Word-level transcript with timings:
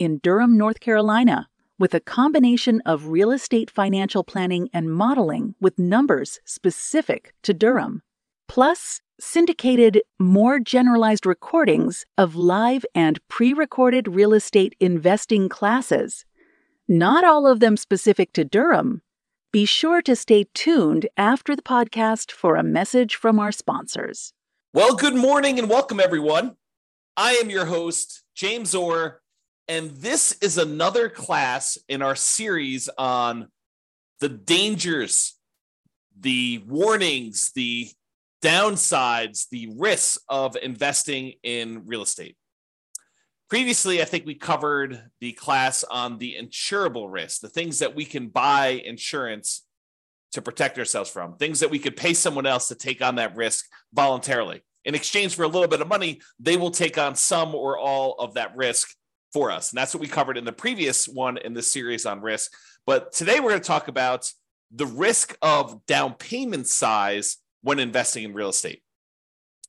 in 0.00 0.18
Durham, 0.18 0.58
North 0.58 0.80
Carolina, 0.80 1.48
with 1.78 1.94
a 1.94 2.00
combination 2.00 2.80
of 2.84 3.08
real 3.08 3.30
estate 3.30 3.70
financial 3.70 4.24
planning 4.24 4.68
and 4.72 4.92
modeling 4.92 5.54
with 5.60 5.78
numbers 5.78 6.40
specific 6.44 7.34
to 7.42 7.54
Durham, 7.54 8.02
plus 8.48 9.00
syndicated, 9.20 10.00
more 10.18 10.58
generalized 10.58 11.26
recordings 11.26 12.04
of 12.18 12.34
live 12.34 12.84
and 12.94 13.20
pre 13.28 13.52
recorded 13.52 14.08
real 14.08 14.32
estate 14.32 14.74
investing 14.80 15.48
classes. 15.48 16.24
Not 16.88 17.22
all 17.22 17.46
of 17.46 17.60
them 17.60 17.76
specific 17.76 18.32
to 18.32 18.44
Durham. 18.44 19.02
Be 19.52 19.64
sure 19.64 20.00
to 20.02 20.16
stay 20.16 20.46
tuned 20.54 21.08
after 21.16 21.54
the 21.54 21.62
podcast 21.62 22.32
for 22.32 22.56
a 22.56 22.62
message 22.62 23.14
from 23.16 23.38
our 23.38 23.52
sponsors. 23.52 24.32
Well, 24.72 24.94
good 24.94 25.16
morning 25.16 25.58
and 25.58 25.68
welcome, 25.68 26.00
everyone. 26.00 26.56
I 27.16 27.32
am 27.32 27.50
your 27.50 27.66
host, 27.66 28.22
James 28.34 28.74
Orr, 28.74 29.20
and 29.70 29.92
this 29.92 30.36
is 30.42 30.58
another 30.58 31.08
class 31.08 31.78
in 31.88 32.02
our 32.02 32.16
series 32.16 32.88
on 32.98 33.46
the 34.18 34.28
dangers, 34.28 35.38
the 36.18 36.60
warnings, 36.66 37.52
the 37.54 37.88
downsides, 38.42 39.48
the 39.48 39.72
risks 39.78 40.18
of 40.28 40.56
investing 40.60 41.34
in 41.44 41.86
real 41.86 42.02
estate. 42.02 42.36
Previously, 43.48 44.02
I 44.02 44.06
think 44.06 44.26
we 44.26 44.34
covered 44.34 45.04
the 45.20 45.34
class 45.34 45.84
on 45.84 46.18
the 46.18 46.36
insurable 46.36 47.06
risk, 47.08 47.40
the 47.40 47.48
things 47.48 47.78
that 47.78 47.94
we 47.94 48.04
can 48.04 48.26
buy 48.26 48.82
insurance 48.84 49.64
to 50.32 50.42
protect 50.42 50.80
ourselves 50.80 51.10
from, 51.10 51.36
things 51.36 51.60
that 51.60 51.70
we 51.70 51.78
could 51.78 51.96
pay 51.96 52.12
someone 52.12 52.46
else 52.46 52.66
to 52.68 52.74
take 52.74 53.02
on 53.02 53.14
that 53.16 53.36
risk 53.36 53.66
voluntarily. 53.92 54.64
In 54.84 54.96
exchange 54.96 55.36
for 55.36 55.44
a 55.44 55.48
little 55.48 55.68
bit 55.68 55.80
of 55.80 55.86
money, 55.86 56.20
they 56.40 56.56
will 56.56 56.72
take 56.72 56.98
on 56.98 57.14
some 57.14 57.54
or 57.54 57.78
all 57.78 58.16
of 58.18 58.34
that 58.34 58.56
risk 58.56 58.96
for 59.32 59.50
us. 59.50 59.70
And 59.70 59.78
that's 59.78 59.94
what 59.94 60.00
we 60.00 60.08
covered 60.08 60.36
in 60.36 60.44
the 60.44 60.52
previous 60.52 61.06
one 61.06 61.38
in 61.38 61.54
the 61.54 61.62
series 61.62 62.06
on 62.06 62.20
risk. 62.20 62.52
But 62.86 63.12
today 63.12 63.40
we're 63.40 63.50
going 63.50 63.60
to 63.60 63.66
talk 63.66 63.88
about 63.88 64.30
the 64.72 64.86
risk 64.86 65.36
of 65.42 65.84
down 65.86 66.14
payment 66.14 66.66
size 66.66 67.38
when 67.62 67.78
investing 67.78 68.24
in 68.24 68.34
real 68.34 68.48
estate. 68.48 68.82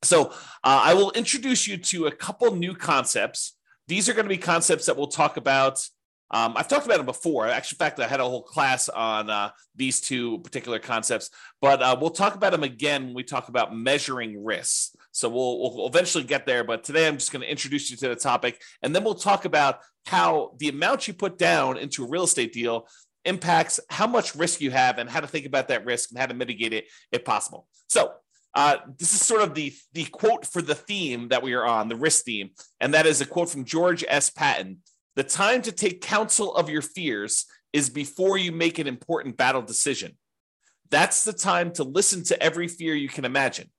So 0.03 0.27
uh, 0.27 0.31
I 0.63 0.93
will 0.93 1.11
introduce 1.11 1.67
you 1.67 1.77
to 1.77 2.07
a 2.07 2.11
couple 2.11 2.55
new 2.55 2.73
concepts. 2.73 3.57
These 3.87 4.09
are 4.09 4.13
going 4.13 4.25
to 4.25 4.29
be 4.29 4.37
concepts 4.37 4.85
that 4.87 4.97
we'll 4.97 5.07
talk 5.07 5.37
about. 5.37 5.85
Um, 6.31 6.53
I've 6.55 6.67
talked 6.67 6.85
about 6.85 6.97
them 6.97 7.05
before. 7.05 7.47
Actually, 7.47 7.75
in 7.75 7.79
fact, 7.79 7.99
I 7.99 8.07
had 8.07 8.21
a 8.21 8.23
whole 8.23 8.43
class 8.43 8.87
on 8.89 9.29
uh, 9.29 9.51
these 9.75 9.99
two 9.99 10.39
particular 10.39 10.79
concepts, 10.79 11.29
but 11.61 11.81
uh, 11.81 11.97
we'll 11.99 12.09
talk 12.09 12.35
about 12.35 12.53
them 12.53 12.63
again 12.63 13.05
when 13.05 13.13
we 13.13 13.23
talk 13.23 13.49
about 13.49 13.75
measuring 13.75 14.43
risks. 14.43 14.95
So 15.11 15.27
we'll, 15.27 15.59
we'll 15.59 15.87
eventually 15.87 16.23
get 16.23 16.45
there. 16.45 16.63
But 16.63 16.83
today 16.83 17.07
I'm 17.07 17.17
just 17.17 17.33
going 17.33 17.41
to 17.41 17.51
introduce 17.51 17.91
you 17.91 17.97
to 17.97 18.09
the 18.09 18.15
topic, 18.15 18.61
and 18.81 18.95
then 18.95 19.03
we'll 19.03 19.15
talk 19.15 19.45
about 19.45 19.79
how 20.05 20.55
the 20.57 20.69
amount 20.69 21.07
you 21.07 21.13
put 21.13 21.37
down 21.37 21.77
into 21.77 22.03
a 22.05 22.07
real 22.07 22.23
estate 22.23 22.53
deal 22.53 22.87
impacts 23.25 23.79
how 23.89 24.07
much 24.07 24.33
risk 24.35 24.61
you 24.61 24.71
have 24.71 24.97
and 24.97 25.09
how 25.09 25.19
to 25.19 25.27
think 25.27 25.45
about 25.45 25.67
that 25.67 25.85
risk 25.85 26.09
and 26.09 26.19
how 26.19 26.25
to 26.25 26.33
mitigate 26.33 26.73
it 26.73 26.85
if 27.11 27.23
possible. 27.23 27.67
So 27.87 28.13
uh, 28.55 28.77
this 28.97 29.13
is 29.13 29.21
sort 29.21 29.41
of 29.41 29.53
the 29.53 29.73
the 29.93 30.05
quote 30.05 30.45
for 30.45 30.61
the 30.61 30.75
theme 30.75 31.29
that 31.29 31.43
we 31.43 31.53
are 31.53 31.65
on, 31.65 31.87
the 31.87 31.95
risk 31.95 32.25
theme, 32.25 32.51
and 32.79 32.93
that 32.93 33.05
is 33.05 33.21
a 33.21 33.25
quote 33.25 33.49
from 33.49 33.65
George 33.65 34.03
S. 34.07 34.29
Patton. 34.29 34.79
The 35.15 35.23
time 35.23 35.61
to 35.63 35.71
take 35.71 36.01
counsel 36.01 36.55
of 36.55 36.69
your 36.69 36.81
fears 36.81 37.45
is 37.73 37.89
before 37.89 38.37
you 38.37 38.51
make 38.51 38.79
an 38.79 38.87
important 38.87 39.37
battle 39.37 39.61
decision. 39.61 40.17
That's 40.89 41.23
the 41.23 41.33
time 41.33 41.71
to 41.73 41.83
listen 41.83 42.23
to 42.25 42.41
every 42.41 42.67
fear 42.67 42.93
you 42.95 43.09
can 43.09 43.25
imagine. 43.25 43.69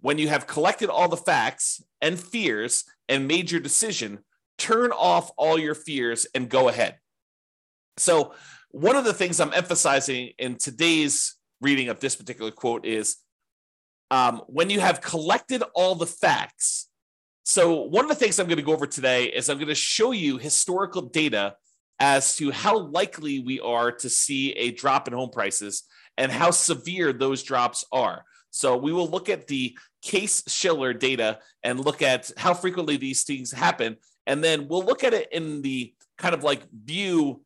When 0.00 0.18
you 0.18 0.28
have 0.28 0.46
collected 0.46 0.90
all 0.90 1.08
the 1.08 1.16
facts 1.16 1.82
and 2.00 2.18
fears 2.18 2.84
and 3.08 3.26
made 3.26 3.50
your 3.50 3.60
decision, 3.60 4.20
turn 4.58 4.92
off 4.92 5.30
all 5.36 5.58
your 5.58 5.74
fears 5.74 6.26
and 6.34 6.48
go 6.48 6.68
ahead. 6.68 6.98
So, 7.96 8.34
one 8.70 8.96
of 8.96 9.04
the 9.04 9.14
things 9.14 9.40
I'm 9.40 9.54
emphasizing 9.54 10.32
in 10.38 10.56
today's 10.56 11.36
reading 11.60 11.88
of 11.88 12.00
this 12.00 12.14
particular 12.14 12.50
quote 12.50 12.84
is 12.84 13.16
um, 14.10 14.42
when 14.46 14.68
you 14.68 14.80
have 14.80 15.00
collected 15.00 15.62
all 15.74 15.94
the 15.94 16.06
facts. 16.06 16.87
So, 17.48 17.80
one 17.80 18.04
of 18.04 18.10
the 18.10 18.14
things 18.14 18.38
I'm 18.38 18.46
going 18.46 18.58
to 18.58 18.62
go 18.62 18.74
over 18.74 18.86
today 18.86 19.24
is 19.24 19.48
I'm 19.48 19.56
going 19.56 19.68
to 19.68 19.74
show 19.74 20.12
you 20.12 20.36
historical 20.36 21.00
data 21.00 21.54
as 21.98 22.36
to 22.36 22.50
how 22.50 22.78
likely 22.78 23.40
we 23.40 23.58
are 23.58 23.90
to 23.90 24.10
see 24.10 24.52
a 24.52 24.72
drop 24.72 25.08
in 25.08 25.14
home 25.14 25.30
prices 25.30 25.84
and 26.18 26.30
how 26.30 26.50
severe 26.50 27.10
those 27.10 27.42
drops 27.42 27.86
are. 27.90 28.26
So 28.50 28.76
we 28.76 28.92
will 28.92 29.08
look 29.08 29.30
at 29.30 29.46
the 29.46 29.78
Case-Shiller 30.02 30.92
data 30.92 31.38
and 31.62 31.82
look 31.82 32.02
at 32.02 32.30
how 32.36 32.52
frequently 32.52 32.98
these 32.98 33.22
things 33.22 33.50
happen. 33.50 33.96
And 34.26 34.44
then 34.44 34.68
we'll 34.68 34.84
look 34.84 35.02
at 35.02 35.14
it 35.14 35.32
in 35.32 35.62
the 35.62 35.94
kind 36.18 36.34
of 36.34 36.44
like 36.44 36.60
view 36.70 37.40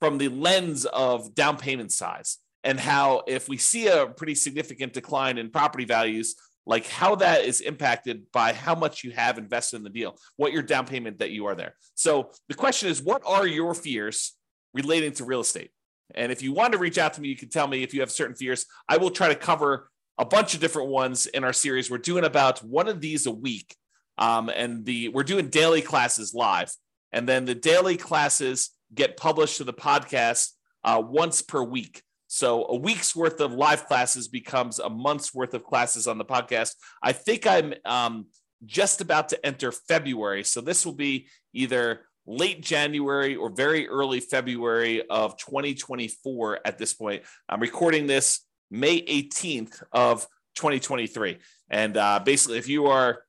from 0.00 0.16
the 0.16 0.28
lens 0.28 0.86
of 0.86 1.34
down 1.34 1.58
payment 1.58 1.92
size 1.92 2.38
and 2.64 2.80
how 2.80 3.24
if 3.26 3.50
we 3.50 3.58
see 3.58 3.88
a 3.88 4.06
pretty 4.06 4.34
significant 4.34 4.94
decline 4.94 5.36
in 5.36 5.50
property 5.50 5.84
values, 5.84 6.36
like 6.66 6.86
how 6.86 7.16
that 7.16 7.44
is 7.44 7.60
impacted 7.60 8.30
by 8.32 8.52
how 8.52 8.74
much 8.74 9.02
you 9.02 9.10
have 9.10 9.38
invested 9.38 9.76
in 9.76 9.82
the 9.82 9.90
deal, 9.90 10.16
what 10.36 10.52
your 10.52 10.62
down 10.62 10.86
payment 10.86 11.18
that 11.18 11.30
you 11.30 11.46
are 11.46 11.54
there. 11.54 11.74
So 11.94 12.30
the 12.48 12.54
question 12.54 12.88
is, 12.88 13.02
what 13.02 13.22
are 13.26 13.46
your 13.46 13.74
fears 13.74 14.34
relating 14.72 15.12
to 15.14 15.24
real 15.24 15.40
estate? 15.40 15.70
And 16.14 16.30
if 16.30 16.42
you 16.42 16.52
want 16.52 16.72
to 16.72 16.78
reach 16.78 16.98
out 16.98 17.14
to 17.14 17.20
me, 17.20 17.28
you 17.28 17.36
can 17.36 17.48
tell 17.48 17.66
me 17.66 17.82
if 17.82 17.94
you 17.94 18.00
have 18.00 18.10
certain 18.10 18.36
fears. 18.36 18.66
I 18.88 18.98
will 18.98 19.10
try 19.10 19.28
to 19.28 19.34
cover 19.34 19.90
a 20.18 20.24
bunch 20.24 20.54
of 20.54 20.60
different 20.60 20.88
ones 20.88 21.26
in 21.26 21.42
our 21.42 21.52
series. 21.52 21.90
We're 21.90 21.98
doing 21.98 22.24
about 22.24 22.62
one 22.62 22.88
of 22.88 23.00
these 23.00 23.26
a 23.26 23.32
week. 23.32 23.74
Um, 24.18 24.50
and 24.54 24.84
the 24.84 25.08
we're 25.08 25.22
doing 25.22 25.48
daily 25.48 25.80
classes 25.80 26.34
live. 26.34 26.70
And 27.12 27.28
then 27.28 27.44
the 27.44 27.54
daily 27.54 27.96
classes 27.96 28.70
get 28.94 29.16
published 29.16 29.56
to 29.56 29.64
the 29.64 29.72
podcast 29.72 30.50
uh, 30.84 31.02
once 31.04 31.42
per 31.42 31.62
week. 31.62 32.02
So 32.34 32.64
a 32.66 32.76
week's 32.76 33.14
worth 33.14 33.42
of 33.42 33.52
live 33.52 33.84
classes 33.84 34.26
becomes 34.26 34.78
a 34.78 34.88
month's 34.88 35.34
worth 35.34 35.52
of 35.52 35.64
classes 35.64 36.06
on 36.06 36.16
the 36.16 36.24
podcast. 36.24 36.76
I 37.02 37.12
think 37.12 37.46
I'm 37.46 37.74
um, 37.84 38.24
just 38.64 39.02
about 39.02 39.28
to 39.28 39.46
enter 39.46 39.70
February. 39.70 40.42
So 40.42 40.62
this 40.62 40.86
will 40.86 40.94
be 40.94 41.28
either 41.52 42.06
late 42.24 42.62
January 42.62 43.36
or 43.36 43.50
very 43.50 43.86
early 43.86 44.20
February 44.20 45.06
of 45.10 45.36
2024 45.36 46.60
at 46.64 46.78
this 46.78 46.94
point. 46.94 47.22
I'm 47.50 47.60
recording 47.60 48.06
this 48.06 48.40
May 48.70 49.02
18th 49.02 49.82
of 49.92 50.26
2023. 50.54 51.36
And 51.68 51.98
uh, 51.98 52.20
basically, 52.24 52.56
if 52.56 52.66
you 52.66 52.86
are 52.86 53.24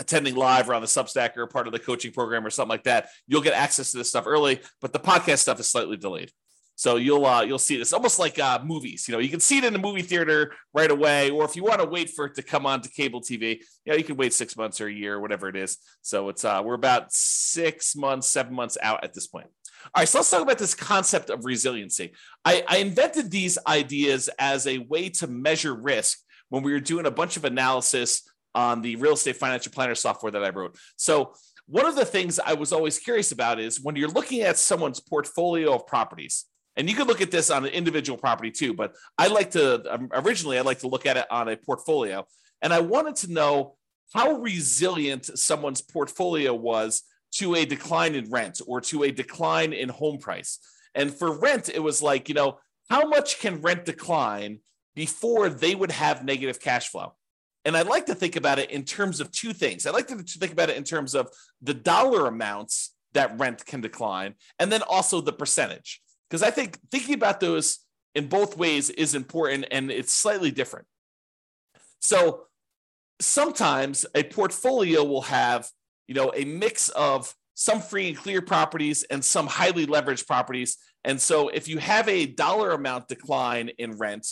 attending 0.00 0.34
live 0.34 0.68
or 0.68 0.74
on 0.74 0.82
the 0.82 0.88
Substack 0.88 1.36
or 1.36 1.46
part 1.46 1.68
of 1.68 1.72
the 1.72 1.78
coaching 1.78 2.10
program 2.10 2.44
or 2.44 2.50
something 2.50 2.70
like 2.70 2.84
that, 2.84 3.06
you'll 3.28 3.40
get 3.40 3.54
access 3.54 3.92
to 3.92 3.98
this 3.98 4.08
stuff 4.08 4.26
early, 4.26 4.60
but 4.80 4.92
the 4.92 4.98
podcast 4.98 5.38
stuff 5.38 5.60
is 5.60 5.68
slightly 5.68 5.96
delayed. 5.96 6.32
So 6.76 6.96
you'll 6.96 7.24
uh, 7.24 7.42
you'll 7.42 7.58
see 7.58 7.78
this 7.78 7.92
almost 7.92 8.18
like 8.18 8.38
uh, 8.38 8.60
movies. 8.62 9.08
You 9.08 9.12
know, 9.12 9.18
you 9.18 9.30
can 9.30 9.40
see 9.40 9.58
it 9.58 9.64
in 9.64 9.72
the 9.72 9.78
movie 9.78 10.02
theater 10.02 10.52
right 10.74 10.90
away, 10.90 11.30
or 11.30 11.44
if 11.44 11.56
you 11.56 11.64
want 11.64 11.80
to 11.80 11.86
wait 11.86 12.10
for 12.10 12.26
it 12.26 12.34
to 12.34 12.42
come 12.42 12.66
on 12.66 12.82
to 12.82 12.90
cable 12.90 13.22
TV, 13.22 13.60
you 13.84 13.92
know, 13.92 13.94
you 13.94 14.04
can 14.04 14.16
wait 14.16 14.34
six 14.34 14.56
months 14.56 14.80
or 14.80 14.86
a 14.86 14.92
year, 14.92 15.14
or 15.14 15.20
whatever 15.20 15.48
it 15.48 15.56
is. 15.56 15.78
So 16.02 16.28
it's 16.28 16.44
uh, 16.44 16.60
we're 16.62 16.74
about 16.74 17.12
six 17.12 17.96
months, 17.96 18.28
seven 18.28 18.54
months 18.54 18.76
out 18.82 19.02
at 19.02 19.14
this 19.14 19.26
point. 19.26 19.46
All 19.94 20.02
right, 20.02 20.08
so 20.08 20.18
let's 20.18 20.30
talk 20.30 20.42
about 20.42 20.58
this 20.58 20.74
concept 20.74 21.30
of 21.30 21.44
resiliency. 21.44 22.12
I, 22.44 22.62
I 22.68 22.78
invented 22.78 23.30
these 23.30 23.56
ideas 23.66 24.28
as 24.38 24.66
a 24.66 24.78
way 24.78 25.08
to 25.10 25.26
measure 25.26 25.74
risk 25.74 26.18
when 26.48 26.62
we 26.62 26.72
were 26.72 26.80
doing 26.80 27.06
a 27.06 27.10
bunch 27.10 27.36
of 27.36 27.44
analysis 27.44 28.22
on 28.54 28.82
the 28.82 28.96
real 28.96 29.12
estate 29.12 29.36
financial 29.36 29.72
planner 29.72 29.94
software 29.94 30.32
that 30.32 30.44
I 30.44 30.50
wrote. 30.50 30.76
So 30.96 31.34
one 31.66 31.86
of 31.86 31.94
the 31.94 32.04
things 32.04 32.38
I 32.38 32.54
was 32.54 32.72
always 32.72 32.98
curious 32.98 33.32
about 33.32 33.60
is 33.60 33.80
when 33.80 33.96
you're 33.96 34.08
looking 34.08 34.42
at 34.42 34.56
someone's 34.56 35.00
portfolio 35.00 35.74
of 35.74 35.86
properties, 35.86 36.46
and 36.76 36.88
you 36.88 36.94
can 36.94 37.06
look 37.06 37.20
at 37.20 37.30
this 37.30 37.50
on 37.50 37.64
an 37.64 37.72
individual 37.72 38.18
property 38.18 38.50
too, 38.50 38.74
but 38.74 38.94
I 39.18 39.28
like 39.28 39.52
to 39.52 39.94
um, 39.94 40.08
originally 40.12 40.58
I 40.58 40.62
like 40.62 40.80
to 40.80 40.88
look 40.88 41.06
at 41.06 41.16
it 41.16 41.26
on 41.30 41.48
a 41.48 41.56
portfolio, 41.56 42.26
and 42.62 42.72
I 42.72 42.80
wanted 42.80 43.16
to 43.16 43.32
know 43.32 43.76
how 44.12 44.32
resilient 44.32 45.38
someone's 45.38 45.80
portfolio 45.80 46.54
was 46.54 47.02
to 47.32 47.54
a 47.54 47.64
decline 47.64 48.14
in 48.14 48.30
rent 48.30 48.60
or 48.66 48.80
to 48.80 49.02
a 49.02 49.10
decline 49.10 49.72
in 49.72 49.88
home 49.88 50.18
price. 50.18 50.58
And 50.94 51.12
for 51.12 51.38
rent, 51.38 51.68
it 51.68 51.82
was 51.82 52.00
like, 52.00 52.28
you 52.28 52.34
know, 52.34 52.58
how 52.88 53.06
much 53.06 53.40
can 53.40 53.60
rent 53.60 53.84
decline 53.84 54.60
before 54.94 55.48
they 55.48 55.74
would 55.74 55.90
have 55.90 56.24
negative 56.24 56.60
cash 56.60 56.88
flow? 56.88 57.14
And 57.64 57.76
I 57.76 57.82
like 57.82 58.06
to 58.06 58.14
think 58.14 58.36
about 58.36 58.58
it 58.60 58.70
in 58.70 58.84
terms 58.84 59.20
of 59.20 59.32
two 59.32 59.52
things. 59.52 59.86
I 59.86 59.90
like 59.90 60.06
to 60.08 60.16
think 60.16 60.52
about 60.52 60.70
it 60.70 60.76
in 60.76 60.84
terms 60.84 61.14
of 61.14 61.28
the 61.60 61.74
dollar 61.74 62.26
amounts 62.28 62.94
that 63.12 63.38
rent 63.38 63.66
can 63.66 63.80
decline, 63.80 64.34
and 64.58 64.70
then 64.70 64.82
also 64.82 65.20
the 65.20 65.32
percentage. 65.32 66.00
Because 66.28 66.42
I 66.42 66.50
think 66.50 66.78
thinking 66.90 67.14
about 67.14 67.40
those 67.40 67.80
in 68.14 68.28
both 68.28 68.56
ways 68.56 68.90
is 68.90 69.14
important 69.14 69.66
and 69.70 69.90
it's 69.90 70.12
slightly 70.12 70.50
different. 70.50 70.86
So 72.00 72.46
sometimes 73.20 74.06
a 74.14 74.24
portfolio 74.24 75.04
will 75.04 75.22
have, 75.22 75.68
you 76.08 76.14
know, 76.14 76.32
a 76.34 76.44
mix 76.44 76.88
of 76.90 77.34
some 77.54 77.80
free 77.80 78.08
and 78.08 78.16
clear 78.16 78.42
properties 78.42 79.02
and 79.04 79.24
some 79.24 79.46
highly 79.46 79.86
leveraged 79.86 80.26
properties. 80.26 80.76
And 81.04 81.20
so 81.20 81.48
if 81.48 81.68
you 81.68 81.78
have 81.78 82.08
a 82.08 82.26
dollar 82.26 82.72
amount 82.72 83.08
decline 83.08 83.70
in 83.78 83.96
rent, 83.96 84.26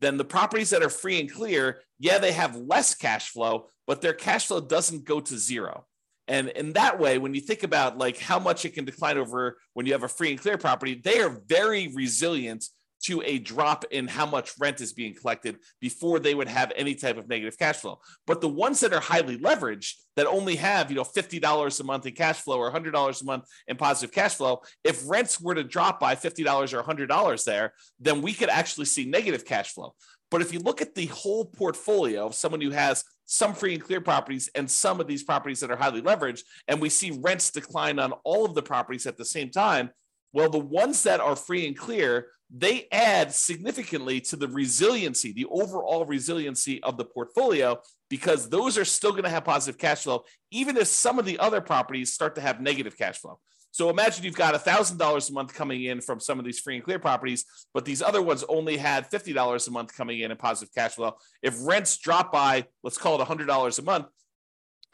then 0.00 0.16
the 0.16 0.24
properties 0.24 0.70
that 0.70 0.82
are 0.82 0.90
free 0.90 1.18
and 1.18 1.32
clear, 1.32 1.80
yeah, 1.98 2.18
they 2.18 2.30
have 2.30 2.54
less 2.54 2.94
cash 2.94 3.30
flow, 3.30 3.66
but 3.86 4.00
their 4.00 4.12
cash 4.12 4.46
flow 4.46 4.60
doesn't 4.60 5.04
go 5.04 5.18
to 5.18 5.36
zero. 5.36 5.86
And 6.28 6.48
in 6.50 6.74
that 6.74 6.98
way, 7.00 7.18
when 7.18 7.34
you 7.34 7.40
think 7.40 7.62
about 7.62 7.98
like 7.98 8.18
how 8.18 8.38
much 8.38 8.64
it 8.64 8.74
can 8.74 8.84
decline 8.84 9.16
over 9.16 9.58
when 9.72 9.86
you 9.86 9.92
have 9.92 10.02
a 10.02 10.08
free 10.08 10.30
and 10.30 10.40
clear 10.40 10.58
property, 10.58 11.00
they 11.02 11.20
are 11.20 11.40
very 11.48 11.88
resilient 11.94 12.64
to 13.00 13.22
a 13.24 13.38
drop 13.38 13.84
in 13.90 14.08
how 14.08 14.26
much 14.26 14.52
rent 14.58 14.80
is 14.80 14.92
being 14.92 15.14
collected 15.14 15.56
before 15.80 16.18
they 16.18 16.34
would 16.34 16.48
have 16.48 16.72
any 16.74 16.94
type 16.94 17.16
of 17.16 17.28
negative 17.28 17.56
cash 17.58 17.76
flow. 17.76 18.00
But 18.26 18.40
the 18.40 18.48
ones 18.48 18.80
that 18.80 18.92
are 18.92 19.00
highly 19.00 19.38
leveraged 19.38 19.94
that 20.16 20.26
only 20.26 20.56
have, 20.56 20.90
you 20.90 20.96
know, 20.96 21.04
$50 21.04 21.80
a 21.80 21.84
month 21.84 22.06
in 22.06 22.14
cash 22.14 22.40
flow 22.40 22.58
or 22.58 22.72
$100 22.72 23.22
a 23.22 23.24
month 23.24 23.44
in 23.68 23.76
positive 23.76 24.12
cash 24.12 24.34
flow, 24.34 24.62
if 24.82 25.08
rents 25.08 25.40
were 25.40 25.54
to 25.54 25.62
drop 25.62 26.00
by 26.00 26.16
$50 26.16 26.72
or 26.72 26.82
$100 26.82 27.44
there, 27.44 27.72
then 28.00 28.20
we 28.20 28.32
could 28.32 28.48
actually 28.48 28.86
see 28.86 29.04
negative 29.04 29.44
cash 29.44 29.72
flow. 29.72 29.94
But 30.30 30.42
if 30.42 30.52
you 30.52 30.58
look 30.60 30.82
at 30.82 30.94
the 30.94 31.06
whole 31.06 31.44
portfolio 31.44 32.26
of 32.26 32.34
someone 32.34 32.60
who 32.60 32.70
has 32.70 33.04
some 33.24 33.54
free 33.54 33.74
and 33.74 33.82
clear 33.82 34.00
properties 34.00 34.48
and 34.54 34.70
some 34.70 35.00
of 35.00 35.06
these 35.06 35.22
properties 35.22 35.60
that 35.60 35.70
are 35.70 35.76
highly 35.76 36.02
leveraged, 36.02 36.42
and 36.66 36.80
we 36.80 36.88
see 36.88 37.18
rents 37.22 37.50
decline 37.50 37.98
on 37.98 38.12
all 38.24 38.44
of 38.44 38.54
the 38.54 38.62
properties 38.62 39.06
at 39.06 39.16
the 39.16 39.24
same 39.24 39.50
time, 39.50 39.90
well, 40.32 40.50
the 40.50 40.58
ones 40.58 41.02
that 41.04 41.20
are 41.20 41.36
free 41.36 41.66
and 41.66 41.76
clear, 41.76 42.28
they 42.50 42.86
add 42.92 43.32
significantly 43.32 44.20
to 44.22 44.36
the 44.36 44.48
resiliency, 44.48 45.32
the 45.32 45.46
overall 45.46 46.04
resiliency 46.04 46.82
of 46.82 46.96
the 46.96 47.04
portfolio, 47.04 47.78
because 48.08 48.48
those 48.48 48.78
are 48.78 48.84
still 48.84 49.10
going 49.10 49.24
to 49.24 49.30
have 49.30 49.44
positive 49.44 49.78
cash 49.78 50.04
flow, 50.04 50.24
even 50.50 50.76
if 50.76 50.86
some 50.86 51.18
of 51.18 51.24
the 51.24 51.38
other 51.38 51.60
properties 51.60 52.12
start 52.12 52.34
to 52.34 52.40
have 52.40 52.60
negative 52.60 52.96
cash 52.96 53.18
flow. 53.18 53.38
So 53.78 53.90
imagine 53.90 54.24
you've 54.24 54.34
got 54.34 54.56
$1,000 54.56 55.30
a 55.30 55.32
month 55.32 55.54
coming 55.54 55.84
in 55.84 56.00
from 56.00 56.18
some 56.18 56.40
of 56.40 56.44
these 56.44 56.58
free 56.58 56.74
and 56.74 56.84
clear 56.84 56.98
properties, 56.98 57.44
but 57.72 57.84
these 57.84 58.02
other 58.02 58.20
ones 58.20 58.42
only 58.48 58.76
had 58.76 59.08
$50 59.08 59.68
a 59.68 59.70
month 59.70 59.96
coming 59.96 60.18
in 60.18 60.32
in 60.32 60.36
positive 60.36 60.74
cash 60.74 60.94
flow. 60.94 61.14
If 61.44 61.54
rents 61.64 61.96
drop 61.96 62.32
by, 62.32 62.64
let's 62.82 62.98
call 62.98 63.22
it 63.22 63.24
$100 63.24 63.78
a 63.78 63.82
month, 63.82 64.06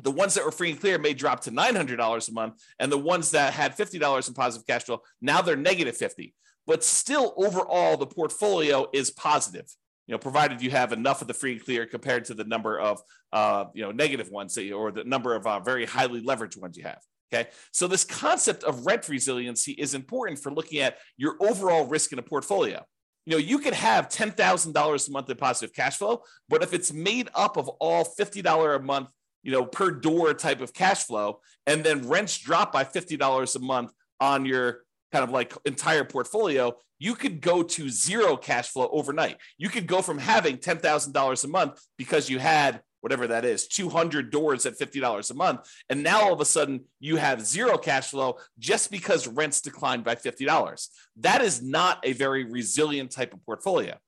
the 0.02 0.10
ones 0.10 0.34
that 0.34 0.44
were 0.44 0.52
free 0.52 0.70
and 0.70 0.78
clear 0.78 0.98
may 0.98 1.14
drop 1.14 1.40
to 1.44 1.50
$900 1.50 2.28
a 2.28 2.32
month. 2.34 2.62
And 2.78 2.92
the 2.92 2.98
ones 2.98 3.30
that 3.30 3.54
had 3.54 3.74
$50 3.74 4.28
in 4.28 4.34
positive 4.34 4.66
cash 4.66 4.82
flow, 4.82 5.00
now 5.22 5.40
they're 5.40 5.56
negative 5.56 5.96
50. 5.96 6.34
But 6.66 6.84
still, 6.84 7.32
overall, 7.38 7.96
the 7.96 8.06
portfolio 8.06 8.88
is 8.92 9.10
positive, 9.10 9.64
you 10.06 10.12
know, 10.12 10.18
provided 10.18 10.60
you 10.60 10.72
have 10.72 10.92
enough 10.92 11.22
of 11.22 11.28
the 11.28 11.32
free 11.32 11.52
and 11.52 11.64
clear 11.64 11.86
compared 11.86 12.26
to 12.26 12.34
the 12.34 12.44
number 12.44 12.78
of, 12.78 13.00
uh, 13.32 13.64
you 13.72 13.80
know, 13.80 13.92
negative 13.92 14.28
ones 14.28 14.58
or 14.58 14.92
the 14.92 15.04
number 15.04 15.34
of 15.34 15.46
uh, 15.46 15.60
very 15.60 15.86
highly 15.86 16.22
leveraged 16.22 16.60
ones 16.60 16.76
you 16.76 16.82
have. 16.82 17.00
Okay. 17.34 17.48
So 17.72 17.88
this 17.88 18.04
concept 18.04 18.62
of 18.64 18.86
rent 18.86 19.08
resiliency 19.08 19.72
is 19.72 19.94
important 19.94 20.38
for 20.38 20.52
looking 20.52 20.80
at 20.80 20.98
your 21.16 21.36
overall 21.40 21.86
risk 21.86 22.12
in 22.12 22.18
a 22.18 22.22
portfolio. 22.22 22.84
You 23.26 23.32
know, 23.32 23.38
you 23.38 23.58
could 23.58 23.74
have 23.74 24.08
$10,000 24.08 25.08
a 25.08 25.10
month 25.10 25.30
in 25.30 25.36
positive 25.36 25.74
cash 25.74 25.96
flow, 25.96 26.22
but 26.48 26.62
if 26.62 26.74
it's 26.74 26.92
made 26.92 27.30
up 27.34 27.56
of 27.56 27.68
all 27.80 28.04
$50 28.04 28.76
a 28.76 28.78
month 28.80 29.08
you 29.44 29.52
know, 29.52 29.64
per 29.64 29.90
door 29.90 30.34
type 30.34 30.60
of 30.60 30.72
cash 30.72 31.04
flow, 31.04 31.38
and 31.66 31.84
then 31.84 32.08
rents 32.08 32.38
drop 32.38 32.72
by 32.72 32.82
$50 32.82 33.54
a 33.54 33.58
month 33.60 33.92
on 34.18 34.46
your 34.46 34.80
kind 35.12 35.22
of 35.22 35.30
like 35.30 35.52
entire 35.66 36.02
portfolio, 36.02 36.74
you 36.98 37.14
could 37.14 37.40
go 37.40 37.62
to 37.62 37.88
zero 37.90 38.36
cash 38.36 38.70
flow 38.70 38.88
overnight. 38.90 39.36
You 39.58 39.68
could 39.68 39.86
go 39.86 40.00
from 40.00 40.18
having 40.18 40.56
$10,000 40.56 41.44
a 41.44 41.48
month 41.48 41.80
because 41.98 42.30
you 42.30 42.38
had 42.38 42.80
whatever 43.04 43.26
that 43.26 43.44
is, 43.44 43.68
200 43.68 44.30
doors 44.30 44.64
at 44.64 44.78
$50 44.78 45.30
a 45.30 45.34
month. 45.34 45.70
And 45.90 46.02
now 46.02 46.22
all 46.22 46.32
of 46.32 46.40
a 46.40 46.46
sudden 46.46 46.86
you 47.00 47.16
have 47.16 47.44
zero 47.44 47.76
cash 47.76 48.08
flow 48.08 48.38
just 48.58 48.90
because 48.90 49.28
rents 49.28 49.60
declined 49.60 50.04
by 50.04 50.14
$50. 50.14 50.88
That 51.18 51.42
is 51.42 51.62
not 51.62 51.98
a 52.02 52.14
very 52.14 52.44
resilient 52.44 53.10
type 53.10 53.34
of 53.34 53.44
portfolio. 53.44 53.98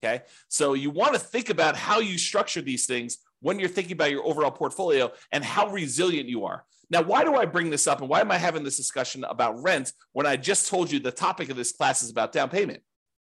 Okay. 0.00 0.22
So 0.48 0.74
you 0.74 0.90
want 0.90 1.14
to 1.14 1.18
think 1.18 1.50
about 1.50 1.74
how 1.74 1.98
you 1.98 2.18
structure 2.18 2.62
these 2.62 2.86
things 2.86 3.18
when 3.40 3.58
you're 3.58 3.68
thinking 3.68 3.94
about 3.94 4.12
your 4.12 4.24
overall 4.24 4.52
portfolio 4.52 5.10
and 5.32 5.42
how 5.42 5.66
resilient 5.66 6.28
you 6.28 6.44
are. 6.44 6.64
Now, 6.88 7.02
why 7.02 7.24
do 7.24 7.34
I 7.34 7.46
bring 7.46 7.70
this 7.70 7.88
up 7.88 8.00
and 8.00 8.08
why 8.08 8.20
am 8.20 8.30
I 8.30 8.38
having 8.38 8.62
this 8.62 8.76
discussion 8.76 9.24
about 9.24 9.60
rent 9.60 9.92
when 10.12 10.24
I 10.24 10.36
just 10.36 10.68
told 10.68 10.92
you 10.92 11.00
the 11.00 11.10
topic 11.10 11.48
of 11.48 11.56
this 11.56 11.72
class 11.72 12.00
is 12.00 12.10
about 12.10 12.30
down 12.30 12.48
payment? 12.50 12.84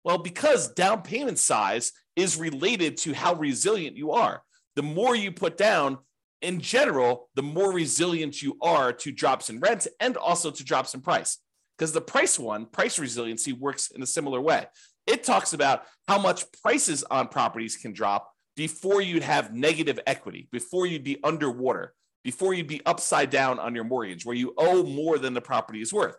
Well, 0.03 0.17
because 0.17 0.73
down 0.73 1.03
payment 1.03 1.37
size 1.37 1.91
is 2.15 2.35
related 2.35 2.97
to 2.97 3.13
how 3.13 3.35
resilient 3.35 3.95
you 3.95 4.13
are. 4.13 4.41
The 4.75 4.83
more 4.83 5.15
you 5.15 5.31
put 5.31 5.57
down, 5.57 5.99
in 6.41 6.59
general, 6.59 7.29
the 7.35 7.41
more 7.41 7.71
resilient 7.71 8.41
you 8.41 8.57
are 8.61 8.91
to 8.91 9.11
drops 9.11 9.49
in 9.49 9.59
rent 9.59 9.87
and 9.99 10.17
also 10.17 10.51
to 10.51 10.63
drops 10.63 10.93
in 10.93 11.01
price. 11.01 11.39
Because 11.77 11.93
the 11.93 12.01
price 12.01 12.37
one, 12.37 12.65
price 12.65 12.99
resiliency, 12.99 13.53
works 13.53 13.91
in 13.91 14.03
a 14.03 14.07
similar 14.07 14.41
way. 14.41 14.67
It 15.07 15.23
talks 15.23 15.53
about 15.53 15.83
how 16.07 16.19
much 16.19 16.45
prices 16.61 17.03
on 17.03 17.29
properties 17.29 17.77
can 17.77 17.93
drop 17.93 18.31
before 18.55 19.01
you'd 19.01 19.23
have 19.23 19.53
negative 19.53 19.99
equity, 20.05 20.47
before 20.51 20.85
you'd 20.85 21.03
be 21.03 21.17
underwater, 21.23 21.93
before 22.23 22.53
you'd 22.53 22.67
be 22.67 22.85
upside 22.85 23.29
down 23.29 23.57
on 23.57 23.73
your 23.73 23.83
mortgage, 23.83 24.25
where 24.25 24.35
you 24.35 24.53
owe 24.57 24.83
more 24.83 25.17
than 25.17 25.33
the 25.33 25.41
property 25.41 25.81
is 25.81 25.93
worth. 25.93 26.15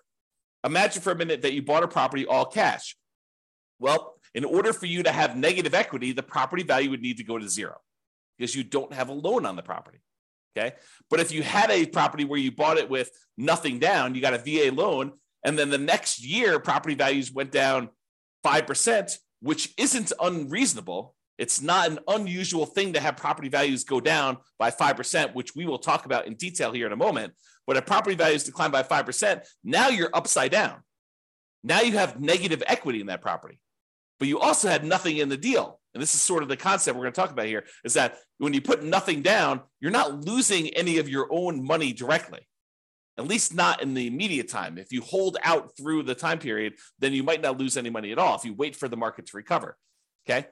Imagine 0.65 1.03
for 1.03 1.13
a 1.13 1.17
minute 1.17 1.43
that 1.43 1.53
you 1.53 1.63
bought 1.63 1.85
a 1.85 1.89
property 1.89 2.27
all 2.27 2.47
cash. 2.47 2.97
Well, 3.79 4.15
in 4.35 4.45
order 4.45 4.73
for 4.73 4.87
you 4.87 5.03
to 5.03 5.13
have 5.13 5.37
negative 5.37 5.75
equity, 5.75 6.13
the 6.13 6.23
property 6.23 6.63
value 6.63 6.91
would 6.91 7.03
need 7.03 7.19
to 7.19 7.25
go 7.25 7.39
to 7.39 7.49
zero 7.49 7.77
because 8.39 8.55
you 8.55 8.65
don't 8.65 8.93
have 8.93 9.09
a 9.09 9.13
loan 9.13 9.47
on 9.47 9.57
the 9.57 9.63
property. 9.63 9.99
Okay. 10.57 10.75
But 11.11 11.21
if 11.21 11.33
you 11.33 11.43
had 11.43 11.71
a 11.71 11.87
property 11.87 12.25
where 12.25 12.39
you 12.39 12.53
bought 12.53 12.79
it 12.79 12.89
with 12.89 13.11
nothing 13.37 13.79
down, 13.79 14.15
you 14.15 14.21
got 14.21 14.35
a 14.35 14.39
VA 14.39 14.73
loan, 14.73 15.13
and 15.45 15.59
then 15.59 15.71
the 15.71 15.79
next 15.79 16.25
year 16.25 16.61
property 16.61 16.95
values 16.95 17.33
went 17.33 17.51
down 17.51 17.89
5%, 18.45 19.19
which 19.41 19.75
isn't 19.77 20.13
unreasonable 20.21 21.15
it's 21.39 21.61
not 21.61 21.91
an 21.91 21.99
unusual 22.09 22.65
thing 22.65 22.93
to 22.93 23.01
have 23.01 23.17
property 23.17 23.49
values 23.49 23.85
go 23.85 24.01
down 24.01 24.39
by 24.59 24.71
5%, 24.71 25.35
which 25.35 25.55
we 25.57 25.67
will 25.67 25.79
talk 25.79 26.07
about 26.07 26.27
in 26.27 26.35
detail 26.35 26.73
here 26.73 26.87
in 26.87 26.93
a 26.93 26.97
moment. 26.97 27.33
But 27.67 27.77
if 27.77 27.87
property 27.87 28.15
values 28.15 28.45
decline 28.45 28.71
by 28.71 28.83
5%, 28.83 29.45
now 29.65 29.89
you're 29.89 30.11
upside 30.15 30.53
down. 30.53 30.83
Now 31.65 31.81
you 31.81 31.99
have 31.99 32.21
negative 32.21 32.63
equity 32.67 33.01
in 33.01 33.07
that 33.09 33.23
property, 33.23 33.59
but 34.19 34.29
you 34.29 34.39
also 34.39 34.69
had 34.69 34.85
nothing 34.85 35.19
in 35.19 35.29
the 35.29 35.37
deal. 35.37 35.81
And 35.95 36.03
this 36.03 36.15
is 36.15 36.23
sort 36.23 36.43
of 36.43 36.49
the 36.49 36.57
concept 36.57 36.97
we're 36.97 37.05
going 37.05 37.13
to 37.13 37.21
talk 37.21 37.31
about 37.31 37.47
here 37.47 37.65
is 37.85 37.95
that 37.95 38.19
when 38.39 38.53
you 38.53 38.61
put 38.61 38.83
nothing 38.83 39.23
down, 39.23 39.61
you're 39.81 39.93
not 39.93 40.25
losing 40.25 40.69
any 40.71 40.99
of 40.99 41.09
your 41.09 41.29
own 41.31 41.65
money 41.65 41.93
directly, 41.93 42.41
at 43.17 43.29
least 43.29 43.55
not 43.55 43.81
in 43.81 43.95
the 43.95 44.07
immediate 44.07 44.49
time. 44.49 44.77
If 44.77 44.93
you 44.93 45.03
hold 45.03 45.37
out 45.45 45.77
through 45.77 46.03
the 46.03 46.15
time 46.15 46.39
period, 46.39 46.75
then 46.99 47.13
you 47.13 47.23
might 47.23 47.43
not 47.43 47.59
lose 47.59 47.77
any 47.77 47.91
money 47.91 48.11
at 48.11 48.19
all 48.19 48.35
if 48.35 48.45
you 48.45 48.55
wait 48.55 48.75
for 48.75 48.89
the 48.89 48.97
market 48.97 49.27
to 49.27 49.37
recover. 49.37 49.77
Okay. 50.29 50.49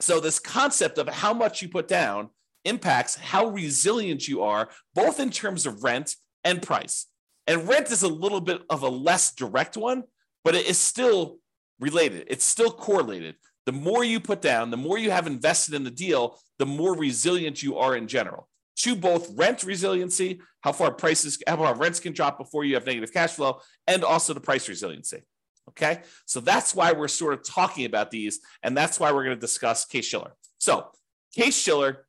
So, 0.00 0.18
this 0.18 0.38
concept 0.38 0.98
of 0.98 1.08
how 1.08 1.32
much 1.32 1.62
you 1.62 1.68
put 1.68 1.86
down 1.86 2.30
impacts 2.64 3.16
how 3.16 3.46
resilient 3.46 4.26
you 4.26 4.42
are, 4.42 4.68
both 4.94 5.20
in 5.20 5.30
terms 5.30 5.66
of 5.66 5.84
rent 5.84 6.16
and 6.42 6.62
price. 6.62 7.06
And 7.46 7.68
rent 7.68 7.90
is 7.90 8.02
a 8.02 8.08
little 8.08 8.40
bit 8.40 8.62
of 8.70 8.82
a 8.82 8.88
less 8.88 9.34
direct 9.34 9.76
one, 9.76 10.04
but 10.42 10.54
it 10.54 10.66
is 10.66 10.78
still 10.78 11.38
related, 11.80 12.26
it's 12.28 12.44
still 12.44 12.70
correlated. 12.70 13.36
The 13.66 13.72
more 13.72 14.04
you 14.04 14.20
put 14.20 14.42
down, 14.42 14.70
the 14.70 14.76
more 14.76 14.98
you 14.98 15.10
have 15.10 15.26
invested 15.26 15.74
in 15.74 15.84
the 15.84 15.90
deal, 15.90 16.38
the 16.58 16.66
more 16.66 16.96
resilient 16.96 17.62
you 17.62 17.78
are 17.78 17.96
in 17.96 18.06
general. 18.06 18.48
To 18.78 18.96
both 18.96 19.30
rent 19.36 19.62
resiliency, 19.62 20.40
how 20.60 20.72
far 20.72 20.92
prices, 20.92 21.42
how 21.46 21.56
far 21.56 21.74
rents 21.74 22.00
can 22.00 22.12
drop 22.12 22.38
before 22.38 22.64
you 22.64 22.74
have 22.74 22.86
negative 22.86 23.12
cash 23.12 23.32
flow, 23.32 23.60
and 23.86 24.04
also 24.04 24.34
the 24.34 24.40
price 24.40 24.68
resiliency. 24.68 25.22
Okay. 25.70 26.02
So 26.26 26.40
that's 26.40 26.74
why 26.74 26.92
we're 26.92 27.08
sort 27.08 27.34
of 27.34 27.44
talking 27.44 27.86
about 27.86 28.10
these. 28.10 28.40
And 28.62 28.76
that's 28.76 29.00
why 29.00 29.12
we're 29.12 29.24
going 29.24 29.36
to 29.36 29.40
discuss 29.40 29.84
Case 29.84 30.04
Shiller. 30.04 30.32
So, 30.58 30.88
Case 31.34 31.58
Shiller, 31.58 32.06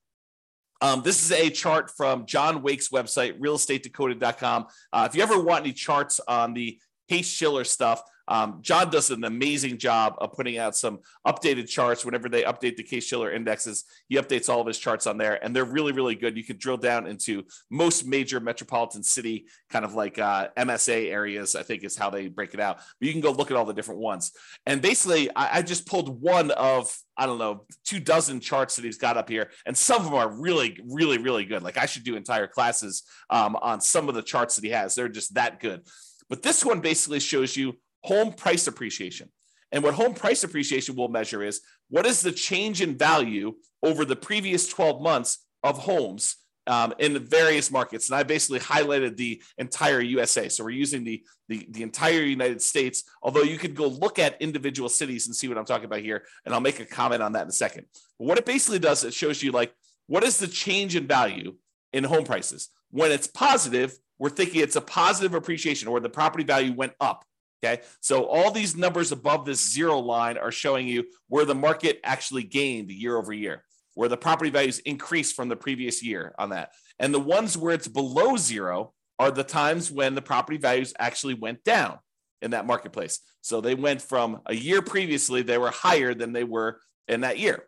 um, 0.82 1.02
this 1.04 1.24
is 1.24 1.32
a 1.32 1.50
chart 1.50 1.90
from 1.90 2.26
John 2.26 2.62
Wake's 2.62 2.90
website, 2.90 3.40
realestateDecoded.com. 3.40 4.68
Uh, 4.92 5.08
if 5.10 5.16
you 5.16 5.24
ever 5.24 5.40
want 5.40 5.64
any 5.64 5.74
charts 5.74 6.20
on 6.28 6.54
the 6.54 6.80
Case 7.10 7.28
Shiller 7.28 7.64
stuff, 7.64 8.02
Um, 8.28 8.60
John 8.62 8.90
does 8.90 9.10
an 9.10 9.24
amazing 9.24 9.78
job 9.78 10.16
of 10.20 10.34
putting 10.34 10.58
out 10.58 10.76
some 10.76 11.00
updated 11.28 11.68
charts 11.68 12.06
whenever 12.06 12.30
they 12.30 12.44
update 12.44 12.76
the 12.76 12.84
Case-Shiller 12.84 13.32
indexes. 13.32 13.86
He 14.08 14.16
updates 14.18 14.50
all 14.50 14.62
of 14.62 14.68
his 14.68 14.80
charts 14.80 15.08
on 15.08 15.18
there, 15.18 15.44
and 15.44 15.56
they're 15.56 15.66
really, 15.66 15.92
really 15.92 16.16
good. 16.16 16.38
You 16.38 16.44
can 16.44 16.58
drill 16.58 16.78
down 16.78 17.08
into 17.08 17.44
most 17.70 18.06
major 18.06 18.40
metropolitan 18.40 19.04
city, 19.04 19.48
kind 19.70 19.86
of 19.86 19.94
like 19.94 20.20
uh, 20.20 20.50
MSA 20.58 21.12
areas, 21.12 21.56
I 21.56 21.64
think 21.64 21.84
is 21.84 21.98
how 21.98 22.10
they 22.10 22.28
break 22.28 22.54
it 22.54 22.60
out. 22.60 22.78
But 22.78 23.08
you 23.08 23.12
can 23.12 23.22
go 23.22 23.32
look 23.32 23.52
at 23.52 23.58
all 23.58 23.66
the 23.66 23.74
different 23.74 24.02
ones. 24.02 24.32
And 24.66 24.82
basically, 24.82 25.30
I, 25.36 25.58
I 25.58 25.62
just 25.62 25.86
pulled 25.88 26.22
one 26.22 26.52
of 26.52 26.96
I 27.18 27.26
don't 27.26 27.38
know, 27.38 27.66
two 27.86 28.00
dozen 28.00 28.42
charts 28.42 28.76
that 28.76 28.84
he's 28.84 28.98
got 28.98 29.16
up 29.16 29.30
here, 29.30 29.50
and 29.66 29.78
some 29.78 30.00
of 30.00 30.06
them 30.06 30.16
are 30.16 30.30
really, 30.30 30.78
really, 30.86 31.18
really 31.18 31.46
good. 31.46 31.64
Like 31.64 31.78
I 31.78 31.86
should 31.86 32.04
do 32.04 32.16
entire 32.16 32.48
classes 32.48 33.04
um, 33.30 33.56
on 33.56 33.80
some 33.80 34.10
of 34.10 34.16
the 34.16 34.22
charts 34.22 34.56
that 34.56 34.66
he 34.66 34.72
has. 34.72 34.96
They're 34.96 35.08
just 35.08 35.36
that 35.36 35.60
good. 35.60 35.88
But 36.30 36.44
this 36.44 36.66
one 36.66 36.82
basically 36.82 37.20
shows 37.20 37.56
you 37.56 37.78
home 38.06 38.34
price 38.34 38.68
appreciation. 38.68 39.30
And 39.72 39.84
what 39.84 39.94
home 39.94 40.14
price 40.14 40.44
appreciation 40.44 40.96
will 40.96 41.10
measure 41.10 41.44
is 41.44 41.62
what 41.90 42.06
is 42.06 42.22
the 42.22 42.32
change 42.32 42.82
in 42.82 42.98
value 42.98 43.56
over 43.84 44.06
the 44.06 44.16
previous 44.16 44.68
12 44.68 45.02
months 45.02 45.46
of 45.64 45.80
homes 45.80 46.38
um, 46.68 46.94
in 47.00 47.14
the 47.14 47.20
various 47.20 47.72
markets. 47.72 48.10
And 48.10 48.16
I 48.16 48.24
basically 48.24 48.60
highlighted 48.60 49.18
the 49.18 49.42
entire 49.58 50.02
USA. 50.02 50.50
So 50.50 50.64
we're 50.64 50.72
using 50.72 51.04
the, 51.04 51.24
the, 51.50 51.68
the 51.70 51.84
entire 51.84 52.22
United 52.22 52.62
States, 52.62 53.04
although 53.22 53.44
you 53.44 53.58
could 53.58 53.76
go 53.76 53.88
look 53.88 54.18
at 54.18 54.42
individual 54.42 54.90
cities 54.90 55.28
and 55.28 55.36
see 55.36 55.48
what 55.48 55.58
I'm 55.58 55.66
talking 55.66 55.86
about 55.86 56.00
here. 56.00 56.24
And 56.46 56.54
I'll 56.54 56.62
make 56.62 56.80
a 56.80 56.86
comment 56.86 57.22
on 57.22 57.34
that 57.34 57.44
in 57.44 57.50
a 57.50 57.54
second. 57.54 57.86
But 58.18 58.28
what 58.28 58.38
it 58.38 58.46
basically 58.46 58.80
does, 58.80 59.00
is 59.00 59.10
it 59.10 59.14
shows 59.14 59.44
you 59.44 59.52
like 59.52 59.74
what 60.08 60.24
is 60.24 60.38
the 60.38 60.48
change 60.48 60.96
in 60.96 61.08
value 61.08 61.56
in 61.94 62.04
home 62.04 62.26
prices. 62.26 62.70
When 62.92 63.12
it's 63.12 63.28
positive, 63.28 63.98
we're 64.20 64.30
thinking 64.30 64.62
it's 64.62 64.76
a 64.76 64.82
positive 64.82 65.34
appreciation 65.34 65.88
or 65.88 66.00
the 66.00 66.10
property 66.10 66.44
value 66.44 66.74
went 66.74 66.94
up. 67.00 67.26
Okay. 67.64 67.82
So 68.00 68.26
all 68.26 68.52
these 68.52 68.76
numbers 68.76 69.12
above 69.12 69.46
this 69.46 69.72
zero 69.72 70.00
line 70.00 70.38
are 70.38 70.52
showing 70.52 70.88
you 70.88 71.06
where 71.28 71.46
the 71.46 71.56
market 71.56 72.00
actually 72.04 72.44
gained 72.44 72.92
year 72.92 73.18
over 73.18 73.34
year, 73.34 73.64
where 73.96 74.10
the 74.10 74.18
property 74.18 74.52
values 74.52 74.80
increased 74.80 75.36
from 75.36 75.50
the 75.50 75.56
previous 75.56 76.04
year 76.04 76.36
on 76.38 76.50
that. 76.50 76.72
And 77.00 77.14
the 77.14 77.20
ones 77.20 77.58
where 77.58 77.74
it's 77.74 77.88
below 77.88 78.38
zero 78.38 78.94
are 79.18 79.32
the 79.32 79.44
times 79.44 79.90
when 79.90 80.16
the 80.16 80.22
property 80.22 80.58
values 80.58 80.94
actually 81.00 81.34
went 81.34 81.64
down 81.64 82.00
in 82.42 82.52
that 82.52 82.68
marketplace. 82.68 83.20
So 83.42 83.62
they 83.62 83.76
went 83.76 84.02
from 84.02 84.42
a 84.46 84.54
year 84.54 84.82
previously, 84.82 85.42
they 85.42 85.58
were 85.58 85.72
higher 85.72 86.14
than 86.14 86.34
they 86.34 86.44
were 86.44 86.80
in 87.08 87.22
that 87.22 87.40
year. 87.40 87.68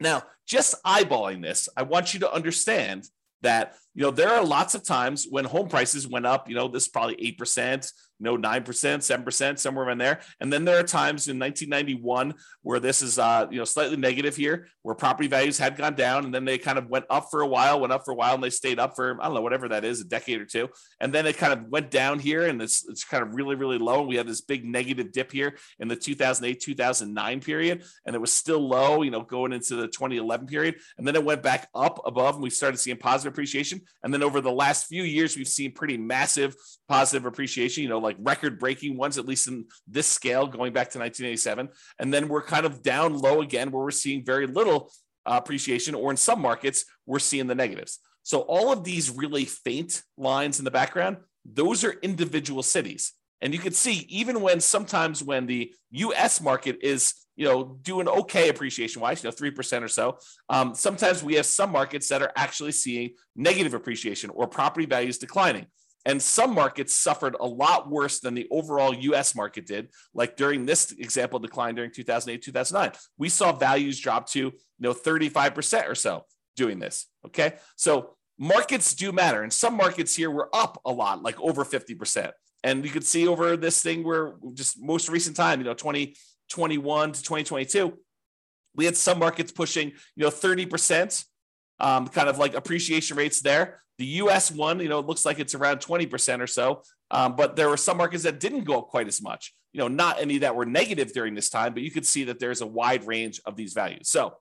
Now, 0.00 0.24
just 0.46 0.82
eyeballing 0.84 1.42
this, 1.42 1.68
I 1.76 1.82
want 1.82 2.12
you 2.12 2.20
to 2.20 2.32
understand 2.32 3.04
that 3.42 3.76
you 3.96 4.02
know 4.02 4.10
there 4.10 4.30
are 4.30 4.44
lots 4.44 4.74
of 4.74 4.84
times 4.84 5.26
when 5.28 5.44
home 5.44 5.68
prices 5.68 6.06
went 6.06 6.26
up 6.26 6.48
you 6.48 6.54
know 6.54 6.68
this 6.68 6.84
is 6.84 6.88
probably 6.88 7.16
8% 7.16 7.92
you 8.18 8.24
know 8.24 8.36
9% 8.36 8.64
7% 8.64 9.58
somewhere 9.58 9.90
in 9.90 9.98
there. 9.98 10.20
And 10.40 10.52
then 10.52 10.64
there 10.64 10.78
are 10.78 10.82
times 10.82 11.28
in 11.28 11.38
1991 11.38 12.34
where 12.62 12.80
this 12.80 13.02
is 13.02 13.18
uh 13.18 13.46
you 13.50 13.58
know 13.58 13.64
slightly 13.64 13.96
negative 13.96 14.36
here 14.36 14.68
where 14.82 14.94
property 14.94 15.28
values 15.28 15.58
had 15.58 15.76
gone 15.76 15.94
down 15.94 16.24
and 16.24 16.34
then 16.34 16.44
they 16.44 16.58
kind 16.58 16.78
of 16.78 16.88
went 16.88 17.04
up 17.10 17.30
for 17.30 17.42
a 17.42 17.46
while 17.46 17.80
went 17.80 17.92
up 17.92 18.04
for 18.04 18.12
a 18.12 18.14
while 18.14 18.34
and 18.34 18.42
they 18.42 18.50
stayed 18.50 18.78
up 18.78 18.96
for 18.96 19.20
i 19.20 19.24
don't 19.24 19.34
know 19.34 19.40
whatever 19.40 19.68
that 19.68 19.84
is 19.84 20.00
a 20.00 20.04
decade 20.04 20.40
or 20.40 20.46
two. 20.46 20.68
And 21.00 21.12
then 21.12 21.26
it 21.26 21.36
kind 21.36 21.52
of 21.52 21.68
went 21.68 21.90
down 21.90 22.18
here 22.18 22.46
and 22.46 22.60
it's, 22.62 22.88
it's 22.88 23.04
kind 23.04 23.22
of 23.22 23.34
really 23.34 23.54
really 23.54 23.78
low. 23.78 24.00
And 24.00 24.08
we 24.08 24.16
had 24.16 24.26
this 24.26 24.40
big 24.40 24.64
negative 24.64 25.12
dip 25.12 25.32
here 25.32 25.56
in 25.78 25.88
the 25.88 25.96
2008 25.96 26.60
2009 26.60 27.40
period 27.40 27.84
and 28.06 28.14
it 28.16 28.20
was 28.20 28.32
still 28.32 28.66
low 28.66 29.02
you 29.02 29.10
know 29.10 29.22
going 29.22 29.52
into 29.52 29.76
the 29.76 29.88
2011 29.88 30.46
period. 30.46 30.76
And 30.98 31.06
then 31.06 31.16
it 31.16 31.24
went 31.24 31.42
back 31.42 31.68
up 31.74 32.00
above 32.06 32.34
and 32.34 32.42
we 32.42 32.50
started 32.50 32.78
seeing 32.78 32.96
positive 32.96 33.32
appreciation 33.32 33.82
and 34.02 34.12
then 34.12 34.22
over 34.22 34.40
the 34.40 34.52
last 34.52 34.86
few 34.86 35.02
years 35.02 35.36
we've 35.36 35.48
seen 35.48 35.72
pretty 35.72 35.96
massive 35.96 36.54
positive 36.88 37.26
appreciation 37.26 37.82
you 37.82 37.88
know 37.88 37.98
like 37.98 38.16
record 38.20 38.58
breaking 38.58 38.96
ones, 38.96 39.18
at 39.18 39.26
least 39.26 39.48
in 39.48 39.66
this 39.86 40.06
scale, 40.06 40.46
going 40.46 40.72
back 40.72 40.90
to 40.90 40.98
1987. 40.98 41.68
And 41.98 42.12
then 42.12 42.28
we're 42.28 42.42
kind 42.42 42.66
of 42.66 42.82
down 42.82 43.16
low 43.16 43.42
again, 43.42 43.70
where 43.70 43.84
we're 43.84 43.90
seeing 43.90 44.24
very 44.24 44.46
little 44.46 44.90
uh, 45.24 45.38
appreciation, 45.42 45.94
or 45.94 46.10
in 46.10 46.16
some 46.16 46.40
markets, 46.40 46.84
we're 47.04 47.18
seeing 47.18 47.46
the 47.46 47.54
negatives. 47.54 47.98
So 48.22 48.40
all 48.40 48.72
of 48.72 48.84
these 48.84 49.10
really 49.10 49.44
faint 49.44 50.02
lines 50.16 50.58
in 50.58 50.64
the 50.64 50.70
background, 50.70 51.18
those 51.44 51.84
are 51.84 51.92
individual 52.02 52.62
cities. 52.62 53.12
And 53.40 53.52
you 53.52 53.60
can 53.60 53.72
see 53.72 54.06
even 54.08 54.40
when 54.40 54.60
sometimes 54.60 55.22
when 55.22 55.46
the 55.46 55.72
U.S. 55.90 56.40
market 56.40 56.78
is 56.82 57.25
you 57.36 57.44
know 57.44 57.78
doing 57.82 58.08
okay 58.08 58.48
appreciation 58.48 59.00
wise, 59.00 59.22
you 59.22 59.28
know 59.28 59.32
three 59.32 59.50
percent 59.50 59.84
or 59.84 59.88
so, 59.88 60.18
um, 60.48 60.74
sometimes 60.74 61.22
we 61.22 61.34
have 61.34 61.46
some 61.46 61.70
markets 61.70 62.08
that 62.08 62.22
are 62.22 62.32
actually 62.36 62.72
seeing 62.72 63.10
negative 63.34 63.74
appreciation 63.74 64.30
or 64.30 64.46
property 64.46 64.86
values 64.86 65.18
declining. 65.18 65.66
And 66.06 66.22
some 66.22 66.54
markets 66.54 66.94
suffered 66.94 67.34
a 67.40 67.46
lot 67.46 67.90
worse 67.90 68.20
than 68.20 68.34
the 68.34 68.46
overall 68.52 68.94
US 68.94 69.34
market 69.34 69.66
did. 69.66 69.88
Like 70.14 70.36
during 70.36 70.64
this 70.64 70.92
example 70.92 71.40
decline 71.40 71.74
during 71.74 71.90
2008, 71.90 72.42
2009, 72.42 72.96
we 73.18 73.28
saw 73.28 73.50
values 73.52 73.98
drop 73.98 74.28
to 74.30 74.38
you 74.38 74.52
know 74.78 74.94
35% 74.94 75.88
or 75.88 75.96
so 75.96 76.24
doing 76.56 76.78
this. 76.78 77.06
Okay. 77.26 77.54
So 77.74 78.16
markets 78.38 78.94
do 78.94 79.12
matter. 79.12 79.42
And 79.42 79.52
some 79.52 79.76
markets 79.76 80.14
here 80.14 80.30
were 80.30 80.48
up 80.52 80.80
a 80.84 80.92
lot, 80.92 81.22
like 81.22 81.40
over 81.40 81.64
50%. 81.64 82.32
And 82.64 82.84
you 82.84 82.90
could 82.90 83.04
see 83.04 83.28
over 83.28 83.56
this 83.56 83.82
thing 83.82 84.04
where 84.04 84.34
just 84.54 84.80
most 84.80 85.08
recent 85.08 85.36
time, 85.36 85.60
you 85.60 85.64
know, 85.64 85.74
2021 86.48 87.12
to 87.12 87.22
2022, 87.22 87.98
we 88.74 88.84
had 88.84 88.96
some 88.96 89.18
markets 89.18 89.52
pushing, 89.52 89.88
you 90.14 90.24
know, 90.24 90.30
30% 90.30 91.24
um, 91.80 92.08
kind 92.08 92.28
of 92.28 92.38
like 92.38 92.54
appreciation 92.54 93.16
rates 93.16 93.40
there. 93.40 93.80
The 93.98 94.06
US 94.06 94.50
one, 94.50 94.80
you 94.80 94.88
know, 94.88 94.98
it 94.98 95.06
looks 95.06 95.24
like 95.24 95.38
it's 95.38 95.54
around 95.54 95.78
20% 95.78 96.40
or 96.40 96.46
so. 96.46 96.82
Um, 97.10 97.36
but 97.36 97.56
there 97.56 97.68
were 97.68 97.76
some 97.76 97.96
markets 97.96 98.24
that 98.24 98.40
didn't 98.40 98.64
go 98.64 98.78
up 98.78 98.88
quite 98.88 99.06
as 99.06 99.22
much. 99.22 99.54
You 99.72 99.80
know, 99.80 99.88
not 99.88 100.20
any 100.20 100.38
that 100.38 100.56
were 100.56 100.66
negative 100.66 101.12
during 101.12 101.34
this 101.34 101.50
time, 101.50 101.72
but 101.72 101.82
you 101.82 101.90
could 101.90 102.06
see 102.06 102.24
that 102.24 102.38
there's 102.38 102.60
a 102.60 102.66
wide 102.66 103.06
range 103.06 103.40
of 103.46 103.56
these 103.56 103.74
values. 103.74 104.08
So, 104.08 104.34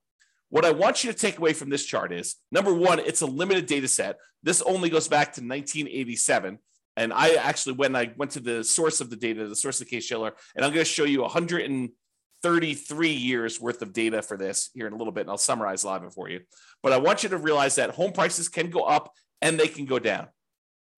what 0.49 0.63
I 0.63 0.71
want 0.71 1.03
you 1.03 1.11
to 1.11 1.17
take 1.17 1.37
away 1.37 1.53
from 1.53 1.69
this 1.69 1.85
chart 1.85 2.13
is 2.13 2.35
number 2.51 2.73
one, 2.73 2.99
it's 2.99 3.21
a 3.21 3.25
limited 3.25 3.65
data 3.65 3.87
set. 3.87 4.17
This 4.43 4.61
only 4.61 4.89
goes 4.89 5.07
back 5.07 5.33
to 5.33 5.41
1987. 5.41 6.59
And 6.97 7.11
I 7.11 7.35
actually, 7.35 7.73
when 7.73 7.95
I 7.95 8.13
went 8.15 8.31
to 8.31 8.39
the 8.39 8.63
source 8.63 9.01
of 9.01 9.09
the 9.09 9.15
data, 9.15 9.47
the 9.47 9.55
source 9.55 9.81
of 9.81 9.87
the 9.87 9.91
Case-Shiller, 9.95 10.33
and 10.55 10.65
I'm 10.65 10.71
going 10.71 10.85
to 10.85 10.89
show 10.89 11.03
you 11.03 11.21
133 11.21 13.09
years 13.09 13.59
worth 13.59 13.81
of 13.81 13.91
data 13.91 14.21
for 14.21 14.37
this 14.37 14.69
here 14.73 14.87
in 14.87 14.93
a 14.93 14.95
little 14.95 15.11
bit, 15.11 15.21
and 15.21 15.29
I'll 15.29 15.37
summarize 15.37 15.83
a 15.83 15.87
lot 15.87 16.01
of 16.01 16.07
it 16.07 16.13
for 16.13 16.29
you. 16.29 16.41
But 16.81 16.93
I 16.93 16.97
want 16.97 17.23
you 17.23 17.29
to 17.29 17.37
realize 17.37 17.75
that 17.75 17.91
home 17.91 18.13
prices 18.13 18.47
can 18.47 18.69
go 18.69 18.83
up 18.83 19.11
and 19.41 19.59
they 19.59 19.67
can 19.67 19.85
go 19.85 19.99
down. 19.99 20.27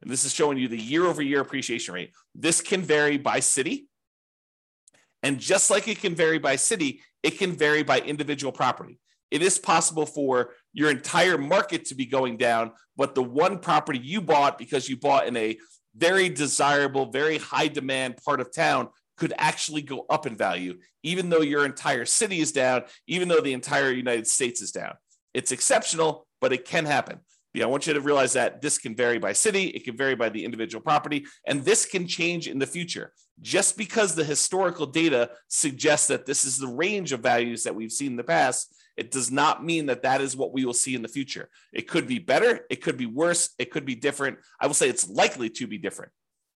And 0.02 0.12
this 0.12 0.26
is 0.26 0.34
showing 0.34 0.60
you 0.60 0.68
the 0.68 0.78
year 0.78 1.06
over 1.06 1.22
year 1.22 1.42
appreciation 1.42 1.94
rate. 1.96 2.12
This 2.36 2.62
can 2.62 2.84
vary 2.84 3.18
by 3.18 3.40
city. 3.40 3.88
And 5.24 5.40
just 5.40 5.72
like 5.72 5.88
it 5.88 6.00
can 6.00 6.14
vary 6.14 6.38
by 6.38 6.58
city, 6.58 7.02
it 7.24 7.40
can 7.40 7.54
vary 7.54 7.82
by 7.82 8.00
individual 8.00 8.52
property. 8.52 9.00
It 9.32 9.42
is 9.42 9.58
possible 9.60 10.06
for 10.06 10.54
your 10.74 10.92
entire 10.92 11.38
market 11.38 11.86
to 11.86 11.96
be 11.96 12.06
going 12.06 12.38
down, 12.38 12.72
but 12.96 13.16
the 13.16 13.24
one 13.24 13.60
property 13.60 14.00
you 14.00 14.22
bought 14.22 14.58
because 14.58 14.88
you 14.88 14.96
bought 14.96 15.28
in 15.28 15.36
a 15.36 15.58
very 15.98 16.30
desirable, 16.30 17.12
very 17.12 17.38
high 17.38 17.68
demand 17.68 18.18
part 18.24 18.40
of 18.40 18.54
town 18.54 18.90
could 19.18 19.34
actually 19.38 19.82
go 19.82 20.06
up 20.10 20.28
in 20.28 20.36
value, 20.36 20.78
even 21.04 21.30
though 21.30 21.42
your 21.42 21.66
entire 21.66 22.06
city 22.06 22.40
is 22.40 22.52
down, 22.52 22.84
even 23.08 23.28
though 23.28 23.42
the 23.42 23.54
entire 23.54 23.92
United 23.92 24.28
States 24.28 24.62
is 24.62 24.72
down. 24.72 24.94
It's 25.34 25.52
exceptional, 25.52 26.28
but 26.40 26.54
it 26.54 26.66
can 26.66 26.86
happen. 26.86 27.20
I 27.64 27.66
want 27.66 27.88
you 27.88 27.94
to 27.94 28.02
realize 28.02 28.34
that 28.34 28.62
this 28.62 28.78
can 28.78 28.96
vary 28.96 29.18
by 29.18 29.34
city, 29.34 29.68
it 29.70 29.84
can 29.84 29.98
vary 29.98 30.16
by 30.16 30.30
the 30.30 30.46
individual 30.46 30.82
property, 30.82 31.26
and 31.48 31.64
this 31.64 31.86
can 31.86 32.08
change 32.08 32.48
in 32.48 32.60
the 32.60 32.68
future. 32.68 33.14
Just 33.42 33.78
because 33.78 34.16
the 34.16 34.24
historical 34.24 34.86
data 34.86 35.32
suggests 35.48 36.08
that 36.08 36.26
this 36.26 36.46
is 36.46 36.58
the 36.58 36.68
range 36.68 37.14
of 37.14 37.22
values 37.22 37.64
that 37.64 37.76
we've 37.76 37.92
seen 37.92 38.12
in 38.12 38.18
the 38.18 38.24
past, 38.24 38.76
it 38.98 39.12
does 39.12 39.32
not 39.32 39.64
mean 39.64 39.86
that 39.86 40.02
that 40.02 40.22
is 40.22 40.36
what 40.36 40.52
we 40.52 40.66
will 40.66 40.74
see 40.74 40.96
in 40.96 41.02
the 41.02 41.08
future. 41.08 41.50
It 41.72 41.88
could 41.88 42.08
be 42.08 42.20
better, 42.20 42.66
it 42.70 42.82
could 42.82 42.98
be 42.98 43.06
worse, 43.06 43.52
it 43.60 43.72
could 43.72 43.86
be 43.86 43.96
different. 43.96 44.40
I 44.60 44.68
will 44.68 44.74
say 44.74 44.90
it's 44.90 45.08
likely 45.08 45.50
to 45.52 45.68
be 45.68 45.78
different. 45.78 46.12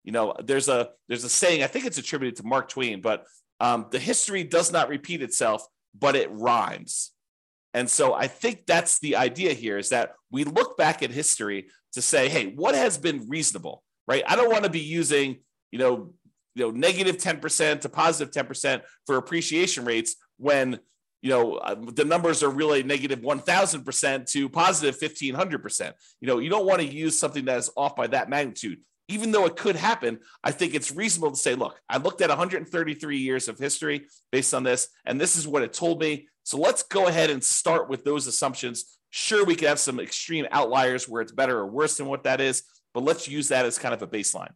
You 0.05 0.13
know, 0.13 0.35
there's 0.43 0.69
a 0.69 0.91
there's 1.09 1.25
a 1.25 1.29
saying 1.29 1.63
I 1.63 1.67
think 1.67 1.85
it's 1.85 1.99
attributed 1.99 2.37
to 2.37 2.47
Mark 2.47 2.69
Twain, 2.69 3.01
but 3.03 3.27
um, 3.61 3.87
the 3.91 3.99
history 3.99 4.43
does 4.43 4.73
not 4.73 4.89
repeat 4.89 5.23
itself, 5.23 5.67
but 5.99 6.17
it 6.17 6.31
rhymes. 6.33 7.13
And 7.75 7.89
so 7.89 8.15
I 8.15 8.27
think 8.27 8.67
that's 8.67 8.99
the 8.99 9.17
idea 9.17 9.53
here 9.53 9.79
is 9.79 9.91
that 9.91 10.15
we 10.31 10.45
look 10.45 10.77
back 10.77 11.03
at 11.03 11.11
history 11.11 11.69
to 11.93 12.03
say, 12.03 12.29
hey, 12.29 12.53
what 12.55 12.75
has 12.75 12.99
been 12.99 13.29
reasonable, 13.29 13.83
right? 14.09 14.25
I 14.27 14.37
don't 14.37 14.51
want 14.51 14.65
to 14.65 14.71
be 14.71 14.81
using, 14.81 15.39
you 15.71 15.79
know, 15.79 16.15
you 16.55 16.65
know, 16.65 16.71
negative 16.71 17.17
10% 17.17 17.83
to 17.83 17.89
positive 17.89 18.33
10% 18.35 18.83
for 19.07 19.17
appreciation 19.17 19.85
rates 19.85 20.17
when, 20.37 20.81
you 21.23 21.31
know, 21.31 21.57
uh, 21.57 21.75
the 21.75 22.05
numbers 22.05 22.43
are 22.43 22.51
really 22.51 22.83
negative 22.83 23.21
1000% 23.21 24.31
to 24.33 24.49
positive 24.49 24.99
1500%. 24.99 25.93
You 26.21 26.29
know, 26.29 26.39
you 26.39 26.49
don't 26.49 26.67
want 26.67 26.81
to 26.81 26.87
use 26.87 27.19
something 27.19 27.45
that 27.45 27.59
is 27.59 27.71
off 27.77 27.95
by 27.95 28.07
that 28.09 28.31
magnitude 28.31 28.79
even 29.11 29.33
though 29.33 29.45
it 29.45 29.57
could 29.57 29.75
happen, 29.75 30.21
I 30.45 30.53
think 30.53 30.73
it's 30.73 30.93
reasonable 30.93 31.33
to 31.33 31.37
say, 31.37 31.57
look, 31.57 31.81
I 31.89 31.97
looked 31.97 32.21
at 32.21 32.29
133 32.29 33.19
years 33.19 33.49
of 33.49 33.59
history 33.59 34.07
based 34.31 34.55
on 34.55 34.63
this, 34.63 34.89
and 35.05 35.21
this 35.21 35.35
is 35.35 35.49
what 35.49 35.65
it 35.65 35.73
told 35.73 36.01
me. 36.01 36.29
So 36.45 36.59
let's 36.59 36.85
go 36.85 37.09
ahead 37.09 37.29
and 37.29 37.43
start 37.43 37.89
with 37.89 38.05
those 38.05 38.29
assumptions. 38.29 38.99
Sure, 39.11 39.45
we 39.45 39.57
could 39.57 39.67
have 39.67 39.81
some 39.81 39.99
extreme 39.99 40.47
outliers 40.53 41.09
where 41.09 41.23
it's 41.23 41.33
better 41.33 41.59
or 41.59 41.67
worse 41.67 41.97
than 41.97 42.07
what 42.07 42.23
that 42.23 42.41
is, 42.41 42.63
but 42.95 43.03
let's 43.03 43.27
use 43.27 43.49
that 43.49 43.67
as 43.67 43.79
kind 43.79 43.93
of 43.93 44.03
a 44.03 44.07
baseline. 44.07 44.53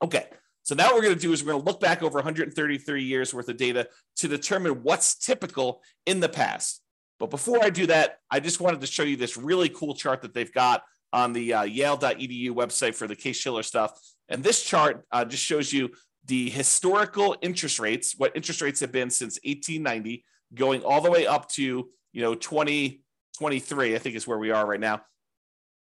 Okay, 0.00 0.26
So 0.64 0.74
now 0.74 0.86
what 0.86 0.94
we're 0.96 1.02
going 1.02 1.14
to 1.14 1.20
do 1.20 1.32
is 1.32 1.44
we're 1.44 1.52
going 1.52 1.62
to 1.62 1.70
look 1.70 1.80
back 1.80 2.02
over 2.02 2.16
133 2.16 3.04
years 3.04 3.34
worth 3.34 3.48
of 3.48 3.58
data 3.58 3.86
to 4.16 4.28
determine 4.28 4.82
what's 4.82 5.14
typical 5.14 5.82
in 6.06 6.20
the 6.20 6.28
past. 6.28 6.80
But 7.20 7.30
before 7.30 7.62
I 7.62 7.70
do 7.70 7.86
that, 7.86 8.18
I 8.30 8.40
just 8.40 8.60
wanted 8.60 8.80
to 8.80 8.86
show 8.86 9.02
you 9.02 9.16
this 9.16 9.36
really 9.36 9.68
cool 9.68 9.94
chart 9.94 10.22
that 10.22 10.32
they've 10.32 10.52
got 10.52 10.82
on 11.12 11.34
the 11.34 11.52
uh, 11.52 11.62
yale.edu 11.64 12.50
website 12.50 12.94
for 12.94 13.06
the 13.06 13.14
Case 13.14 13.36
Shiller 13.36 13.62
stuff. 13.62 13.92
And 14.30 14.42
this 14.42 14.64
chart 14.64 15.04
uh, 15.12 15.26
just 15.26 15.44
shows 15.44 15.70
you 15.70 15.90
the 16.24 16.48
historical 16.48 17.36
interest 17.42 17.78
rates, 17.78 18.14
what 18.16 18.34
interest 18.34 18.62
rates 18.62 18.80
have 18.80 18.90
been 18.90 19.10
since 19.10 19.38
1890, 19.44 20.24
going 20.54 20.82
all 20.82 21.02
the 21.02 21.10
way 21.10 21.26
up 21.26 21.48
to, 21.50 21.90
you 22.12 22.22
know, 22.22 22.34
2023, 22.34 23.94
I 23.94 23.98
think 23.98 24.16
is 24.16 24.26
where 24.26 24.38
we 24.38 24.50
are 24.50 24.66
right 24.66 24.80
now. 24.80 25.02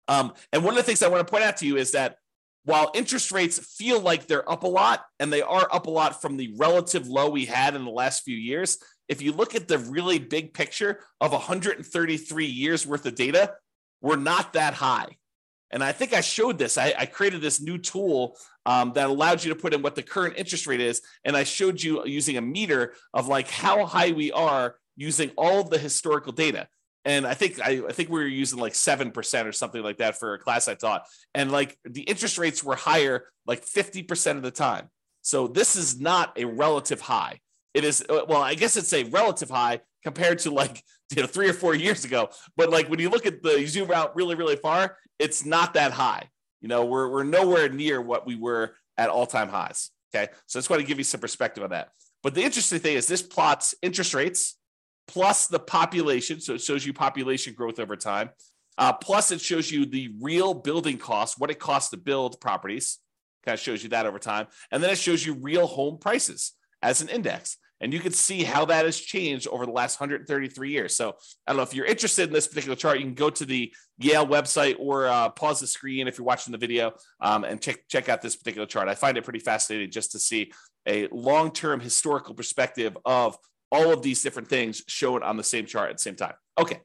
Um, 0.06 0.32
and 0.52 0.64
one 0.64 0.74
of 0.74 0.76
the 0.76 0.84
things 0.84 1.02
I 1.02 1.08
want 1.08 1.26
to 1.26 1.30
point 1.30 1.44
out 1.44 1.56
to 1.58 1.66
you 1.66 1.76
is 1.76 1.92
that 1.92 2.16
while 2.64 2.90
interest 2.94 3.32
rates 3.32 3.58
feel 3.58 4.00
like 4.00 4.26
they're 4.26 4.50
up 4.50 4.64
a 4.64 4.68
lot, 4.68 5.04
and 5.18 5.32
they 5.32 5.42
are 5.42 5.68
up 5.72 5.86
a 5.86 5.90
lot 5.90 6.20
from 6.20 6.36
the 6.36 6.54
relative 6.56 7.08
low 7.08 7.30
we 7.30 7.46
had 7.46 7.74
in 7.74 7.84
the 7.84 7.90
last 7.90 8.22
few 8.22 8.36
years, 8.36 8.78
if 9.08 9.22
you 9.22 9.32
look 9.32 9.54
at 9.54 9.66
the 9.66 9.78
really 9.78 10.18
big 10.18 10.54
picture 10.54 11.00
of 11.20 11.32
133 11.32 12.46
years 12.46 12.86
worth 12.86 13.06
of 13.06 13.14
data, 13.14 13.54
we're 14.00 14.16
not 14.16 14.52
that 14.52 14.74
high. 14.74 15.16
And 15.72 15.82
I 15.84 15.92
think 15.92 16.12
I 16.12 16.20
showed 16.20 16.58
this. 16.58 16.76
I, 16.76 16.94
I 16.98 17.06
created 17.06 17.40
this 17.40 17.60
new 17.60 17.78
tool 17.78 18.36
um, 18.66 18.92
that 18.94 19.08
allowed 19.08 19.42
you 19.42 19.52
to 19.54 19.60
put 19.60 19.72
in 19.72 19.82
what 19.82 19.94
the 19.94 20.02
current 20.02 20.34
interest 20.36 20.66
rate 20.66 20.80
is. 20.80 21.00
And 21.24 21.36
I 21.36 21.44
showed 21.44 21.82
you 21.82 22.04
using 22.06 22.36
a 22.36 22.42
meter 22.42 22.94
of 23.14 23.28
like 23.28 23.48
how 23.48 23.86
high 23.86 24.12
we 24.12 24.32
are 24.32 24.76
using 24.96 25.30
all 25.36 25.64
the 25.64 25.78
historical 25.78 26.32
data 26.32 26.68
and 27.04 27.26
I 27.26 27.34
think 27.34 27.60
I, 27.60 27.82
I, 27.88 27.92
think 27.92 28.10
we 28.10 28.20
were 28.20 28.26
using 28.26 28.58
like 28.58 28.74
seven 28.74 29.10
percent 29.10 29.48
or 29.48 29.52
something 29.52 29.82
like 29.82 29.98
that 29.98 30.18
for 30.18 30.34
a 30.34 30.38
class 30.38 30.68
I 30.68 30.74
taught, 30.74 31.06
and 31.34 31.50
like 31.50 31.78
the 31.84 32.02
interest 32.02 32.38
rates 32.38 32.62
were 32.62 32.76
higher 32.76 33.26
like 33.46 33.62
fifty 33.62 34.02
percent 34.02 34.36
of 34.36 34.42
the 34.42 34.50
time. 34.50 34.90
So 35.22 35.46
this 35.46 35.76
is 35.76 36.00
not 36.00 36.38
a 36.38 36.44
relative 36.44 37.00
high. 37.00 37.40
It 37.72 37.84
is 37.84 38.04
uh, 38.08 38.22
well, 38.28 38.42
I 38.42 38.54
guess 38.54 38.76
it's 38.76 38.92
a 38.92 39.04
relative 39.04 39.50
high 39.50 39.80
compared 40.02 40.40
to 40.40 40.50
like 40.50 40.82
you 41.14 41.22
know 41.22 41.26
three 41.26 41.48
or 41.48 41.54
four 41.54 41.74
years 41.74 42.04
ago. 42.04 42.30
But 42.56 42.70
like 42.70 42.88
when 42.88 42.98
you 42.98 43.08
look 43.08 43.26
at 43.26 43.42
the 43.42 43.64
zoom 43.66 43.90
out 43.90 44.14
really 44.14 44.34
really 44.34 44.56
far, 44.56 44.96
it's 45.18 45.46
not 45.46 45.74
that 45.74 45.92
high. 45.92 46.28
You 46.60 46.68
know, 46.68 46.84
we're 46.84 47.08
we're 47.08 47.24
nowhere 47.24 47.70
near 47.70 48.00
what 48.02 48.26
we 48.26 48.36
were 48.36 48.74
at 48.98 49.08
all 49.08 49.26
time 49.26 49.48
highs. 49.48 49.90
Okay, 50.14 50.30
so 50.46 50.58
I 50.58 50.60
just 50.60 50.70
want 50.70 50.80
to 50.80 50.86
give 50.86 50.98
you 50.98 51.04
some 51.04 51.20
perspective 51.20 51.64
on 51.64 51.70
that. 51.70 51.90
But 52.22 52.34
the 52.34 52.42
interesting 52.42 52.80
thing 52.80 52.96
is 52.96 53.06
this 53.06 53.22
plots 53.22 53.74
interest 53.80 54.12
rates 54.12 54.58
plus 55.12 55.48
the 55.48 55.58
population. 55.58 56.40
So 56.40 56.54
it 56.54 56.60
shows 56.60 56.86
you 56.86 56.92
population 56.92 57.54
growth 57.54 57.80
over 57.80 57.96
time. 57.96 58.30
Uh, 58.78 58.92
plus, 58.92 59.32
it 59.32 59.40
shows 59.40 59.70
you 59.70 59.84
the 59.84 60.14
real 60.20 60.54
building 60.54 60.96
costs, 60.96 61.38
what 61.38 61.50
it 61.50 61.58
costs 61.58 61.90
to 61.90 61.96
build 61.96 62.40
properties. 62.40 62.98
Kind 63.44 63.54
of 63.54 63.60
shows 63.60 63.82
you 63.82 63.88
that 63.90 64.06
over 64.06 64.18
time. 64.18 64.46
And 64.70 64.82
then 64.82 64.90
it 64.90 64.98
shows 64.98 65.24
you 65.26 65.34
real 65.34 65.66
home 65.66 65.98
prices 65.98 66.52
as 66.80 67.02
an 67.02 67.08
index. 67.08 67.56
And 67.82 67.92
you 67.92 67.98
can 67.98 68.12
see 68.12 68.44
how 68.44 68.66
that 68.66 68.84
has 68.84 68.98
changed 68.98 69.48
over 69.48 69.64
the 69.64 69.72
last 69.72 69.98
133 69.98 70.70
years. 70.70 70.94
So 70.94 71.16
I 71.46 71.52
don't 71.52 71.56
know 71.56 71.62
if 71.62 71.74
you're 71.74 71.86
interested 71.86 72.28
in 72.28 72.32
this 72.32 72.46
particular 72.46 72.76
chart, 72.76 72.98
you 72.98 73.06
can 73.06 73.14
go 73.14 73.30
to 73.30 73.44
the 73.46 73.72
Yale 73.98 74.26
website 74.26 74.76
or 74.78 75.08
uh, 75.08 75.30
pause 75.30 75.60
the 75.60 75.66
screen 75.66 76.06
if 76.06 76.18
you're 76.18 76.26
watching 76.26 76.52
the 76.52 76.58
video 76.58 76.92
um, 77.20 77.44
and 77.44 77.60
check, 77.60 77.80
check 77.88 78.10
out 78.10 78.20
this 78.20 78.36
particular 78.36 78.66
chart. 78.66 78.88
I 78.88 78.94
find 78.94 79.16
it 79.16 79.24
pretty 79.24 79.38
fascinating 79.38 79.90
just 79.90 80.12
to 80.12 80.18
see 80.18 80.52
a 80.86 81.08
long 81.10 81.52
term 81.52 81.80
historical 81.80 82.34
perspective 82.34 82.96
of 83.06 83.38
all 83.72 83.92
of 83.92 84.02
these 84.02 84.22
different 84.22 84.48
things 84.48 84.82
shown 84.88 85.22
on 85.22 85.36
the 85.36 85.44
same 85.44 85.66
chart 85.66 85.90
at 85.90 85.96
the 85.96 86.02
same 86.02 86.16
time. 86.16 86.34
Okay. 86.58 86.80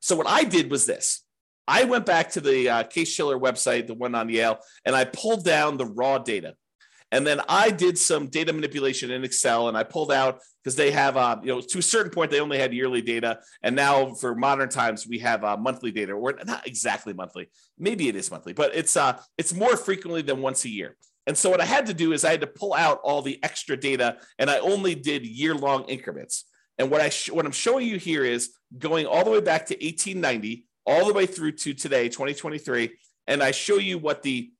So 0.00 0.16
what 0.16 0.26
I 0.26 0.44
did 0.44 0.70
was 0.70 0.86
this. 0.86 1.24
I 1.68 1.84
went 1.84 2.06
back 2.06 2.30
to 2.30 2.40
the 2.40 2.68
uh, 2.68 2.82
Case 2.84 3.08
Shiller 3.08 3.38
website, 3.38 3.86
the 3.86 3.94
one 3.94 4.14
on 4.14 4.28
Yale, 4.28 4.58
and 4.84 4.96
I 4.96 5.04
pulled 5.04 5.44
down 5.44 5.76
the 5.76 5.86
raw 5.86 6.18
data. 6.18 6.54
And 7.12 7.26
then 7.26 7.40
I 7.48 7.70
did 7.70 7.98
some 7.98 8.28
data 8.28 8.52
manipulation 8.52 9.10
in 9.10 9.24
Excel, 9.24 9.68
and 9.68 9.76
I 9.76 9.82
pulled 9.82 10.12
out 10.12 10.40
because 10.62 10.76
they 10.76 10.92
have, 10.92 11.16
uh, 11.16 11.38
you 11.42 11.48
know, 11.48 11.60
to 11.60 11.78
a 11.78 11.82
certain 11.82 12.12
point 12.12 12.30
they 12.30 12.40
only 12.40 12.58
had 12.58 12.72
yearly 12.72 13.02
data, 13.02 13.40
and 13.62 13.74
now 13.74 14.14
for 14.14 14.34
modern 14.36 14.68
times 14.68 15.08
we 15.08 15.18
have 15.18 15.42
uh, 15.42 15.56
monthly 15.56 15.90
data, 15.90 16.12
or 16.12 16.38
not 16.46 16.66
exactly 16.66 17.12
monthly, 17.12 17.50
maybe 17.78 18.08
it 18.08 18.14
is 18.14 18.30
monthly, 18.30 18.52
but 18.52 18.74
it's 18.74 18.96
uh, 18.96 19.20
it's 19.36 19.52
more 19.52 19.76
frequently 19.76 20.22
than 20.22 20.40
once 20.40 20.64
a 20.64 20.68
year. 20.68 20.96
And 21.26 21.36
so 21.36 21.50
what 21.50 21.60
I 21.60 21.64
had 21.64 21.86
to 21.86 21.94
do 21.94 22.12
is 22.12 22.24
I 22.24 22.30
had 22.30 22.40
to 22.40 22.46
pull 22.46 22.74
out 22.74 23.00
all 23.04 23.22
the 23.22 23.38
extra 23.42 23.76
data 23.76 24.18
and 24.38 24.50
I 24.50 24.58
only 24.58 24.94
did 24.94 25.26
year 25.26 25.54
long 25.54 25.84
increments. 25.84 26.44
And 26.78 26.90
what 26.90 27.00
I 27.00 27.10
sh- 27.10 27.30
what 27.30 27.44
I'm 27.44 27.52
showing 27.52 27.86
you 27.86 27.98
here 27.98 28.24
is 28.24 28.50
going 28.78 29.06
all 29.06 29.24
the 29.24 29.30
way 29.30 29.40
back 29.40 29.66
to 29.66 29.74
1890 29.74 30.66
all 30.86 31.06
the 31.06 31.12
way 31.12 31.26
through 31.26 31.52
to 31.52 31.74
today 31.74 32.08
2023 32.08 32.90
and 33.26 33.42
I 33.42 33.50
show 33.50 33.76
you 33.76 33.98
what 33.98 34.22
the 34.22 34.50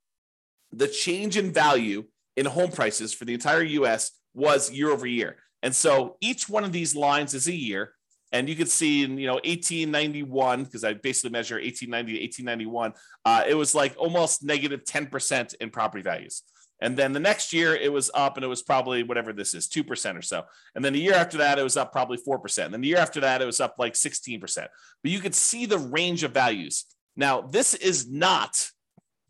the 0.73 0.87
change 0.87 1.37
in 1.37 1.53
value 1.53 2.05
in 2.37 2.47
home 2.47 2.71
prices 2.71 3.13
for 3.13 3.25
the 3.25 3.35
entire 3.35 3.63
US 3.63 4.13
was 4.35 4.71
year 4.71 4.91
over 4.91 5.07
year. 5.07 5.37
And 5.63 5.75
so 5.75 6.17
each 6.21 6.49
one 6.49 6.65
of 6.65 6.73
these 6.73 6.95
lines 6.95 7.35
is 7.35 7.49
a 7.49 7.55
year 7.55 7.95
and 8.33 8.49
you 8.49 8.57
can 8.57 8.67
see 8.67 9.03
in 9.03 9.19
you 9.19 9.27
know 9.27 9.35
1891 9.35 10.65
because 10.65 10.85
I 10.85 10.95
basically 10.95 11.31
measure 11.31 11.57
1890 11.57 12.13
to 12.13 12.25
1891 12.25 12.93
uh, 13.25 13.45
it 13.49 13.55
was 13.55 13.75
like 13.75 13.95
almost 13.99 14.45
negative 14.45 14.85
10% 14.85 15.55
in 15.61 15.71
property 15.71 16.03
values. 16.03 16.43
And 16.83 16.97
then 16.97 17.13
the 17.13 17.21
next 17.21 17.53
year 17.53 17.75
it 17.75 17.93
was 17.93 18.11
up 18.15 18.37
and 18.37 18.45
it 18.45 18.49
was 18.49 18.63
probably 18.63 19.03
whatever 19.03 19.33
this 19.33 19.55
is, 19.55 19.69
2% 19.69 20.19
or 20.19 20.23
so. 20.23 20.45
And 20.75 20.85
then 20.85 20.95
the 20.95 21.01
year 21.01 21.15
after 21.15 21.39
that, 21.39 21.59
it 21.59 21.63
was 21.63 21.77
up 21.77 21.93
probably 21.93 22.17
4%. 22.17 22.65
And 22.65 22.73
then 22.73 22.81
the 22.81 22.89
year 22.89 22.97
after 22.97 23.21
that, 23.21 23.43
it 23.43 23.47
was 23.47 23.61
up 23.61 23.75
like 23.79 23.93
16%. 23.93 24.41
But 24.57 24.69
you 25.05 25.21
could 25.21 25.35
see 25.35 25.67
the 25.67 25.79
range 25.79 26.23
of 26.23 26.33
values. 26.33 26.87
Now, 27.17 27.43
this 27.43 27.75
is 27.75 28.11
not, 28.11 28.71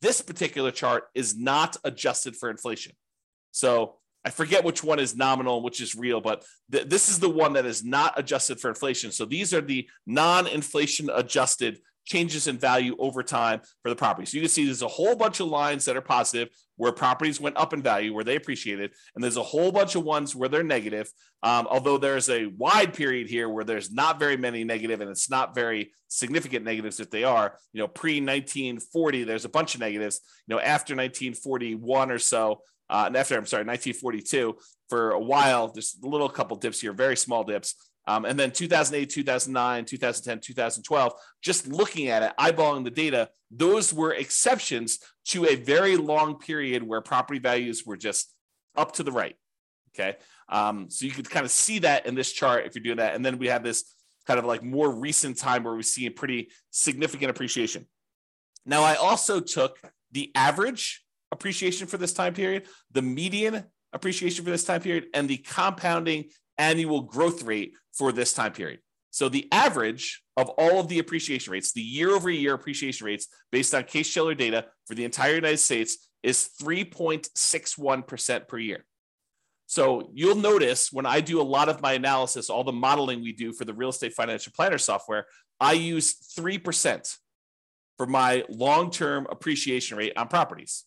this 0.00 0.20
particular 0.20 0.70
chart 0.70 1.04
is 1.14 1.36
not 1.36 1.76
adjusted 1.82 2.36
for 2.36 2.50
inflation. 2.50 2.92
So 3.50 3.96
I 4.24 4.30
forget 4.30 4.64
which 4.64 4.84
one 4.84 4.98
is 4.98 5.16
nominal, 5.16 5.56
and 5.56 5.64
which 5.64 5.80
is 5.80 5.94
real, 5.94 6.20
but 6.20 6.44
th- 6.70 6.88
this 6.88 7.08
is 7.08 7.18
the 7.18 7.30
one 7.30 7.54
that 7.54 7.66
is 7.66 7.84
not 7.84 8.18
adjusted 8.18 8.60
for 8.60 8.68
inflation. 8.68 9.12
So 9.12 9.24
these 9.24 9.54
are 9.54 9.62
the 9.62 9.88
non 10.06 10.46
inflation 10.46 11.08
adjusted 11.12 11.78
changes 12.04 12.48
in 12.48 12.58
value 12.58 12.96
over 12.98 13.22
time 13.22 13.60
for 13.82 13.88
the 13.88 13.96
property. 13.96 14.26
So 14.26 14.36
you 14.36 14.42
can 14.42 14.50
see 14.50 14.64
there's 14.64 14.82
a 14.82 14.88
whole 14.88 15.14
bunch 15.14 15.40
of 15.40 15.46
lines 15.46 15.84
that 15.84 15.96
are 15.96 16.02
positive 16.02 16.48
where 16.76 16.92
properties 16.92 17.40
went 17.40 17.56
up 17.56 17.72
in 17.72 17.82
value, 17.82 18.12
where 18.12 18.24
they 18.24 18.36
appreciated, 18.36 18.92
and 19.14 19.22
there's 19.22 19.36
a 19.36 19.42
whole 19.42 19.70
bunch 19.70 19.94
of 19.94 20.02
ones 20.02 20.34
where 20.34 20.48
they're 20.48 20.62
negative. 20.62 21.10
Um, 21.42 21.66
although 21.70 21.98
there's 21.98 22.28
a 22.28 22.46
wide 22.46 22.94
period 22.94 23.28
here 23.28 23.48
where 23.48 23.64
there's 23.64 23.92
not 23.92 24.18
very 24.18 24.36
many 24.36 24.64
negative, 24.64 25.00
and 25.00 25.10
it's 25.10 25.30
not 25.30 25.54
very 25.54 25.92
significant 26.08 26.64
negatives 26.64 27.00
if 27.00 27.10
they 27.10 27.24
are. 27.24 27.56
You 27.72 27.80
know, 27.80 27.88
pre 27.88 28.14
1940, 28.14 29.24
there's 29.24 29.44
a 29.44 29.50
bunch 29.50 29.74
of 29.74 29.80
negatives. 29.80 30.20
You 30.46 30.56
know, 30.56 30.60
after 30.60 30.94
1941 30.94 32.10
or 32.10 32.18
so, 32.18 32.62
uh, 32.90 33.04
and 33.06 33.16
after 33.16 33.36
I'm 33.36 33.46
sorry, 33.46 33.64
1942, 33.64 34.56
for 34.88 35.12
a 35.12 35.20
while, 35.20 35.68
there's 35.68 35.96
a 36.02 36.06
little 36.06 36.28
couple 36.28 36.56
dips 36.56 36.80
here, 36.80 36.92
very 36.92 37.16
small 37.16 37.44
dips. 37.44 37.74
Um, 38.06 38.24
and 38.24 38.38
then 38.38 38.50
2008, 38.50 39.08
2009, 39.08 39.84
2010, 39.84 40.40
2012, 40.40 41.12
just 41.42 41.68
looking 41.68 42.08
at 42.08 42.22
it, 42.22 42.32
eyeballing 42.38 42.82
the 42.82 42.90
data, 42.90 43.28
those 43.50 43.94
were 43.94 44.12
exceptions 44.12 44.98
to 45.26 45.46
a 45.46 45.54
very 45.54 45.96
long 45.96 46.38
period 46.38 46.82
where 46.82 47.00
property 47.00 47.38
values 47.38 47.86
were 47.86 47.96
just 47.96 48.34
up 48.76 48.92
to 48.92 49.04
the 49.04 49.12
right. 49.12 49.36
Okay. 49.94 50.16
Um, 50.48 50.90
so 50.90 51.06
you 51.06 51.12
could 51.12 51.30
kind 51.30 51.44
of 51.44 51.52
see 51.52 51.80
that 51.80 52.06
in 52.06 52.14
this 52.14 52.32
chart 52.32 52.66
if 52.66 52.74
you're 52.74 52.82
doing 52.82 52.96
that. 52.96 53.14
And 53.14 53.24
then 53.24 53.38
we 53.38 53.48
have 53.48 53.62
this 53.62 53.94
kind 54.26 54.38
of 54.38 54.44
like 54.44 54.62
more 54.62 54.90
recent 54.90 55.36
time 55.36 55.62
where 55.62 55.74
we 55.74 55.82
see 55.82 56.06
a 56.06 56.10
pretty 56.10 56.50
significant 56.70 57.30
appreciation. 57.30 57.86
Now, 58.66 58.82
I 58.82 58.94
also 58.94 59.40
took 59.40 59.78
the 60.10 60.32
average 60.34 61.04
appreciation 61.32 61.86
for 61.86 61.96
this 61.96 62.12
time 62.12 62.34
period, 62.34 62.66
the 62.92 63.02
median 63.02 63.64
appreciation 63.92 64.44
for 64.44 64.50
this 64.50 64.64
time 64.64 64.80
period, 64.80 65.06
and 65.14 65.28
the 65.28 65.38
compounding 65.38 66.24
annual 66.58 67.02
growth 67.02 67.42
rate 67.42 67.72
for 67.92 68.12
this 68.12 68.32
time 68.32 68.52
period. 68.52 68.80
So 69.10 69.28
the 69.28 69.48
average 69.50 70.22
of 70.36 70.48
all 70.50 70.78
of 70.78 70.88
the 70.88 71.00
appreciation 71.00 71.52
rates, 71.52 71.72
the 71.72 71.80
year 71.80 72.10
over 72.10 72.30
year 72.30 72.54
appreciation 72.54 73.06
rates 73.06 73.26
based 73.50 73.74
on 73.74 73.84
Case 73.84 74.06
Shiller 74.06 74.34
data 74.34 74.66
for 74.86 74.94
the 74.94 75.04
entire 75.04 75.34
United 75.34 75.58
States 75.58 76.08
is 76.22 76.50
3.61% 76.62 78.48
per 78.48 78.58
year. 78.58 78.84
So 79.66 80.10
you'll 80.14 80.36
notice 80.36 80.92
when 80.92 81.06
I 81.06 81.20
do 81.20 81.40
a 81.40 81.42
lot 81.42 81.68
of 81.68 81.80
my 81.80 81.92
analysis, 81.92 82.50
all 82.50 82.64
the 82.64 82.72
modeling 82.72 83.22
we 83.22 83.32
do 83.32 83.52
for 83.52 83.64
the 83.64 83.74
real 83.74 83.90
estate 83.90 84.12
financial 84.12 84.52
planner 84.54 84.78
software, 84.78 85.26
I 85.60 85.72
use 85.72 86.14
3% 86.36 87.16
for 87.96 88.06
my 88.06 88.44
long 88.48 88.90
term 88.90 89.26
appreciation 89.30 89.96
rate 89.96 90.12
on 90.16 90.28
properties. 90.28 90.84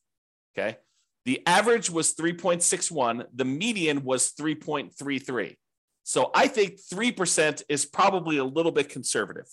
Okay. 0.58 0.78
The 1.26 1.42
average 1.48 1.89
was 1.89 2.13
3.61, 2.16 3.26
the 3.34 3.46
median 3.46 4.04
was 4.04 4.34
3.33. 4.34 5.56
So 6.04 6.32
I 6.36 6.48
think 6.48 6.80
3% 6.94 7.63
is 7.70 7.86
probably 7.86 8.38
a 8.38 8.44
little 8.44 8.74
bit 8.74 8.89
conservative. 8.89 9.48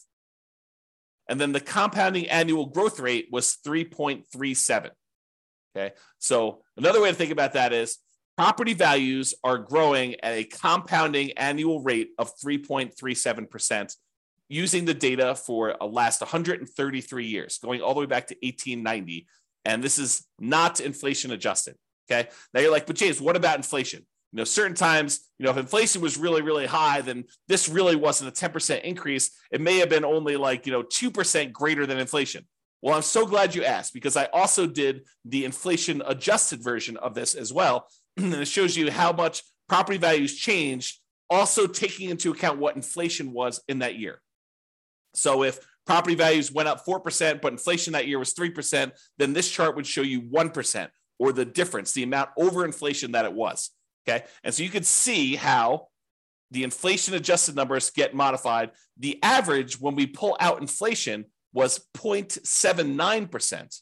And 1.29 1.41
then 1.41 1.53
the 1.53 1.61
compounding 1.61 2.29
annual 2.29 2.67
growth 2.67 2.99
rate 2.99 3.29
was 3.31 3.57
3.37. 3.65 4.91
Okay. 5.77 5.95
So 6.19 6.63
another 6.77 7.01
way 7.01 7.11
to 7.11 7.15
think 7.15 7.31
about 7.31 7.53
that 7.53 7.73
is 7.73 7.99
property 8.37 8.75
values 8.75 9.33
are 9.45 9.59
growing 9.59 10.17
at 10.23 10.33
a 10.33 10.45
compounding 10.45 11.33
annual 11.33 11.83
rate 11.83 12.09
of 12.19 12.33
3.37% 12.45 13.95
using 14.49 14.85
the 14.85 14.95
data 14.95 15.37
for 15.37 15.77
a 15.81 15.87
last 15.87 16.21
133 16.21 17.27
years, 17.27 17.59
going 17.59 17.81
all 17.81 17.95
the 17.95 18.01
way 18.01 18.07
back 18.07 18.27
to 18.27 18.35
1890. 18.43 19.29
And 19.65 19.83
this 19.83 19.99
is 19.99 20.27
not 20.39 20.81
inflation 20.81 21.33
adjusted. 21.33 21.77
Okay. 22.11 22.29
Now 22.53 22.61
you're 22.61 22.73
like, 22.73 22.87
but 22.87 22.97
James, 22.97 23.21
what 23.21 23.37
about 23.37 23.57
inflation? 23.57 24.05
You 24.33 24.39
know, 24.39 24.45
certain 24.45 24.77
times, 24.77 25.29
you 25.39 25.45
know, 25.45 25.51
if 25.51 25.57
inflation 25.57 26.01
was 26.01 26.17
really, 26.17 26.43
really 26.43 26.67
high, 26.67 27.01
then 27.01 27.25
this 27.49 27.69
really 27.69 27.97
wasn't 27.97 28.31
a 28.31 28.49
10% 28.49 28.83
increase. 28.83 29.33
It 29.51 29.61
may 29.61 29.79
have 29.79 29.89
been 29.89 30.05
only 30.05 30.37
like, 30.37 30.67
you 30.67 30.73
know, 30.73 30.83
2% 30.83 31.53
greater 31.53 31.85
than 31.85 31.99
inflation. 31.99 32.47
Well, 32.83 32.95
I'm 32.95 33.03
so 33.03 33.27
glad 33.27 33.55
you 33.55 33.65
asked 33.65 33.93
because 33.93 34.17
I 34.17 34.27
also 34.27 34.67
did 34.67 35.03
the 35.25 35.45
inflation 35.45 36.03
adjusted 36.07 36.63
version 36.63 36.97
of 36.97 37.15
this 37.15 37.35
as 37.35 37.53
well. 37.53 37.89
and 38.17 38.35
it 38.35 38.47
shows 38.49 38.77
you 38.77 38.91
how 38.91 39.13
much 39.13 39.43
property 39.69 39.99
values 39.99 40.37
changed, 40.37 41.01
also 41.29 41.67
taking 41.67 42.09
into 42.09 42.31
account 42.31 42.59
what 42.59 42.77
inflation 42.77 43.33
was 43.33 43.61
in 43.69 43.81
that 43.81 43.97
year. 43.97 44.21
So 45.15 45.43
if 45.43 45.59
property 45.87 46.15
values 46.15 46.53
went 46.53 46.69
up 46.69 46.85
4%, 46.85 47.41
but 47.41 47.53
inflation 47.53 47.93
that 47.95 48.07
year 48.07 48.19
was 48.19 48.35
3%, 48.35 48.93
then 49.19 49.33
this 49.33 49.51
chart 49.51 49.77
would 49.77 49.87
show 49.87 50.03
you 50.03 50.23
1% 50.23 50.89
or 51.19 51.33
the 51.33 51.45
difference, 51.45 51.93
the 51.93 52.03
amount 52.03 52.31
over 52.37 52.65
inflation 52.65 53.13
that 53.13 53.25
it 53.25 53.33
was. 53.33 53.71
Okay. 54.09 54.25
And 54.43 54.55
so 54.55 54.63
you 54.63 54.71
could 54.71 54.87
see 54.87 55.37
how 55.37 55.89
the 56.51 56.65
inflation 56.65 57.15
adjusted 57.15 57.55
numbers 57.55 57.91
get 57.91 58.15
modified. 58.15 58.71
The 58.99 59.23
average 59.23 59.81
when 59.81 59.95
we 59.95 60.07
pull 60.07 60.37
out 60.41 60.61
inflation 60.61 61.27
was 61.53 61.81
0.79%. 61.97 63.81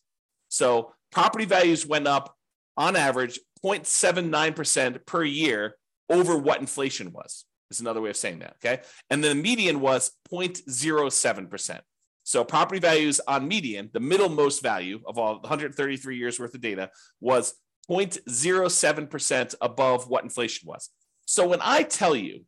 So 0.49 0.93
property 1.13 1.45
values 1.45 1.87
went 1.87 2.07
up 2.07 2.35
on 2.77 2.97
average 2.97 3.39
0.79% 3.65 5.07
per 5.07 5.25
year 5.25 5.77
over 6.11 6.37
what 6.37 6.61
inflation 6.61 7.13
was. 7.13 7.45
Is 7.71 7.81
another 7.81 8.01
way 8.01 8.11
of 8.11 8.17
saying 8.17 8.39
that. 8.39 8.57
Okay. 8.65 8.83
And 9.11 9.23
the 9.23 9.35
median 9.35 9.81
was 9.81 10.13
0.07%. 10.33 11.81
So 12.25 12.45
property 12.45 12.81
values 12.81 13.21
on 13.27 13.49
median, 13.49 13.91
the 13.93 14.01
middlemost 14.01 14.63
value 14.63 15.01
of 15.07 15.19
all 15.19 15.41
133 15.41 16.17
years 16.17 16.39
worth 16.39 16.55
of 16.55 16.61
data, 16.61 16.91
was 17.21 17.55
0.07% 17.91 19.55
above 19.61 20.09
what 20.09 20.25
inflation 20.25 20.69
was. 20.69 20.91
So 21.27 21.47
when 21.47 21.61
I 21.63 21.83
tell 21.83 22.15
you 22.15 22.45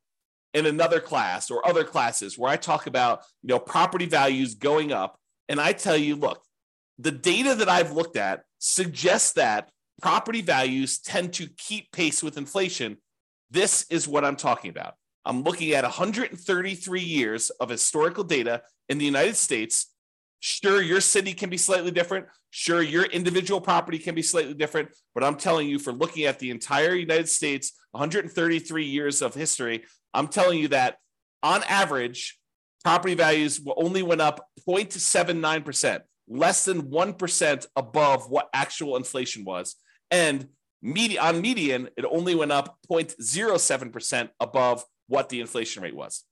in 0.52 0.66
another 0.66 1.00
class 1.00 1.50
or 1.50 1.66
other 1.66 1.84
classes 1.84 2.36
where 2.38 2.50
I 2.50 2.56
talk 2.56 2.86
about, 2.86 3.22
you 3.42 3.48
know, 3.48 3.58
property 3.58 4.06
values 4.06 4.54
going 4.54 4.92
up 4.92 5.18
and 5.48 5.60
I 5.60 5.72
tell 5.72 5.96
you, 5.96 6.16
look, 6.16 6.42
the 6.98 7.10
data 7.10 7.54
that 7.54 7.68
I've 7.68 7.92
looked 7.92 8.16
at 8.16 8.42
suggests 8.58 9.32
that 9.32 9.70
property 10.02 10.42
values 10.42 10.98
tend 10.98 11.32
to 11.34 11.46
keep 11.46 11.92
pace 11.92 12.22
with 12.22 12.36
inflation. 12.36 12.98
This 13.50 13.86
is 13.90 14.06
what 14.06 14.24
I'm 14.24 14.36
talking 14.36 14.70
about. 14.70 14.94
I'm 15.24 15.42
looking 15.42 15.72
at 15.72 15.84
133 15.84 17.00
years 17.00 17.50
of 17.50 17.68
historical 17.68 18.24
data 18.24 18.62
in 18.88 18.98
the 18.98 19.04
United 19.04 19.36
States. 19.36 19.92
Sure, 20.40 20.80
your 20.80 21.00
city 21.00 21.34
can 21.34 21.50
be 21.50 21.58
slightly 21.58 21.90
different. 21.90 22.26
Sure, 22.50 22.82
your 22.82 23.04
individual 23.04 23.60
property 23.60 23.98
can 23.98 24.14
be 24.14 24.22
slightly 24.22 24.54
different. 24.54 24.88
But 25.14 25.22
I'm 25.22 25.36
telling 25.36 25.68
you, 25.68 25.78
for 25.78 25.92
looking 25.92 26.24
at 26.24 26.38
the 26.38 26.50
entire 26.50 26.94
United 26.94 27.28
States, 27.28 27.72
133 27.92 28.84
years 28.84 29.20
of 29.20 29.34
history, 29.34 29.84
I'm 30.14 30.28
telling 30.28 30.58
you 30.58 30.68
that 30.68 30.96
on 31.42 31.62
average, 31.64 32.38
property 32.82 33.14
values 33.14 33.60
only 33.76 34.02
went 34.02 34.20
up 34.20 34.48
0.79%, 34.66 36.00
less 36.28 36.64
than 36.64 36.82
1% 36.82 37.66
above 37.76 38.30
what 38.30 38.48
actual 38.54 38.96
inflation 38.96 39.44
was. 39.44 39.76
And 40.10 40.48
on 41.20 41.40
median, 41.42 41.88
it 41.96 42.04
only 42.10 42.34
went 42.34 42.52
up 42.52 42.78
0.07% 42.90 44.30
above 44.40 44.84
what 45.10 45.28
the 45.28 45.40
inflation 45.40 45.82
rate 45.82 45.94
was. 45.94 46.24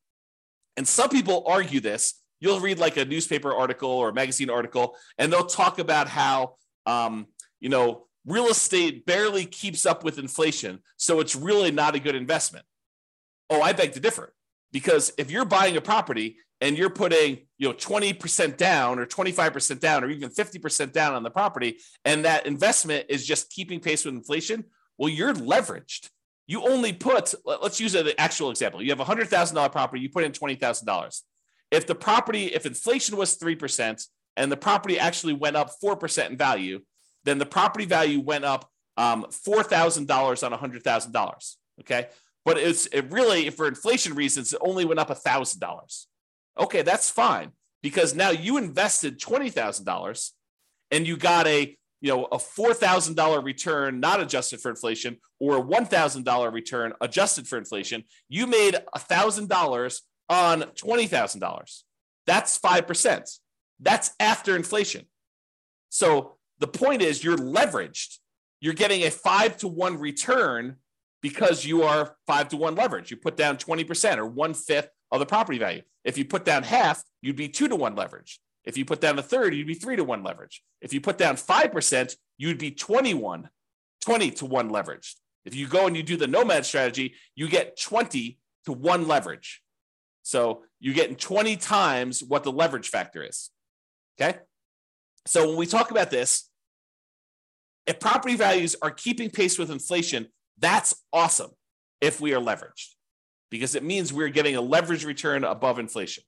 And 0.77 0.87
some 0.87 1.11
people 1.11 1.43
argue 1.47 1.81
this. 1.81 2.23
You'll 2.41 2.61
read 2.61 2.79
like 2.79 2.97
a 2.97 3.05
newspaper 3.05 3.53
article 3.53 3.91
or 3.91 4.11
a 4.11 4.15
magazine 4.15 4.49
article, 4.49 4.97
and 5.19 5.33
they'll 5.33 5.47
talk 5.47 5.81
about 5.81 6.07
how, 6.07 6.55
um, 6.87 7.27
you 7.59 7.69
know, 7.69 8.07
real 8.25 8.47
estate 8.47 9.05
barely 9.05 9.45
keeps 9.45 9.85
up 9.85 10.05
with 10.05 10.19
inflation. 10.19 10.79
So 10.97 11.19
it's 11.19 11.35
really 11.35 11.73
not 11.73 11.97
a 11.97 11.99
good 11.99 12.15
investment. 12.15 12.65
Oh, 13.51 13.61
I 13.61 13.73
beg 13.73 13.95
to 13.95 14.01
differ. 14.01 14.33
Because 14.71 15.13
if 15.19 15.31
you're 15.31 15.47
buying 15.47 15.77
a 15.77 15.81
property 15.81 16.37
and 16.61 16.79
you're 16.79 16.91
putting, 16.91 17.39
you 17.57 17.69
know, 17.69 17.75
20% 17.75 18.57
down 18.57 19.01
or 19.01 19.07
25% 19.07 19.81
down 19.81 20.05
or 20.05 20.11
even 20.11 20.31
50% 20.31 20.93
down 20.93 21.15
on 21.15 21.25
the 21.25 21.31
property, 21.31 21.79
and 22.05 22.25
that 22.25 22.47
investment 22.47 23.07
is 23.09 23.27
just 23.27 23.51
keeping 23.51 23.81
pace 23.81 24.05
with 24.05 24.15
inflation, 24.15 24.65
well, 24.99 25.09
you're 25.09 25.35
leveraged. 25.35 26.11
You 26.49 26.63
only 26.63 26.93
put, 26.93 27.35
let's 27.45 27.79
use 27.79 27.95
an 27.95 28.09
actual 28.19 28.51
example. 28.51 28.83
You 28.83 28.91
have 28.91 29.01
a 29.01 29.05
$100,000 29.05 29.71
property, 29.71 30.03
you 30.03 30.09
put 30.09 30.25
in 30.25 30.33
$20,000. 30.33 31.23
If 31.71 31.87
the 31.87 31.95
property, 31.95 32.47
if 32.47 32.67
inflation 32.67 33.17
was 33.17 33.39
3% 33.39 34.05
and 34.37 34.51
the 34.51 34.57
property 34.57 34.99
actually 34.99 35.35
went 35.35 35.57
up 35.57 35.71
4% 35.81 36.31
in 36.31 36.37
value, 36.37 36.81
then 37.25 37.39
the 37.39 37.47
property 37.47 37.85
value 37.85 38.21
went 38.21 38.45
up 38.45 38.69
um, 38.97 39.27
$4,000 39.31 40.09
on 40.11 40.59
$100,000. 40.59 41.57
Okay 41.81 42.09
but 42.49 42.57
it's 42.57 42.87
it 42.87 43.13
really 43.13 43.51
for 43.51 43.69
inflation 43.69 44.15
reasons 44.15 44.55
it 44.55 44.59
only 44.63 44.87
went 44.87 44.99
up 44.99 45.11
a 45.11 45.15
thousand 45.15 45.61
dollars 45.61 46.07
okay 46.59 46.81
that's 46.81 47.11
fine 47.11 47.51
because 47.83 48.15
now 48.15 48.31
you 48.31 48.57
invested 48.57 49.21
twenty 49.21 49.51
thousand 49.51 49.85
dollars 49.85 50.33
and 50.91 51.07
you 51.07 51.19
got 51.19 51.47
a 51.47 51.77
you 52.01 52.15
know 52.15 52.25
a 52.27 52.39
four 52.39 52.75
thousand 52.75 53.15
dollar 53.17 53.41
return 53.41 54.01
not 54.01 54.21
adjusted 54.21 54.61
for 54.61 54.71
inflation 54.71 55.17
or 55.41 55.57
a 55.57 55.61
one 55.61 55.85
thousand 55.85 56.25
dollar 56.25 56.51
return 56.51 56.93
adjusted 57.01 57.47
for 57.47 57.59
inflation 57.59 58.05
you 58.29 58.47
made 58.47 58.77
a 58.95 58.99
thousand 58.99 59.49
dollars 59.49 60.03
on 60.29 60.63
twenty 60.77 61.07
thousand 61.07 61.41
dollars 61.41 61.85
that's 62.27 62.57
five 62.59 62.87
percent 62.87 63.29
that's 63.81 64.11
after 64.21 64.55
inflation 64.57 65.05
so 65.89 66.37
the 66.59 66.69
point 66.69 67.03
is 67.03 67.23
you're 67.25 67.37
leveraged 67.37 68.19
you're 68.61 68.75
getting 68.75 69.03
a 69.03 69.11
five 69.11 69.57
to 69.59 69.69
one 69.69 69.99
return 69.99 70.77
because 71.23 71.65
you 71.65 71.83
are 71.83 72.17
five 72.27 72.49
to 72.49 72.57
one 72.57 72.75
leverage. 72.75 73.11
You 73.11 73.17
put 73.17 73.37
down 73.37 73.57
20% 73.57 74.19
or 74.19 74.27
one 74.27 74.55
fifth 74.55 74.91
of 75.11 75.21
the 75.21 75.27
property 75.27 75.59
value. 75.59 75.83
If 76.05 76.19
you 76.19 76.25
put 76.25 76.45
down 76.45 76.63
half, 76.63 77.03
you'd 77.23 77.37
be 77.37 77.49
two 77.49 77.69
to 77.69 77.77
one 77.77 77.95
leverage. 77.95 78.41
If 78.69 78.77
you 78.77 78.85
put 78.85 79.01
down 79.01 79.19
a 79.19 79.23
third, 79.23 79.55
you'd 79.55 79.67
be 79.67 79.73
three 79.73 79.97
to 79.97 80.05
one 80.05 80.23
leverage. 80.23 80.63
If 80.83 80.93
you 80.93 81.01
put 81.01 81.17
down 81.17 81.37
5%, 81.37 82.17
you'd 82.37 82.59
be 82.59 82.71
21, 82.71 83.49
20 84.05 84.31
to 84.33 84.45
one 84.45 84.69
leverage. 84.69 85.17
If 85.47 85.55
you 85.55 85.67
go 85.67 85.87
and 85.87 85.97
you 85.97 86.03
do 86.03 86.19
the 86.19 86.27
nomad 86.27 86.67
strategy, 86.67 87.15
you 87.35 87.49
get 87.49 87.81
20 87.81 88.39
to 88.67 88.73
one 88.73 89.09
leverage. 89.09 89.63
So 90.23 90.65
you're 90.81 90.95
getting 90.95 91.17
20 91.17 91.57
times 91.57 92.23
what 92.23 92.45
the 92.45 92.53
leverage 92.53 92.91
factor 92.91 93.25
is. 93.25 93.49
Okay. 94.21 94.39
So 95.27 95.49
when 95.49 95.57
we 95.57 95.65
talk 95.65 95.91
about 95.91 96.11
this, 96.11 96.51
if 97.87 97.99
property 97.99 98.37
values 98.37 98.77
are 98.83 98.91
keeping 98.91 99.31
pace 99.31 99.59
with 99.59 99.71
inflation, 99.71 100.29
that's 100.59 100.95
awesome 101.11 101.53
if 102.03 102.21
we 102.21 102.35
are 102.35 102.41
leveraged 102.41 102.97
because 103.51 103.75
it 103.75 103.83
means 103.83 104.13
we're 104.13 104.29
getting 104.29 104.57
a 104.57 104.61
leverage 104.61 105.07
return 105.07 105.43
above 105.43 105.79
inflation. 105.79 106.23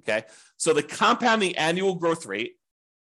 Okay. 0.00 0.24
So 0.56 0.72
the 0.72 0.82
compounding 0.82 1.56
annual 1.56 1.94
growth 1.94 2.26
rate 2.26 2.54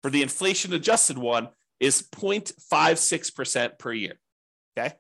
for 0.04 0.10
the 0.10 0.22
inflation 0.22 0.74
adjusted 0.74 1.18
one 1.18 1.50
is 1.80 2.02
0.56% 2.02 3.80
per 3.80 3.94
year. 3.94 4.14
Okay. 4.78 4.94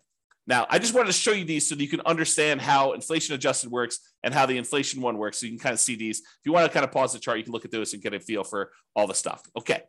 Now, 0.47 0.65
I 0.69 0.79
just 0.79 0.93
wanted 0.93 1.07
to 1.07 1.13
show 1.13 1.31
you 1.31 1.45
these 1.45 1.69
so 1.69 1.75
that 1.75 1.81
you 1.81 1.87
can 1.87 2.01
understand 2.01 2.61
how 2.61 2.93
inflation 2.93 3.35
adjusted 3.35 3.69
works 3.69 3.99
and 4.23 4.33
how 4.33 4.45
the 4.45 4.57
inflation 4.57 5.01
one 5.01 5.17
works. 5.17 5.39
So 5.39 5.45
you 5.45 5.51
can 5.51 5.59
kind 5.59 5.73
of 5.73 5.79
see 5.79 5.95
these. 5.95 6.19
If 6.19 6.39
you 6.45 6.51
want 6.51 6.65
to 6.65 6.73
kind 6.73 6.83
of 6.83 6.91
pause 6.91 7.13
the 7.13 7.19
chart, 7.19 7.37
you 7.37 7.43
can 7.43 7.53
look 7.53 7.65
at 7.65 7.71
those 7.71 7.93
and 7.93 8.01
get 8.01 8.13
a 8.13 8.19
feel 8.19 8.43
for 8.43 8.71
all 8.95 9.07
the 9.07 9.13
stuff. 9.13 9.43
Okay. 9.57 9.83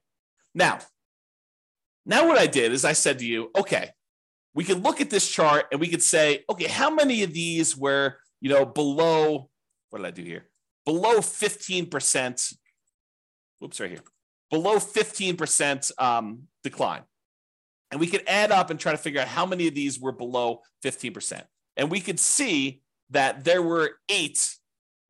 Now, 0.55 0.79
now 2.05 2.29
what 2.29 2.39
I 2.39 2.47
did 2.47 2.73
is 2.73 2.85
I 2.85 2.93
said 2.93 3.21
to 3.21 3.27
you, 3.27 3.51
okay, 3.57 3.91
we 4.55 4.65
can 4.65 4.83
look 4.83 5.01
at 5.01 5.09
this 5.09 5.29
chart 5.29 5.67
and 5.73 5.81
we 5.81 5.89
could 5.89 6.03
say, 6.03 6.45
okay, 6.51 6.69
how 6.69 6.91
many 6.91 7.23
of 7.23 7.33
these 7.33 7.77
were, 7.77 8.19
you 8.41 8.51
know, 8.51 8.67
below, 8.67 9.49
what 9.89 9.99
did 10.01 10.07
I 10.07 10.11
do 10.11 10.23
here? 10.23 10.45
Below 10.85 11.19
15%, 11.19 12.55
whoops, 13.59 13.81
right 13.81 13.91
here, 13.91 14.01
below 14.51 14.77
15% 14.77 15.93
um, 15.99 16.43
decline. 16.65 17.03
And 17.91 18.01
we 18.01 18.07
could 18.07 18.25
add 18.27 18.51
up 18.51 18.71
and 18.71 18.81
try 18.81 18.93
to 18.93 18.99
figure 18.99 19.21
out 19.21 19.29
how 19.29 19.47
many 19.47 19.69
of 19.69 19.75
these 19.75 20.01
were 20.01 20.13
below 20.13 20.61
15%. 20.85 21.43
And 21.77 21.91
we 21.91 22.01
could 22.01 22.19
see 22.19 22.81
that 23.11 23.45
there 23.45 23.63
were 23.63 23.93
eight 24.09 24.57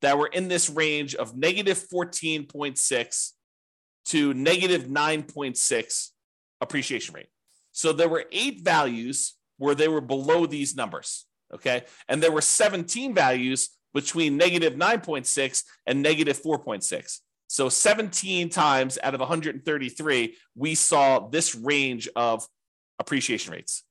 that 0.01 0.17
were 0.17 0.27
in 0.27 0.49
this 0.49 0.69
range 0.69 1.15
of 1.15 1.35
negative 1.35 1.81
14.6 1.91 3.31
to 4.05 4.33
negative 4.33 4.83
9.6 4.83 6.09
appreciation 6.59 7.15
rate. 7.15 7.29
So 7.71 7.93
there 7.93 8.09
were 8.09 8.25
eight 8.31 8.61
values 8.63 9.35
where 9.57 9.75
they 9.75 9.87
were 9.87 10.01
below 10.01 10.45
these 10.45 10.75
numbers. 10.75 11.25
Okay. 11.53 11.83
And 12.09 12.21
there 12.21 12.31
were 12.31 12.41
17 12.41 13.13
values 13.13 13.69
between 13.93 14.37
negative 14.37 14.73
9.6 14.73 15.63
and 15.85 16.01
negative 16.01 16.41
4.6. 16.41 17.19
So 17.47 17.69
17 17.69 18.49
times 18.49 18.97
out 19.03 19.13
of 19.13 19.19
133, 19.19 20.35
we 20.55 20.75
saw 20.75 21.27
this 21.27 21.55
range 21.55 22.09
of 22.15 22.47
appreciation 22.99 23.53
rates. 23.53 23.83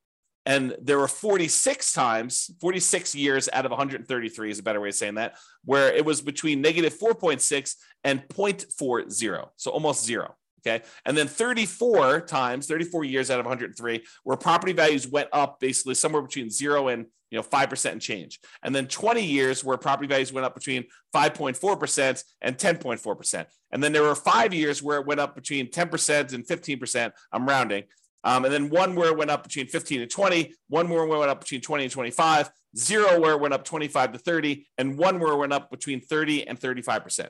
And 0.44 0.74
there 0.82 0.98
were 0.98 1.06
46 1.06 1.92
times, 1.92 2.50
46 2.60 3.14
years 3.14 3.48
out 3.52 3.64
of 3.64 3.70
133 3.70 4.50
is 4.50 4.58
a 4.58 4.62
better 4.62 4.80
way 4.80 4.88
of 4.88 4.94
saying 4.96 5.14
that, 5.14 5.36
where 5.64 5.92
it 5.92 6.04
was 6.04 6.20
between 6.20 6.60
negative 6.60 6.98
4.6 6.98 7.76
and 8.02 8.26
0.40. 8.28 9.48
So 9.56 9.70
almost 9.70 10.04
zero. 10.04 10.34
Okay. 10.64 10.84
And 11.04 11.16
then 11.16 11.26
34 11.26 12.20
times, 12.22 12.66
34 12.66 13.04
years 13.04 13.30
out 13.30 13.40
of 13.40 13.46
103, 13.46 14.04
where 14.22 14.36
property 14.36 14.72
values 14.72 15.08
went 15.08 15.28
up 15.32 15.58
basically 15.58 15.94
somewhere 15.94 16.22
between 16.22 16.50
zero 16.50 16.88
and 16.88 17.06
you 17.30 17.38
know 17.38 17.42
5% 17.42 17.92
and 17.92 18.00
change. 18.00 18.38
And 18.62 18.74
then 18.74 18.86
20 18.86 19.24
years 19.24 19.64
where 19.64 19.76
property 19.76 20.06
values 20.06 20.32
went 20.32 20.44
up 20.44 20.54
between 20.54 20.84
5.4% 21.14 22.24
and 22.42 22.56
10.4%. 22.56 23.46
And 23.72 23.82
then 23.82 23.92
there 23.92 24.02
were 24.02 24.14
five 24.14 24.54
years 24.54 24.82
where 24.82 25.00
it 25.00 25.06
went 25.06 25.18
up 25.18 25.34
between 25.34 25.68
10% 25.68 26.32
and 26.32 26.46
15%. 26.46 27.12
I'm 27.32 27.46
rounding. 27.46 27.84
Um, 28.24 28.44
and 28.44 28.54
then 28.54 28.70
one 28.70 28.94
where 28.94 29.08
it 29.08 29.16
went 29.16 29.30
up 29.30 29.42
between 29.42 29.66
15 29.66 30.02
and 30.02 30.10
20, 30.10 30.54
one 30.68 30.88
where 30.88 31.02
it 31.02 31.08
went 31.08 31.30
up 31.30 31.40
between 31.40 31.60
20 31.60 31.84
and 31.84 31.92
25, 31.92 32.50
zero 32.76 33.18
where 33.18 33.32
it 33.32 33.40
went 33.40 33.54
up 33.54 33.64
25 33.64 34.12
to 34.12 34.18
30, 34.18 34.66
and 34.78 34.96
one 34.96 35.18
where 35.18 35.32
it 35.32 35.38
went 35.38 35.52
up 35.52 35.70
between 35.70 36.00
30 36.00 36.46
and 36.46 36.60
35%. 36.60 37.28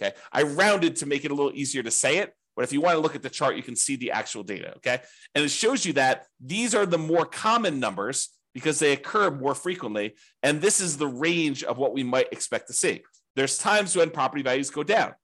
Okay. 0.00 0.16
I 0.32 0.42
rounded 0.42 0.96
to 0.96 1.06
make 1.06 1.24
it 1.24 1.30
a 1.30 1.34
little 1.34 1.52
easier 1.54 1.82
to 1.82 1.90
say 1.90 2.18
it. 2.18 2.34
But 2.56 2.64
if 2.64 2.72
you 2.72 2.80
want 2.80 2.96
to 2.96 3.00
look 3.00 3.14
at 3.14 3.22
the 3.22 3.30
chart, 3.30 3.56
you 3.56 3.62
can 3.62 3.76
see 3.76 3.96
the 3.96 4.10
actual 4.10 4.42
data. 4.42 4.74
Okay. 4.76 5.00
And 5.34 5.44
it 5.44 5.50
shows 5.50 5.86
you 5.86 5.94
that 5.94 6.26
these 6.40 6.74
are 6.74 6.86
the 6.86 6.98
more 6.98 7.24
common 7.24 7.80
numbers 7.80 8.28
because 8.54 8.78
they 8.78 8.92
occur 8.92 9.30
more 9.30 9.54
frequently. 9.54 10.14
And 10.42 10.60
this 10.60 10.80
is 10.80 10.98
the 10.98 11.06
range 11.06 11.64
of 11.64 11.78
what 11.78 11.94
we 11.94 12.02
might 12.02 12.32
expect 12.32 12.66
to 12.68 12.74
see. 12.74 13.02
There's 13.36 13.56
times 13.56 13.96
when 13.96 14.10
property 14.10 14.42
values 14.42 14.70
go 14.70 14.82
down. 14.82 15.14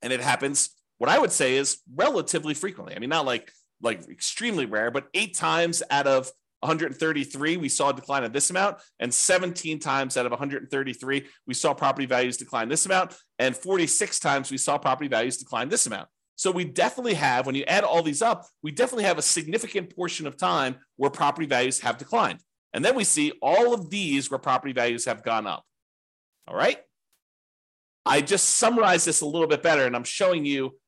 And 0.00 0.12
it 0.12 0.20
happens, 0.20 0.70
what 0.96 1.10
I 1.10 1.18
would 1.18 1.32
say 1.32 1.56
is 1.56 1.78
relatively 1.94 2.54
frequently. 2.54 2.96
I 2.96 2.98
mean, 2.98 3.10
not 3.10 3.26
like 3.26 3.52
like 3.80 4.08
extremely 4.08 4.66
rare, 4.66 4.90
but 4.90 5.06
eight 5.14 5.36
times 5.36 5.82
out 5.90 6.06
of 6.06 6.30
133, 6.60 7.56
we 7.56 7.68
saw 7.68 7.90
a 7.90 7.94
decline 7.94 8.24
of 8.24 8.32
this 8.32 8.50
amount, 8.50 8.78
and 8.98 9.14
17 9.14 9.78
times 9.78 10.16
out 10.16 10.26
of 10.26 10.32
133, 10.32 11.26
we 11.46 11.54
saw 11.54 11.72
property 11.72 12.06
values 12.06 12.36
decline 12.36 12.68
this 12.68 12.86
amount, 12.86 13.16
and 13.38 13.56
46 13.56 14.18
times 14.18 14.50
we 14.50 14.58
saw 14.58 14.76
property 14.76 15.08
values 15.08 15.36
decline 15.36 15.68
this 15.68 15.86
amount. 15.86 16.08
So 16.38 16.52
we 16.52 16.64
definitely 16.64 17.14
have, 17.14 17.46
when 17.46 17.56
you 17.56 17.64
add 17.64 17.82
all 17.82 18.00
these 18.00 18.22
up, 18.22 18.46
we 18.62 18.70
definitely 18.70 19.04
have 19.04 19.18
a 19.18 19.22
significant 19.22 19.94
portion 19.94 20.24
of 20.24 20.36
time 20.36 20.76
where 20.94 21.10
property 21.10 21.48
values 21.48 21.80
have 21.80 21.98
declined. 21.98 22.38
And 22.72 22.84
then 22.84 22.94
we 22.94 23.02
see 23.02 23.32
all 23.42 23.74
of 23.74 23.90
these 23.90 24.30
where 24.30 24.38
property 24.38 24.72
values 24.72 25.04
have 25.06 25.24
gone 25.24 25.48
up. 25.48 25.64
All 26.46 26.54
right. 26.54 26.78
I 28.06 28.20
just 28.20 28.50
summarized 28.50 29.04
this 29.04 29.20
a 29.20 29.26
little 29.26 29.48
bit 29.48 29.64
better, 29.64 29.84
and 29.84 29.96
I'm 29.96 30.04
showing 30.04 30.44
you 30.44 30.78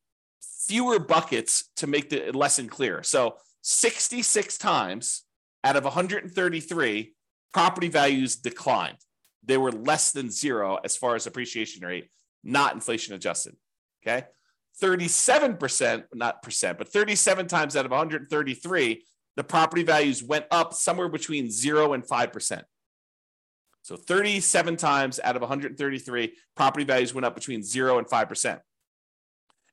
fewer 0.68 1.00
buckets 1.00 1.68
to 1.78 1.88
make 1.88 2.10
the 2.10 2.30
lesson 2.30 2.68
clear. 2.68 3.02
So 3.02 3.34
66 3.62 4.56
times 4.56 5.24
out 5.64 5.74
of 5.74 5.82
133, 5.82 7.12
property 7.52 7.88
values 7.88 8.36
declined. 8.36 8.98
They 9.44 9.58
were 9.58 9.72
less 9.72 10.12
than 10.12 10.30
zero 10.30 10.78
as 10.84 10.96
far 10.96 11.16
as 11.16 11.26
appreciation 11.26 11.84
rate, 11.84 12.08
not 12.44 12.72
inflation 12.74 13.16
adjusted. 13.16 13.56
Okay. 14.06 14.26
37%, 14.80 16.04
not 16.14 16.42
percent, 16.42 16.78
but 16.78 16.88
37 16.88 17.46
times 17.46 17.76
out 17.76 17.84
of 17.84 17.90
133, 17.90 19.04
the 19.36 19.44
property 19.44 19.82
values 19.82 20.22
went 20.22 20.46
up 20.50 20.74
somewhere 20.74 21.08
between 21.08 21.50
zero 21.50 21.92
and 21.92 22.04
5%. 22.04 22.62
So 23.82 23.96
37 23.96 24.76
times 24.76 25.20
out 25.22 25.36
of 25.36 25.42
133, 25.42 26.34
property 26.54 26.84
values 26.84 27.14
went 27.14 27.24
up 27.24 27.34
between 27.34 27.62
zero 27.62 27.98
and 27.98 28.06
5%. 28.06 28.60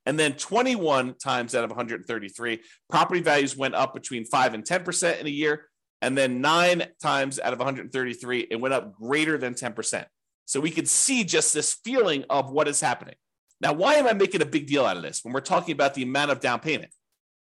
And 0.06 0.18
then 0.18 0.34
21 0.34 1.16
times 1.16 1.54
out 1.54 1.66
of 1.66 1.70
133, 1.70 2.62
property 2.90 3.20
values 3.20 3.58
went 3.58 3.76
up 3.76 3.94
between 3.94 4.24
5 4.24 4.54
and 4.54 4.64
10% 4.64 5.20
in 5.20 5.28
a 5.28 5.30
year. 5.30 5.66
And 6.02 6.18
then 6.18 6.40
nine 6.40 6.86
times 7.02 7.40
out 7.40 7.52
of 7.52 7.60
133, 7.60 8.48
it 8.50 8.56
went 8.56 8.74
up 8.74 8.94
greater 8.94 9.38
than 9.38 9.54
10%. 9.54 10.06
So 10.46 10.62
we 10.62 10.72
could 10.72 10.88
see 10.88 11.26
just 11.26 11.54
this 11.54 11.74
feeling 11.74 12.24
of 12.30 12.52
what 12.52 12.70
is 12.70 12.80
happening. 12.80 13.16
Now, 13.60 13.74
why 13.74 13.96
am 13.96 14.08
I 14.08 14.14
making 14.14 14.42
a 14.42 14.46
big 14.46 14.68
deal 14.68 14.86
out 14.86 14.98
of 14.98 15.04
this 15.04 15.24
when 15.24 15.34
we're 15.34 15.42
talking 15.42 15.74
about 15.74 15.94
the 15.94 16.04
amount 16.04 16.32
of 16.32 16.40
down 16.40 16.60
payment? 16.60 16.92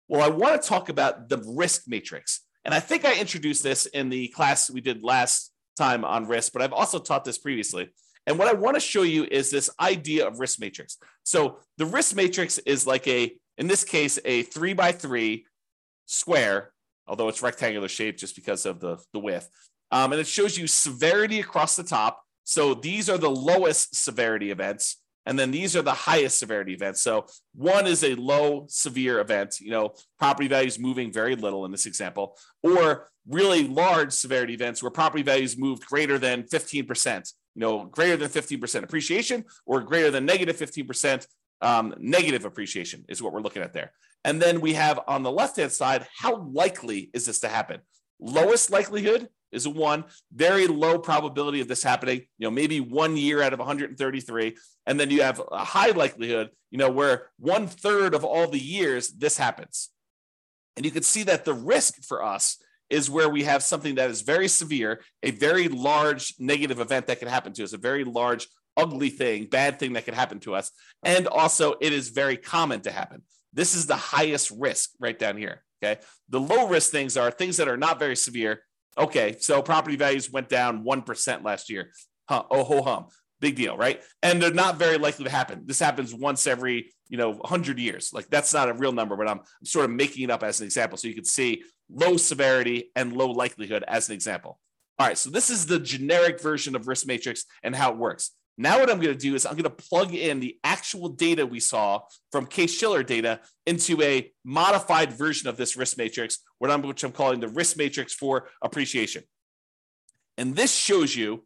Well, 0.07 0.21
I 0.21 0.27
want 0.27 0.61
to 0.61 0.67
talk 0.67 0.89
about 0.89 1.29
the 1.29 1.37
risk 1.37 1.83
matrix. 1.87 2.41
And 2.65 2.73
I 2.73 2.79
think 2.79 3.05
I 3.05 3.19
introduced 3.19 3.63
this 3.63 3.85
in 3.87 4.09
the 4.09 4.27
class 4.29 4.69
we 4.69 4.81
did 4.81 5.03
last 5.03 5.51
time 5.77 6.03
on 6.03 6.27
risk, 6.27 6.53
but 6.53 6.61
I've 6.61 6.73
also 6.73 6.99
taught 6.99 7.23
this 7.23 7.37
previously. 7.37 7.89
And 8.27 8.37
what 8.37 8.47
I 8.47 8.53
want 8.53 8.75
to 8.75 8.79
show 8.79 9.01
you 9.01 9.25
is 9.31 9.49
this 9.49 9.69
idea 9.79 10.27
of 10.27 10.39
risk 10.39 10.59
matrix. 10.59 10.97
So 11.23 11.59
the 11.77 11.85
risk 11.85 12.15
matrix 12.15 12.57
is 12.59 12.85
like 12.85 13.07
a, 13.07 13.33
in 13.57 13.67
this 13.67 13.83
case, 13.83 14.19
a 14.25 14.43
three 14.43 14.73
by 14.73 14.91
three 14.91 15.45
square, 16.05 16.71
although 17.07 17.29
it's 17.29 17.41
rectangular 17.41 17.87
shape 17.87 18.17
just 18.17 18.35
because 18.35 18.65
of 18.65 18.79
the, 18.79 18.97
the 19.13 19.19
width. 19.19 19.49
Um, 19.91 20.11
and 20.11 20.21
it 20.21 20.27
shows 20.27 20.57
you 20.57 20.67
severity 20.67 21.39
across 21.39 21.75
the 21.75 21.83
top. 21.83 22.21
So 22.43 22.73
these 22.73 23.09
are 23.09 23.17
the 23.17 23.29
lowest 23.29 23.95
severity 23.95 24.51
events. 24.51 25.00
And 25.25 25.37
then 25.37 25.51
these 25.51 25.75
are 25.75 25.81
the 25.81 25.91
highest 25.91 26.39
severity 26.39 26.73
events. 26.73 27.01
So 27.01 27.27
one 27.53 27.85
is 27.85 28.03
a 28.03 28.15
low 28.15 28.65
severe 28.67 29.19
event, 29.19 29.59
you 29.59 29.69
know, 29.69 29.93
property 30.17 30.47
values 30.47 30.79
moving 30.79 31.11
very 31.11 31.35
little 31.35 31.65
in 31.65 31.71
this 31.71 31.85
example, 31.85 32.37
or 32.63 33.09
really 33.27 33.67
large 33.67 34.13
severity 34.13 34.53
events 34.53 34.81
where 34.81 34.89
property 34.89 35.21
values 35.21 35.57
moved 35.57 35.85
greater 35.85 36.17
than 36.17 36.43
15% 36.43 37.31
you 37.55 37.61
know, 37.61 37.85
greater 37.85 38.17
than 38.17 38.29
15% 38.29 38.83
appreciation 38.83 39.45
or 39.65 39.81
greater 39.81 40.11
than 40.11 40.25
negative 40.25 40.55
15% 40.55 41.27
um, 41.61 41.93
negative 41.99 42.45
appreciation 42.45 43.05
is 43.07 43.21
what 43.21 43.33
we're 43.33 43.41
looking 43.41 43.61
at 43.61 43.73
there. 43.73 43.91
And 44.23 44.41
then 44.41 44.61
we 44.61 44.73
have 44.73 44.99
on 45.07 45.23
the 45.23 45.31
left 45.31 45.57
hand 45.57 45.71
side, 45.71 46.07
how 46.17 46.37
likely 46.37 47.09
is 47.13 47.25
this 47.25 47.39
to 47.39 47.49
happen? 47.49 47.81
Lowest 48.19 48.71
likelihood 48.71 49.29
is 49.51 49.65
a 49.65 49.69
one, 49.69 50.05
very 50.33 50.67
low 50.67 50.97
probability 50.97 51.61
of 51.61 51.67
this 51.67 51.83
happening, 51.83 52.21
you 52.37 52.47
know, 52.47 52.51
maybe 52.51 52.79
one 52.79 53.17
year 53.17 53.41
out 53.41 53.53
of 53.53 53.59
133. 53.59 54.57
And 54.85 54.99
then 54.99 55.09
you 55.09 55.21
have 55.21 55.41
a 55.51 55.63
high 55.63 55.91
likelihood, 55.91 56.49
you 56.69 56.77
know, 56.77 56.89
where 56.89 57.29
one 57.37 57.67
third 57.67 58.13
of 58.13 58.23
all 58.23 58.47
the 58.47 58.59
years 58.59 59.09
this 59.09 59.37
happens. 59.37 59.89
And 60.77 60.85
you 60.85 60.91
can 60.91 61.03
see 61.03 61.23
that 61.23 61.45
the 61.45 61.53
risk 61.53 62.03
for 62.03 62.23
us 62.23 62.57
is 62.89 63.09
where 63.09 63.29
we 63.29 63.43
have 63.43 63.63
something 63.63 63.95
that 63.95 64.09
is 64.09 64.21
very 64.21 64.47
severe, 64.47 65.01
a 65.23 65.31
very 65.31 65.67
large 65.67 66.33
negative 66.39 66.79
event 66.79 67.07
that 67.07 67.19
can 67.19 67.27
happen 67.27 67.53
to 67.53 67.63
us, 67.63 67.73
a 67.73 67.77
very 67.77 68.03
large, 68.03 68.47
ugly 68.75 69.09
thing, 69.09 69.45
bad 69.45 69.79
thing 69.79 69.93
that 69.93 70.05
can 70.05 70.13
happen 70.13 70.39
to 70.39 70.55
us. 70.55 70.71
And 71.03 71.27
also, 71.27 71.75
it 71.79 71.93
is 71.93 72.09
very 72.09 72.37
common 72.37 72.81
to 72.81 72.91
happen. 72.91 73.23
This 73.53 73.75
is 73.75 73.85
the 73.85 73.95
highest 73.95 74.51
risk 74.51 74.91
right 74.99 75.17
down 75.17 75.37
here. 75.37 75.63
Okay. 75.83 76.01
The 76.29 76.39
low 76.39 76.67
risk 76.67 76.91
things 76.91 77.17
are 77.17 77.31
things 77.31 77.57
that 77.57 77.67
are 77.67 77.77
not 77.77 77.99
very 77.99 78.15
severe. 78.15 78.61
Okay. 78.97 79.37
So 79.39 79.61
property 79.61 79.95
values 79.95 80.31
went 80.31 80.49
down 80.49 80.83
1% 80.83 81.43
last 81.43 81.69
year. 81.69 81.91
Huh, 82.27 82.43
oh, 82.49 82.63
ho 82.63 82.81
hum 82.81 83.07
big 83.41 83.55
deal, 83.55 83.75
right? 83.75 84.01
And 84.21 84.41
they're 84.41 84.53
not 84.53 84.77
very 84.77 84.97
likely 84.97 85.25
to 85.25 85.31
happen. 85.31 85.63
This 85.65 85.79
happens 85.79 86.13
once 86.13 86.47
every, 86.47 86.93
you 87.09 87.17
know, 87.17 87.31
100 87.31 87.79
years. 87.79 88.11
Like 88.13 88.29
that's 88.29 88.53
not 88.53 88.69
a 88.69 88.73
real 88.73 88.93
number, 88.93 89.17
but 89.17 89.27
I'm, 89.27 89.39
I'm 89.39 89.65
sort 89.65 89.85
of 89.85 89.91
making 89.91 90.23
it 90.23 90.31
up 90.31 90.43
as 90.43 90.61
an 90.61 90.65
example. 90.65 90.97
So 90.97 91.07
you 91.07 91.15
can 91.15 91.25
see 91.25 91.63
low 91.89 92.15
severity 92.15 92.91
and 92.95 93.11
low 93.11 93.31
likelihood 93.31 93.83
as 93.87 94.07
an 94.07 94.13
example. 94.13 94.59
All 94.99 95.07
right, 95.07 95.17
so 95.17 95.31
this 95.31 95.49
is 95.49 95.65
the 95.65 95.79
generic 95.79 96.39
version 96.39 96.75
of 96.75 96.87
risk 96.87 97.07
matrix 97.07 97.45
and 97.63 97.75
how 97.75 97.91
it 97.91 97.97
works. 97.97 98.31
Now, 98.57 98.79
what 98.79 98.91
I'm 98.91 98.99
going 98.99 99.17
to 99.17 99.19
do 99.19 99.33
is 99.33 99.45
I'm 99.45 99.53
going 99.53 99.63
to 99.63 99.69
plug 99.71 100.13
in 100.13 100.39
the 100.39 100.59
actual 100.63 101.09
data 101.09 101.45
we 101.45 101.59
saw 101.59 102.01
from 102.31 102.45
Case 102.45 102.77
Shiller 102.77 103.01
data 103.01 103.39
into 103.65 103.99
a 104.03 104.31
modified 104.45 105.13
version 105.13 105.49
of 105.49 105.57
this 105.57 105.75
risk 105.75 105.97
matrix, 105.97 106.39
which 106.69 107.03
I'm 107.03 107.11
calling 107.11 107.39
the 107.39 107.47
risk 107.47 107.77
matrix 107.77 108.13
for 108.13 108.47
appreciation. 108.61 109.23
And 110.37 110.55
this 110.55 110.73
shows 110.73 111.15
you 111.15 111.45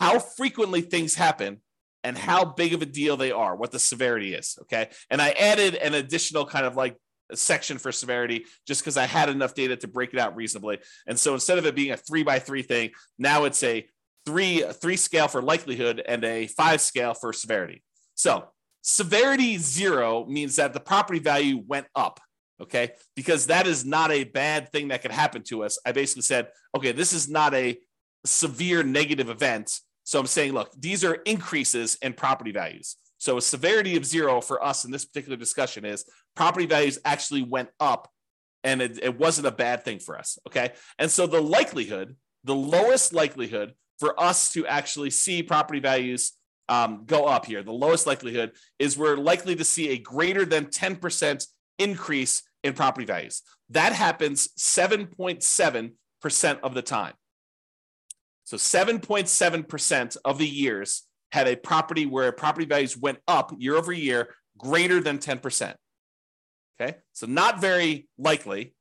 how 0.00 0.18
frequently 0.18 0.80
things 0.80 1.14
happen 1.14 1.60
and 2.02 2.18
how 2.18 2.44
big 2.44 2.74
of 2.74 2.82
a 2.82 2.86
deal 2.86 3.16
they 3.16 3.32
are, 3.32 3.56
what 3.56 3.70
the 3.70 3.78
severity 3.78 4.34
is. 4.34 4.58
Okay. 4.62 4.88
And 5.10 5.22
I 5.22 5.30
added 5.30 5.74
an 5.74 5.94
additional 5.94 6.44
kind 6.44 6.66
of 6.66 6.76
like 6.76 6.96
section 7.32 7.78
for 7.78 7.92
severity 7.92 8.44
just 8.66 8.82
because 8.82 8.96
I 8.96 9.06
had 9.06 9.28
enough 9.28 9.54
data 9.54 9.76
to 9.76 9.88
break 9.88 10.12
it 10.12 10.18
out 10.18 10.36
reasonably. 10.36 10.78
And 11.06 11.18
so 11.18 11.34
instead 11.34 11.58
of 11.58 11.66
it 11.66 11.74
being 11.74 11.92
a 11.92 11.96
three 11.96 12.22
by 12.22 12.38
three 12.38 12.62
thing, 12.62 12.90
now 13.18 13.44
it's 13.44 13.62
a 13.62 13.86
three 14.26 14.64
three 14.80 14.96
scale 14.96 15.28
for 15.28 15.42
likelihood 15.42 16.02
and 16.06 16.24
a 16.24 16.46
five 16.48 16.80
scale 16.80 17.14
for 17.14 17.32
severity. 17.32 17.82
So 18.14 18.48
severity 18.82 19.56
zero 19.56 20.26
means 20.26 20.56
that 20.56 20.72
the 20.74 20.80
property 20.80 21.18
value 21.18 21.62
went 21.66 21.86
up. 21.96 22.20
Okay. 22.60 22.92
Because 23.16 23.46
that 23.46 23.66
is 23.66 23.84
not 23.84 24.10
a 24.10 24.24
bad 24.24 24.70
thing 24.70 24.88
that 24.88 25.02
could 25.02 25.10
happen 25.10 25.42
to 25.44 25.64
us. 25.64 25.78
I 25.84 25.92
basically 25.92 26.22
said, 26.22 26.48
okay, 26.76 26.92
this 26.92 27.12
is 27.12 27.28
not 27.28 27.54
a 27.54 27.78
severe 28.24 28.82
negative 28.82 29.28
event. 29.28 29.80
So 30.04 30.20
I'm 30.20 30.26
saying, 30.26 30.52
look, 30.52 30.70
these 30.78 31.04
are 31.04 31.14
increases 31.14 31.96
in 32.02 32.12
property 32.12 32.52
values. 32.52 32.96
So 33.18 33.38
a 33.38 33.42
severity 33.42 33.96
of 33.96 34.04
zero 34.04 34.40
for 34.40 34.62
us 34.62 34.84
in 34.84 34.90
this 34.90 35.04
particular 35.04 35.36
discussion 35.36 35.84
is 35.84 36.04
property 36.36 36.66
values 36.66 36.98
actually 37.04 37.42
went 37.42 37.70
up 37.80 38.10
and 38.62 38.80
it, 38.80 38.98
it 39.02 39.18
wasn't 39.18 39.46
a 39.46 39.52
bad 39.52 39.84
thing 39.84 39.98
for 39.98 40.18
us. 40.18 40.38
Okay. 40.46 40.72
And 40.98 41.10
so 41.10 41.26
the 41.26 41.40
likelihood, 41.40 42.16
the 42.44 42.54
lowest 42.54 43.12
likelihood 43.12 43.74
for 43.98 44.18
us 44.20 44.52
to 44.52 44.66
actually 44.66 45.10
see 45.10 45.42
property 45.42 45.80
values 45.80 46.32
um, 46.68 47.02
go 47.06 47.24
up 47.24 47.46
here, 47.46 47.62
the 47.62 47.72
lowest 47.72 48.06
likelihood 48.06 48.52
is 48.78 48.96
we're 48.96 49.16
likely 49.16 49.54
to 49.56 49.64
see 49.64 49.90
a 49.90 49.98
greater 49.98 50.44
than 50.44 50.66
10% 50.66 51.46
increase 51.78 52.42
in 52.62 52.74
property 52.74 53.06
values. 53.06 53.42
That 53.70 53.92
happens 53.92 54.48
7.7% 54.58 56.60
of 56.62 56.74
the 56.74 56.82
time. 56.82 57.14
So 58.44 58.56
7.7% 58.56 60.16
of 60.24 60.38
the 60.38 60.46
years 60.46 61.02
had 61.32 61.48
a 61.48 61.56
property 61.56 62.06
where 62.06 62.30
property 62.32 62.66
values 62.66 62.96
went 62.96 63.18
up 63.26 63.52
year 63.58 63.76
over 63.76 63.92
year 63.92 64.34
greater 64.58 65.00
than 65.00 65.18
10%. 65.18 65.74
Okay. 66.80 66.98
So 67.12 67.26
not 67.26 67.60
very 67.60 68.08
likely, 68.18 68.74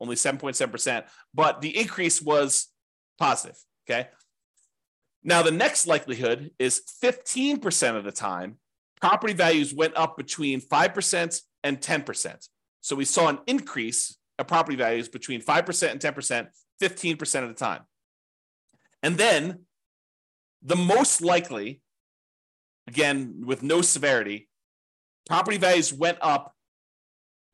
only 0.00 0.16
7.7%, 0.16 1.04
but 1.34 1.60
the 1.60 1.78
increase 1.78 2.22
was 2.22 2.68
positive. 3.18 3.56
Okay. 3.88 4.08
Now, 5.22 5.42
the 5.42 5.50
next 5.50 5.86
likelihood 5.86 6.50
is 6.58 6.82
15% 7.02 7.96
of 7.96 8.04
the 8.04 8.12
time, 8.12 8.56
property 9.00 9.34
values 9.34 9.74
went 9.74 9.96
up 9.96 10.16
between 10.16 10.60
5% 10.60 11.42
and 11.62 11.80
10%. 11.80 12.48
So 12.80 12.96
we 12.96 13.04
saw 13.04 13.28
an 13.28 13.38
increase 13.46 14.16
of 14.38 14.46
property 14.46 14.76
values 14.76 15.08
between 15.08 15.42
5% 15.42 15.90
and 15.90 16.00
10%, 16.00 16.48
15% 16.82 17.42
of 17.42 17.48
the 17.48 17.54
time. 17.54 17.82
And 19.02 19.16
then 19.16 19.60
the 20.62 20.76
most 20.76 21.22
likely, 21.22 21.80
again, 22.86 23.42
with 23.44 23.62
no 23.62 23.82
severity, 23.82 24.48
property 25.26 25.58
values 25.58 25.92
went 25.92 26.18
up 26.20 26.54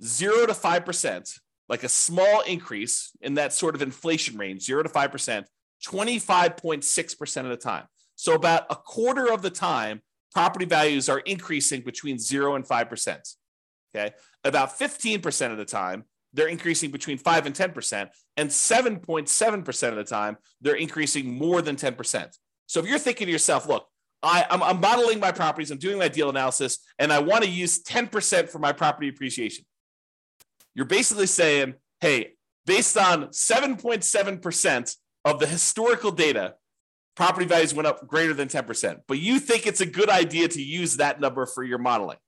zero 0.02 0.46
to 0.46 0.52
5%, 0.52 1.38
like 1.68 1.82
a 1.82 1.88
small 1.88 2.40
increase 2.42 3.10
in 3.20 3.34
that 3.34 3.52
sort 3.52 3.74
of 3.74 3.82
inflation 3.82 4.38
range, 4.38 4.62
zero 4.62 4.82
to 4.82 4.88
5%, 4.88 5.44
25.6% 5.86 7.36
of 7.40 7.48
the 7.48 7.56
time. 7.56 7.84
So 8.14 8.34
about 8.34 8.66
a 8.70 8.76
quarter 8.76 9.32
of 9.32 9.42
the 9.42 9.50
time, 9.50 10.02
property 10.32 10.64
values 10.64 11.08
are 11.08 11.18
increasing 11.20 11.82
between 11.82 12.18
zero 12.18 12.54
and 12.54 12.64
5%. 12.66 13.34
Okay. 13.96 14.14
About 14.44 14.78
15% 14.78 15.52
of 15.52 15.58
the 15.58 15.64
time, 15.64 16.04
they're 16.32 16.48
increasing 16.48 16.90
between 16.90 17.16
5 17.16 17.46
and 17.46 17.54
10%. 17.54 18.08
And 18.36 18.50
7.7% 18.50 19.88
of 19.88 19.96
the 19.96 20.04
time, 20.04 20.36
they're 20.60 20.74
increasing 20.74 21.38
more 21.38 21.62
than 21.62 21.76
10%. 21.76 22.36
So 22.66 22.80
if 22.80 22.86
you're 22.86 22.98
thinking 22.98 23.26
to 23.26 23.32
yourself, 23.32 23.66
look, 23.66 23.86
I, 24.22 24.44
am 24.50 24.62
I'm 24.62 24.80
modeling 24.80 25.20
my 25.20 25.32
properties, 25.32 25.70
I'm 25.70 25.78
doing 25.78 25.98
my 25.98 26.08
deal 26.08 26.28
analysis, 26.28 26.78
and 26.98 27.12
I 27.12 27.20
want 27.20 27.44
to 27.44 27.50
use 27.50 27.82
10% 27.82 28.48
for 28.50 28.58
my 28.58 28.72
property 28.72 29.08
appreciation. 29.08 29.64
You're 30.74 30.86
basically 30.86 31.26
saying, 31.26 31.74
hey, 32.00 32.32
based 32.66 32.98
on 32.98 33.28
7.7% 33.28 34.96
of 35.24 35.38
the 35.38 35.46
historical 35.46 36.10
data, 36.10 36.54
property 37.14 37.46
values 37.46 37.72
went 37.72 37.86
up 37.86 38.06
greater 38.06 38.34
than 38.34 38.48
10%. 38.48 39.00
But 39.06 39.18
you 39.18 39.38
think 39.38 39.66
it's 39.66 39.80
a 39.80 39.86
good 39.86 40.10
idea 40.10 40.48
to 40.48 40.62
use 40.62 40.96
that 40.96 41.20
number 41.20 41.46
for 41.46 41.62
your 41.62 41.78
modeling, 41.78 42.18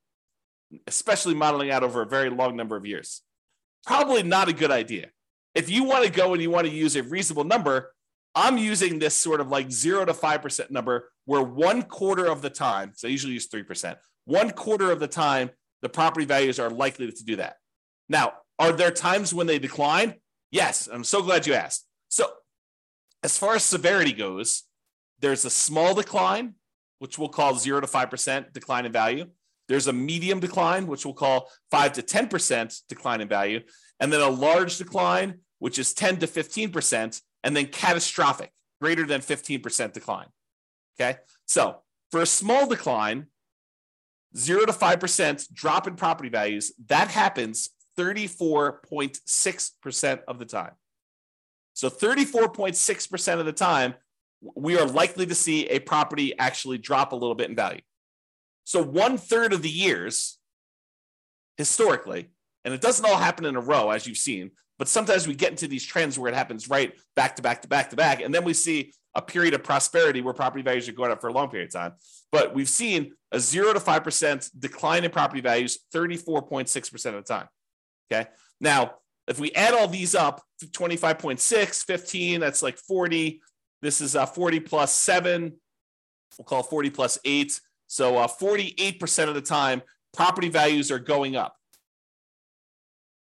especially 0.87 1.35
modeling 1.35 1.71
out 1.71 1.83
over 1.83 2.03
a 2.03 2.07
very 2.07 2.31
long 2.31 2.57
number 2.57 2.77
of 2.77 2.87
years. 2.87 3.23
Probably 3.87 4.23
not 4.23 4.49
a 4.49 4.53
good 4.53 4.71
idea. 4.71 5.09
If 5.55 5.71
you 5.71 5.85
want 5.85 6.05
to 6.05 6.11
go 6.11 6.33
and 6.33 6.43
you 6.43 6.51
want 6.51 6.67
to 6.67 6.73
use 6.73 6.95
a 6.97 7.03
reasonable 7.03 7.45
number, 7.45 7.93
I'm 8.35 8.59
using 8.59 8.99
this 8.99 9.15
sort 9.15 9.41
of 9.41 9.49
like 9.49 9.71
zero 9.71 10.05
to 10.05 10.13
5% 10.13 10.71
number 10.71 11.11
where 11.25 11.43
one 11.43 11.83
quarter 11.83 12.27
of 12.27 12.43
the 12.43 12.51
time, 12.51 12.93
so 12.95 13.09
I 13.09 13.11
usually 13.11 13.33
use 13.33 13.49
3%, 13.49 13.97
one 14.25 14.51
quarter 14.51 14.91
of 14.91 15.01
the 15.01 15.09
time, 15.09 15.51
the 15.83 15.89
property 15.89 16.27
values 16.27 16.59
are 16.59 16.71
likely 16.71 17.11
to 17.11 17.25
do 17.25 17.37
that. 17.37 17.57
Now, 18.09 18.35
are 18.59 18.73
there 18.73 18.91
times 18.91 19.33
when 19.33 19.47
they 19.47 19.59
decline? 19.59 20.15
Yes. 20.51 20.89
I'm 20.93 21.05
so 21.05 21.23
glad 21.23 21.47
you 21.47 21.55
asked. 21.55 21.87
So, 22.09 22.27
as 23.23 23.37
far 23.39 23.55
as 23.55 23.65
severity 23.65 24.13
goes, 24.13 24.65
there's 25.21 25.45
a 25.45 25.51
small 25.51 25.95
decline, 25.95 26.55
which 26.99 27.19
we'll 27.19 27.29
call 27.29 27.55
zero 27.55 27.81
to 27.81 27.87
5% 27.87 28.53
decline 28.53 28.87
in 28.87 28.93
value. 28.93 29.27
There's 29.69 29.87
a 29.87 29.93
medium 29.93 30.41
decline, 30.41 30.87
which 30.87 31.05
we'll 31.05 31.15
call 31.15 31.51
5 31.71 31.93
to 31.95 32.03
10% 32.03 32.83
decline 32.89 33.21
in 33.21 33.29
value. 33.29 33.61
And 34.01 34.13
then 34.13 34.21
a 34.21 34.29
large 34.29 34.79
decline, 34.79 35.41
which 35.59 35.79
is 35.79 35.93
10 35.93 36.19
to 36.19 36.27
15%. 36.27 37.21
And 37.45 37.57
then 37.57 37.67
catastrophic, 37.67 38.53
greater 38.81 39.07
than 39.07 39.21
15% 39.21 39.93
decline. 39.93 40.27
Okay. 41.01 41.19
So 41.47 41.83
for 42.11 42.23
a 42.23 42.27
small 42.27 42.67
decline, 42.67 43.27
zero 44.37 44.67
to 44.67 44.73
5% 44.73 45.53
drop 45.53 45.87
in 45.87 45.97
property 45.97 46.29
values, 46.29 46.73
that 46.89 47.09
happens 47.09 47.71
34.6% 47.99 50.21
of 50.27 50.39
the 50.39 50.45
time. 50.45 50.73
So 51.75 51.89
34.6% 51.89 53.39
of 53.39 53.47
the 53.47 53.53
time, 53.53 53.95
we 54.55 54.79
are 54.79 54.87
likely 54.87 55.27
to 55.27 55.35
see 55.35 55.67
a 55.67 55.81
property 55.81 56.39
actually 56.39 56.79
drop 56.79 57.13
a 57.13 57.17
little 57.17 57.35
bit 57.35 57.51
in 57.51 57.57
value. 57.57 57.81
So 58.69 58.83
one 58.83 59.17
third 59.17 59.55
of 59.55 59.63
the 59.63 59.71
years, 59.71 60.37
historically, 61.57 62.29
and 62.67 62.75
it 62.75 62.83
doesn't 62.83 63.07
all 63.07 63.17
happen 63.17 63.47
in 63.47 63.57
a 63.57 63.63
row, 63.63 63.89
as 63.89 64.07
you've 64.07 64.19
seen, 64.19 64.51
but 64.79 64.89
sometimes 64.89 65.27
we 65.27 65.35
get 65.35 65.53
into 65.53 65.69
these 65.69 65.87
trends 65.87 66.19
where 66.19 66.31
it 66.31 66.35
happens 66.35 66.69
right 66.69 66.93
back 67.17 67.37
to 67.37 67.43
back 67.43 67.63
to 67.63 67.69
back 67.69 67.89
to 67.89 67.97
back. 67.97 68.21
And 68.21 68.35
then 68.35 68.45
we 68.45 68.53
see 68.53 68.93
a 69.15 69.23
period 69.23 69.55
of 69.55 69.65
prosperity 69.65 70.21
where 70.21 70.35
property 70.35 70.63
values 70.63 70.87
are 70.87 70.93
going 70.93 71.11
up 71.11 71.23
for 71.23 71.29
a 71.29 71.33
long 71.33 71.49
period 71.49 71.69
of 71.69 71.73
time. 71.73 71.93
But 72.31 72.55
we've 72.55 72.69
seen 72.69 73.15
a 73.33 73.41
zero 73.41 73.73
to 73.73 73.81
5% 73.81 74.51
decline 74.59 75.03
in 75.03 75.11
property 75.11 75.41
values 75.41 75.79
34.6% 75.95 77.07
of 77.07 77.15
the 77.15 77.23
time. 77.23 77.49
Okay. 78.13 78.29
Now, 78.61 78.97
if 79.29 79.41
we 79.41 79.51
add 79.53 79.73
all 79.73 79.89
these 79.89 80.15
up, 80.15 80.43
25.6, 80.63 81.85
15, 81.85 82.41
that's 82.41 82.63
like 82.63 82.77
40. 82.77 83.41
This 83.81 84.03
is 84.03 84.15
uh, 84.15 84.27
40 84.27 84.61
plus 84.61 84.93
seven. 84.93 85.55
We'll 86.37 86.45
call 86.45 86.63
40 86.63 86.91
plus 86.91 87.19
eight. 87.25 87.59
So 87.89 88.19
uh, 88.19 88.29
48% 88.29 89.29
of 89.29 89.35
the 89.35 89.41
time, 89.41 89.83
property 90.15 90.49
values 90.49 90.91
are 90.91 90.99
going 90.99 91.35
up. 91.35 91.57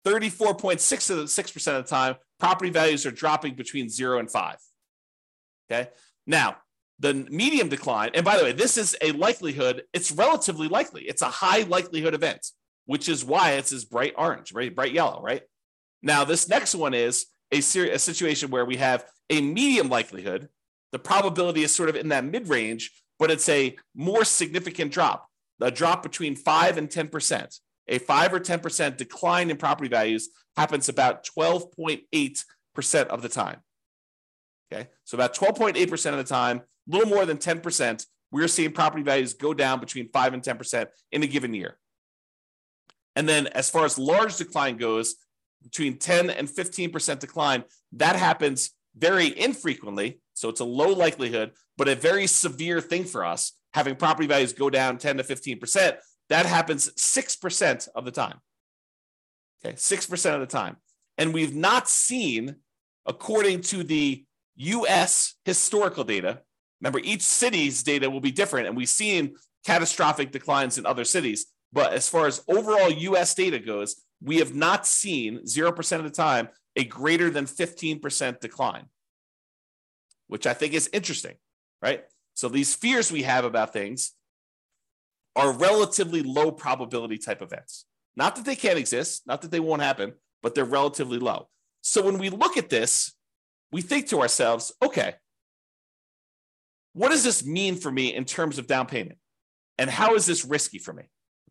34.6% 0.05 1.77
of 1.77 1.83
the 1.83 1.89
time, 1.89 2.15
property 2.39 2.69
values 2.69 3.05
are 3.05 3.11
dropping 3.11 3.55
between 3.55 3.89
zero 3.89 4.19
and 4.19 4.29
five. 4.29 4.57
Okay. 5.69 5.89
Now, 6.25 6.57
the 6.99 7.13
medium 7.13 7.69
decline, 7.69 8.11
and 8.13 8.23
by 8.23 8.37
the 8.37 8.43
way, 8.43 8.51
this 8.51 8.77
is 8.77 8.95
a 9.01 9.11
likelihood, 9.11 9.83
it's 9.93 10.11
relatively 10.11 10.67
likely. 10.67 11.03
It's 11.03 11.21
a 11.21 11.25
high 11.25 11.63
likelihood 11.63 12.13
event 12.13 12.45
which 12.87 13.07
is 13.07 13.23
why 13.23 13.51
it's 13.51 13.69
this 13.69 13.85
bright 13.85 14.13
orange, 14.17 14.53
right? 14.53 14.73
Bright 14.73 14.93
yellow, 14.93 15.21
right? 15.21 15.43
Now, 16.01 16.23
this 16.23 16.49
next 16.49 16.73
one 16.73 16.93
is 16.93 17.27
a, 17.51 17.61
ser- 17.61 17.91
a 17.91 17.99
situation 17.99 18.49
where 18.49 18.65
we 18.65 18.77
have 18.77 19.05
a 19.29 19.41
medium 19.41 19.89
likelihood. 19.89 20.49
The 20.93 20.99
probability 20.99 21.63
is 21.63 21.75
sort 21.75 21.89
of 21.89 21.95
in 21.95 22.09
that 22.09 22.23
mid 22.23 22.47
range, 22.47 22.91
but 23.19 23.31
it's 23.31 23.49
a 23.49 23.75
more 23.95 24.23
significant 24.23 24.91
drop, 24.91 25.27
a 25.61 25.71
drop 25.71 26.03
between 26.03 26.35
5 26.35 26.77
and 26.77 26.89
10%. 26.89 27.59
A 27.89 27.99
5 27.99 28.33
or 28.33 28.39
10% 28.39 28.97
decline 28.97 29.49
in 29.49 29.57
property 29.57 29.89
values 29.89 30.29
happens 30.57 30.89
about 30.89 31.25
12.8% 31.25 33.07
of 33.07 33.21
the 33.21 33.29
time. 33.29 33.59
Okay. 34.71 34.89
So 35.05 35.15
about 35.15 35.33
12.8% 35.35 36.11
of 36.11 36.17
the 36.17 36.23
time, 36.23 36.57
a 36.57 36.63
little 36.91 37.09
more 37.09 37.25
than 37.25 37.37
10%, 37.37 38.05
we're 38.31 38.47
seeing 38.49 38.73
property 38.73 39.03
values 39.03 39.33
go 39.33 39.53
down 39.53 39.79
between 39.79 40.09
5 40.09 40.33
and 40.33 40.43
10% 40.43 40.87
in 41.11 41.23
a 41.23 41.27
given 41.27 41.53
year. 41.53 41.77
And 43.15 43.27
then 43.27 43.47
as 43.47 43.69
far 43.69 43.85
as 43.85 43.97
large 43.97 44.35
decline 44.35 44.77
goes, 44.77 45.15
between 45.63 45.97
10 45.97 46.29
and 46.29 46.47
15% 46.47 47.19
decline, 47.19 47.63
that 47.93 48.15
happens 48.15 48.71
very 48.95 49.37
infrequently. 49.39 50.19
So 50.37 50.49
it's 50.49 50.59
a 50.59 50.65
low 50.65 50.89
likelihood, 50.89 51.53
but 51.77 51.87
a 51.87 51.95
very 51.95 52.27
severe 52.27 52.79
thing 52.79 53.05
for 53.05 53.25
us, 53.25 53.53
having 53.73 53.95
property 53.95 54.27
values 54.27 54.53
go 54.53 54.69
down 54.69 54.99
10 54.99 55.17
to 55.17 55.23
15%. 55.23 55.97
That 56.29 56.45
happens 56.45 56.91
6% 56.91 57.87
of 57.95 58.05
the 58.05 58.11
time. 58.11 58.39
Okay, 59.65 59.75
6% 59.75 60.33
of 60.35 60.39
the 60.39 60.45
time. 60.45 60.77
And 61.17 61.33
we've 61.33 61.55
not 61.55 61.89
seen, 61.89 62.57
according 63.07 63.61
to 63.61 63.83
the 63.83 64.25
US 64.57 65.33
historical 65.43 66.03
data, 66.03 66.41
remember, 66.81 66.99
each 67.03 67.23
city's 67.23 67.81
data 67.81 68.07
will 68.07 68.21
be 68.21 68.31
different, 68.31 68.67
and 68.67 68.77
we've 68.77 68.89
seen 68.89 69.35
catastrophic 69.65 70.31
declines 70.31 70.77
in 70.77 70.85
other 70.85 71.03
cities. 71.03 71.47
But 71.73 71.93
as 71.93 72.07
far 72.07 72.27
as 72.27 72.43
overall 72.47 72.91
US 72.91 73.33
data 73.33 73.57
goes, 73.57 74.03
we 74.21 74.37
have 74.37 74.53
not 74.53 74.85
seen 74.85 75.39
0% 75.45 75.97
of 75.97 76.03
the 76.03 76.11
time 76.11 76.49
a 76.75 76.83
greater 76.83 77.31
than 77.31 77.45
15% 77.45 78.39
decline, 78.39 78.85
which 80.27 80.47
I 80.47 80.53
think 80.53 80.73
is 80.73 80.89
interesting, 80.93 81.35
right? 81.81 82.03
So 82.33 82.49
these 82.49 82.75
fears 82.75 83.11
we 83.11 83.23
have 83.23 83.45
about 83.45 83.73
things 83.73 84.13
are 85.35 85.51
relatively 85.51 86.23
low 86.23 86.51
probability 86.51 87.17
type 87.17 87.41
events. 87.41 87.85
Not 88.15 88.35
that 88.35 88.45
they 88.45 88.55
can't 88.55 88.79
exist, 88.79 89.23
not 89.27 89.41
that 89.41 89.51
they 89.51 89.59
won't 89.59 89.81
happen, 89.81 90.13
but 90.41 90.55
they're 90.55 90.65
relatively 90.65 91.19
low. 91.19 91.47
So 91.81 92.03
when 92.03 92.17
we 92.17 92.29
look 92.29 92.57
at 92.57 92.69
this, 92.69 93.13
we 93.71 93.81
think 93.81 94.07
to 94.07 94.21
ourselves, 94.21 94.73
okay, 94.83 95.15
what 96.93 97.09
does 97.09 97.23
this 97.23 97.45
mean 97.45 97.75
for 97.75 97.91
me 97.91 98.13
in 98.13 98.25
terms 98.25 98.57
of 98.57 98.65
down 98.65 98.87
payment? 98.87 99.19
And 99.77 99.89
how 99.89 100.15
is 100.15 100.25
this 100.25 100.43
risky 100.43 100.79
for 100.79 100.93
me? 100.93 101.03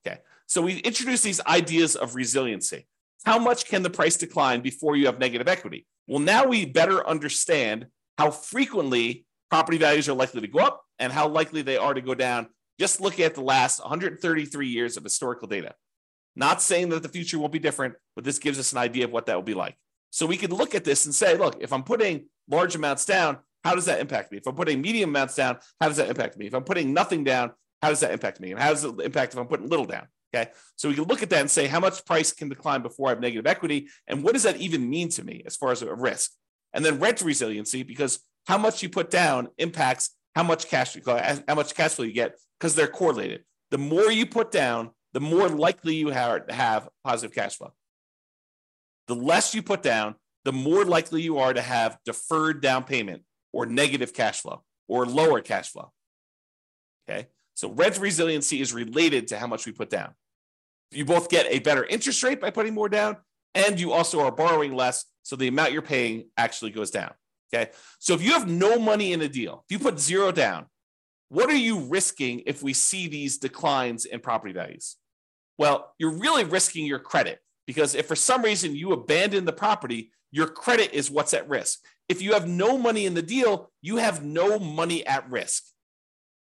Okay. 0.05 0.19
So 0.47 0.63
we 0.63 0.79
introduce 0.79 1.23
these 1.23 1.41
ideas 1.47 1.95
of 1.95 2.17
resiliency. 2.17 2.87
How 3.25 3.39
much 3.39 3.67
can 3.67 3.83
the 3.83 3.91
price 3.91 4.17
decline 4.17 4.61
before 4.61 4.97
you 4.97 5.07
have 5.07 5.19
negative 5.19 5.49
equity? 5.49 5.87
Well, 6.07 6.21
now 6.21 6.47
we 6.47 6.67
better 6.67 7.07
understand 7.07 7.87
how 8.19 8.31
frequently 8.31 9.27
property 9.51 9.79
values 9.79 10.09
are 10.09 10.15
likely 10.15 10.41
to 10.41 10.49
go 10.49 10.61
up 10.61 10.83
and 10.99 11.13
how 11.13 11.29
likely 11.29 11.63
they 11.63 11.77
are 11.77 11.95
to 11.95 12.01
go 12.01 12.15
down. 12.15 12.49
Just 12.79 13.01
looking 13.01 13.25
at 13.25 13.35
the 13.35 13.43
last 13.43 13.81
133 13.81 14.69
years 14.69 14.97
of 14.97 15.03
historical 15.03 15.49
data. 15.49 15.75
Not 16.35 16.61
saying 16.61 16.91
that 16.91 17.03
the 17.03 17.09
future 17.09 17.39
will 17.39 17.49
be 17.49 17.59
different, 17.59 17.95
but 18.15 18.25
this 18.25 18.39
gives 18.39 18.59
us 18.59 18.73
an 18.73 18.79
idea 18.79 19.05
of 19.05 19.11
what 19.11 19.27
that 19.27 19.35
will 19.35 19.43
be 19.43 19.55
like. 19.55 19.77
So 20.11 20.27
we 20.27 20.37
can 20.37 20.51
look 20.51 20.75
at 20.75 20.85
this 20.85 21.07
and 21.07 21.15
say, 21.15 21.37
look, 21.37 21.57
if 21.61 21.73
I'm 21.73 21.83
putting 21.83 22.27
large 22.49 22.75
amounts 22.75 23.05
down, 23.07 23.39
how 23.65 23.75
does 23.75 23.87
that 23.87 24.01
impact 24.01 24.31
me? 24.31 24.39
If 24.39 24.47
I'm 24.47 24.55
putting 24.55 24.81
medium 24.81 25.11
amounts 25.11 25.35
down, 25.35 25.59
how 25.81 25.89
does 25.89 25.97
that 25.97 26.09
impact 26.09 26.37
me? 26.37 26.47
If 26.47 26.55
I'm 26.55 26.65
putting 26.65 26.93
nothing 26.93 27.25
down, 27.25 27.53
how 27.83 27.89
does 27.89 28.01
that 28.01 28.13
impact 28.13 28.41
me? 28.41 28.53
And 28.53 28.61
how 28.61 28.71
does 28.71 28.85
it 28.85 29.01
impact 29.01 29.33
if 29.33 29.39
I'm 29.39 29.47
putting 29.47 29.69
little 29.69 29.87
down? 29.87 30.07
Okay. 30.35 30.51
So 30.77 30.89
we 30.89 30.95
can 30.95 31.05
look 31.05 31.23
at 31.23 31.31
that 31.31 31.41
and 31.41 31.51
say 31.51 31.67
how 31.67 31.81
much 31.81 32.05
price 32.05 32.33
can 32.33 32.49
decline 32.49 32.83
before 32.83 33.09
I 33.09 33.11
have 33.11 33.21
negative 33.21 33.47
equity. 33.47 33.89
And 34.07 34.23
what 34.23 34.35
does 34.35 34.43
that 34.43 34.57
even 34.59 34.89
mean 34.89 35.09
to 35.11 35.25
me 35.25 35.43
as 35.47 35.57
far 35.57 35.73
as 35.73 35.83
a 35.83 35.95
risk? 35.95 36.33
And 36.77 36.85
then 36.85 37.01
rent 37.01 37.21
resiliency, 37.23 37.83
because 37.83 38.21
how 38.47 38.59
much 38.59 38.83
you 38.83 38.89
put 38.89 39.11
down 39.11 39.49
impacts 39.59 40.11
how 40.37 40.43
much 40.43 40.69
cash 40.69 40.95
how 41.07 41.55
much 41.55 41.75
cash 41.75 41.95
flow 41.95 42.05
you 42.05 42.13
get 42.13 42.39
because 42.61 42.75
they're 42.75 42.87
correlated. 42.87 43.43
The 43.71 43.79
more 43.79 44.13
you 44.13 44.27
put 44.27 44.51
down, 44.51 44.91
the 45.15 45.21
more 45.21 45.49
likely 45.49 45.95
you 45.95 46.11
have, 46.11 46.43
have 46.51 46.89
positive 47.03 47.35
cash 47.35 47.57
flow. 47.57 47.73
The 49.09 49.15
less 49.15 49.55
you 49.55 49.63
put 49.63 49.83
down, 49.83 50.17
the 50.45 50.53
more 50.53 50.85
likely 50.85 51.23
you 51.23 51.39
are 51.39 51.55
to 51.55 51.63
have 51.63 51.97
deferred 52.05 52.61
down 52.61 52.85
payment 52.85 53.23
or 53.53 53.65
negative 53.65 54.13
cash 54.13 54.43
flow 54.43 54.63
or 54.89 55.07
lower 55.07 55.41
cash 55.41 55.71
flow. 55.71 55.91
Okay. 57.09 57.29
So 57.55 57.71
rent 57.71 57.99
resiliency 57.99 58.61
is 58.61 58.75
related 58.75 59.29
to 59.29 59.39
how 59.39 59.47
much 59.47 59.65
we 59.65 59.73
put 59.73 59.89
down. 59.89 60.13
You 60.91 61.07
both 61.07 61.31
get 61.31 61.47
a 61.49 61.61
better 61.61 61.85
interest 61.85 62.23
rate 62.23 62.43
by 62.43 62.51
putting 62.51 62.75
more 62.75 62.91
down, 62.91 63.17
and 63.57 63.81
you 63.81 63.93
also 63.93 64.21
are 64.21 64.31
borrowing 64.31 64.75
less. 64.75 65.05
So 65.23 65.35
the 65.35 65.49
amount 65.49 65.73
you're 65.73 65.83
paying 65.83 66.29
actually 66.37 66.71
goes 66.71 66.91
down. 66.91 67.13
Okay. 67.53 67.71
So 67.99 68.15
if 68.15 68.23
you 68.23 68.33
have 68.33 68.49
no 68.49 68.79
money 68.79 69.13
in 69.13 69.23
a 69.23 69.29
deal, 69.29 69.65
if 69.69 69.73
you 69.73 69.83
put 69.83 69.99
zero 69.99 70.31
down, 70.31 70.67
what 71.29 71.49
are 71.49 71.57
you 71.57 71.81
risking 71.81 72.43
if 72.47 72.63
we 72.63 72.73
see 72.73 73.09
these 73.09 73.39
declines 73.39 74.05
in 74.05 74.21
property 74.21 74.53
values? 74.53 74.97
Well, 75.59 75.93
you're 75.99 76.19
really 76.19 76.45
risking 76.45 76.87
your 76.87 76.99
credit 76.99 77.41
because 77.67 77.95
if 77.95 78.07
for 78.07 78.15
some 78.15 78.43
reason 78.43 78.77
you 78.77 78.93
abandon 78.93 79.45
the 79.45 79.53
property, 79.53 80.13
your 80.31 80.47
credit 80.47 80.93
is 80.93 81.11
what's 81.11 81.35
at 81.35 81.49
risk. 81.49 81.81
If 82.09 82.23
you 82.23 82.35
have 82.35 82.47
no 82.47 82.79
money 82.79 83.07
in 83.07 83.15
the 83.15 83.23
deal, 83.23 83.71
you 83.81 83.97
have 83.97 84.23
no 84.23 84.59
money 84.59 85.05
at 85.07 85.29
risk 85.31 85.65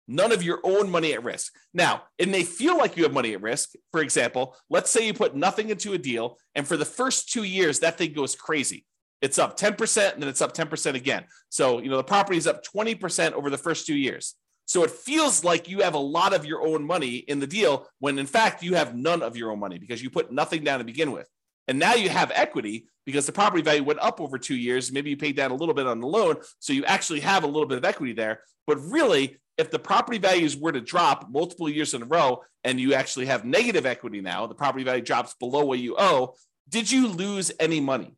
none 0.08 0.32
of 0.32 0.44
your 0.44 0.60
own 0.64 0.90
money 0.90 1.14
at 1.14 1.24
risk. 1.24 1.54
Now, 1.74 2.04
it 2.18 2.30
may 2.30 2.44
feel 2.44 2.78
like 2.78 2.98
you 2.98 3.04
have 3.04 3.14
money 3.14 3.34
at 3.34 3.42
risk. 3.42 3.72
For 3.92 4.02
example, 4.02 4.56
let's 4.70 4.90
say 4.90 5.06
you 5.06 5.14
put 5.14 5.36
nothing 5.36 5.70
into 5.70 5.94
a 5.94 5.98
deal, 5.98 6.38
and 6.56 6.68
for 6.68 6.78
the 6.78 6.86
first 6.86 7.32
two 7.32 7.44
years, 7.44 7.80
that 7.80 7.98
thing 7.98 8.14
goes 8.14 8.36
crazy. 8.36 8.86
It's 9.22 9.40
up 9.40 9.58
10%, 9.58 10.14
and 10.14 10.22
then 10.22 10.30
it's 10.30 10.42
up 10.42 10.54
10% 10.54 10.96
again. 10.96 11.26
So, 11.50 11.80
you 11.80 11.90
know, 11.90 11.98
the 11.98 12.04
property 12.04 12.38
is 12.38 12.48
up 12.48 12.64
20% 12.64 13.32
over 13.34 13.50
the 13.50 13.58
first 13.58 13.88
two 13.88 13.96
years. 13.96 14.36
So 14.66 14.84
it 14.84 14.92
feels 14.92 15.44
like 15.44 15.68
you 15.68 15.82
have 15.82 15.94
a 15.94 16.00
lot 16.00 16.34
of 16.34 16.46
your 16.46 16.66
own 16.66 16.86
money 16.86 17.18
in 17.18 17.40
the 17.40 17.48
deal 17.48 17.88
when 18.00 18.18
in 18.18 18.26
fact 18.26 18.64
you 18.64 18.76
have 18.76 18.96
none 18.96 19.22
of 19.22 19.36
your 19.36 19.52
own 19.52 19.60
money 19.60 19.78
because 19.78 20.02
you 20.02 20.10
put 20.10 20.32
nothing 20.32 20.64
down 20.64 20.80
to 20.80 20.86
begin 20.86 21.12
with. 21.12 21.28
And 21.68 21.80
now 21.80 21.94
you 21.96 22.10
have 22.10 22.32
equity 22.34 22.88
because 23.06 23.26
the 23.26 23.32
property 23.32 23.62
value 23.62 23.84
went 23.84 24.00
up 24.00 24.20
over 24.20 24.38
two 24.38 24.56
years. 24.56 24.92
Maybe 24.92 25.10
you 25.10 25.18
paid 25.18 25.36
down 25.36 25.52
a 25.52 25.56
little 25.56 25.74
bit 25.74 25.88
on 25.88 26.00
the 26.00 26.08
loan. 26.08 26.38
So 26.60 26.74
you 26.74 26.86
actually 26.86 27.22
have 27.22 27.44
a 27.44 27.48
little 27.48 27.68
bit 27.68 27.78
of 27.78 27.86
equity 27.86 28.14
there. 28.14 28.42
But 28.68 28.78
really, 28.80 29.38
if 29.58 29.70
the 29.70 29.80
property 29.80 30.18
values 30.18 30.58
were 30.58 30.72
to 30.72 30.82
drop 30.82 31.30
multiple 31.30 31.70
years 31.70 31.94
in 31.94 32.02
a 32.02 32.06
row 32.06 32.44
and 32.64 32.80
you 32.80 32.94
actually 32.94 33.28
have 33.28 33.46
negative 33.46 33.86
equity 33.86 34.22
now, 34.22 34.48
the 34.48 34.56
property 34.56 34.84
value 34.84 35.04
drops 35.04 35.36
below 35.36 35.66
what 35.66 35.80
you 35.80 35.96
owe, 35.98 36.36
did 36.70 36.92
you 36.92 37.08
lose 37.08 37.52
any 37.60 37.80
money? 37.80 38.16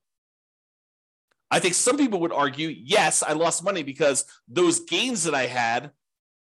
I 1.51 1.59
think 1.59 1.73
some 1.73 1.97
people 1.97 2.21
would 2.21 2.33
argue, 2.33 2.69
yes, 2.69 3.21
I 3.21 3.33
lost 3.33 3.63
money 3.63 3.83
because 3.83 4.25
those 4.47 4.81
gains 4.81 5.23
that 5.25 5.36
I 5.36 5.45
had 5.45 5.91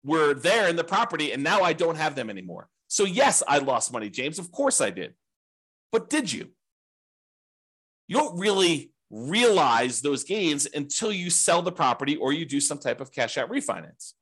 were 0.03 0.33
there 0.33 0.67
in 0.67 0.75
the 0.75 0.83
property 0.83 1.31
and 1.31 1.43
now 1.43 1.61
I 1.61 1.73
don't 1.73 1.97
have 1.97 2.15
them 2.15 2.29
anymore. 2.29 2.67
So, 2.87 3.05
yes, 3.05 3.41
I 3.47 3.59
lost 3.59 3.93
money, 3.93 4.09
James. 4.09 4.39
Of 4.39 4.51
course 4.51 4.81
I 4.81 4.89
did. 4.89 5.13
But 5.91 6.09
did 6.09 6.31
you? 6.31 6.49
You 8.07 8.17
don't 8.17 8.37
really 8.37 8.91
realize 9.09 10.01
those 10.01 10.23
gains 10.23 10.67
until 10.73 11.11
you 11.11 11.29
sell 11.29 11.61
the 11.61 11.71
property 11.71 12.15
or 12.15 12.33
you 12.33 12.45
do 12.45 12.59
some 12.59 12.77
type 12.77 12.99
of 13.01 13.11
cash 13.11 13.37
out 13.37 13.49
refinance. 13.49 14.13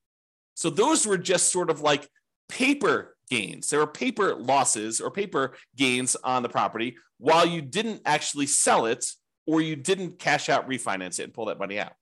So 0.60 0.70
those 0.70 1.08
were 1.08 1.18
just 1.18 1.54
sort 1.54 1.70
of 1.70 1.80
like 1.80 2.10
paper 2.50 3.16
gains. 3.30 3.70
There 3.70 3.80
were 3.80 3.88
paper 3.88 4.36
losses 4.36 5.00
or 5.00 5.10
paper 5.10 5.56
gains 5.78 6.18
on 6.22 6.44
the 6.44 6.50
property 6.50 6.98
while 7.18 7.46
you 7.46 7.62
didn't 7.62 8.02
actually 8.06 8.48
sell 8.48 8.86
it 8.86 9.06
or 9.48 9.62
you 9.62 9.78
didn't 9.78 10.20
cash 10.20 10.50
out, 10.50 10.68
refinance 10.68 11.18
it, 11.18 11.24
and 11.24 11.34
pull 11.34 11.46
that 11.46 11.60
money 11.60 11.80
out. 11.80 11.94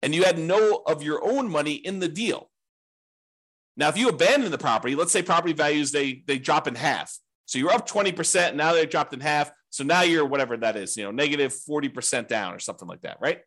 And 0.00 0.14
you 0.14 0.22
had 0.22 0.38
no 0.38 0.84
of 0.86 1.02
your 1.02 1.28
own 1.28 1.50
money 1.50 1.74
in 1.74 1.98
the 1.98 2.06
deal. 2.06 2.52
Now, 3.76 3.88
if 3.88 3.98
you 3.98 4.08
abandon 4.08 4.52
the 4.52 4.56
property, 4.56 4.94
let's 4.94 5.10
say 5.10 5.20
property 5.20 5.54
values 5.54 5.90
they 5.90 6.22
they 6.28 6.38
drop 6.38 6.68
in 6.68 6.76
half. 6.76 7.18
So 7.46 7.58
you're 7.58 7.72
up 7.72 7.88
20%, 7.88 8.54
now 8.54 8.74
they 8.74 8.86
dropped 8.86 9.12
in 9.12 9.18
half. 9.18 9.50
So 9.70 9.82
now 9.82 10.02
you're 10.02 10.24
whatever 10.24 10.56
that 10.58 10.76
is, 10.76 10.96
you 10.96 11.02
know, 11.02 11.10
negative 11.10 11.52
40% 11.52 12.28
down 12.28 12.54
or 12.54 12.60
something 12.60 12.86
like 12.86 13.00
that, 13.00 13.16
right? 13.20 13.40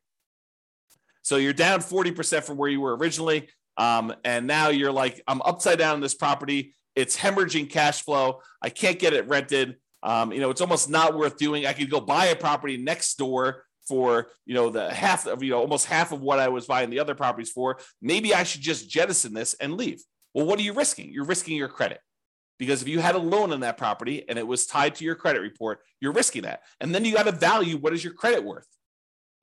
So 1.28 1.36
you're 1.36 1.52
down 1.52 1.80
40% 1.80 2.44
from 2.44 2.58
where 2.58 2.70
you 2.70 2.80
were 2.80 2.96
originally. 2.96 3.50
Um, 3.78 4.14
and 4.24 4.48
now 4.48 4.70
you're 4.70 4.92
like, 4.92 5.22
I'm 5.28 5.42
upside 5.44 5.78
down 5.78 5.96
in 5.96 6.02
this 6.02 6.16
property. 6.16 6.74
It's 6.96 7.16
hemorrhaging 7.16 7.70
cash 7.70 8.02
flow. 8.02 8.42
I 8.62 8.70
can't 8.70 8.98
get 8.98 9.14
it 9.14 9.28
rented. 9.28 9.76
Um, 10.04 10.32
you 10.32 10.40
know, 10.40 10.50
it's 10.50 10.62
almost 10.62 10.90
not 10.90 11.16
worth 11.16 11.38
doing. 11.38 11.66
I 11.66 11.74
could 11.74 11.90
go 11.90 12.00
buy 12.00 12.28
a 12.28 12.36
property 12.36 12.78
next 12.78 13.18
door 13.18 13.64
for 13.88 14.28
you 14.46 14.54
know 14.54 14.70
the 14.70 14.94
half 14.94 15.28
of 15.28 15.42
you 15.42 15.52
know 15.52 15.60
almost 15.60 15.86
half 15.86 16.12
of 16.12 16.20
what 16.22 16.40
I 16.40 16.50
was 16.50 16.66
buying 16.66 16.90
the 16.90 17.00
other 17.00 17.16
properties 17.16 17.52
for. 17.52 17.78
Maybe 18.02 18.34
I 18.34 18.44
should 18.44 18.62
just 18.62 18.90
jettison 18.90 19.34
this 19.34 19.54
and 19.56 19.78
leave. 19.78 20.02
Well, 20.34 20.46
what 20.46 20.60
are 20.60 20.64
you 20.64 20.74
risking? 20.74 21.12
You're 21.12 21.26
risking 21.26 21.56
your 21.56 21.70
credit. 21.70 22.00
Because 22.60 22.82
if 22.82 22.88
you 22.88 23.00
had 23.00 23.16
a 23.16 23.20
loan 23.20 23.54
on 23.54 23.60
that 23.60 23.78
property 23.78 24.28
and 24.28 24.40
it 24.40 24.48
was 24.48 24.66
tied 24.66 24.96
to 24.96 25.06
your 25.06 25.16
credit 25.16 25.42
report, 25.42 25.80
you're 26.02 26.12
risking 26.12 26.42
that. 26.42 26.62
And 26.82 26.94
then 26.94 27.06
you 27.06 27.14
got 27.14 27.24
to 27.24 27.32
value 27.32 27.78
what 27.78 27.94
is 27.94 28.04
your 28.04 28.14
credit 28.14 28.44
worth? 28.44 28.68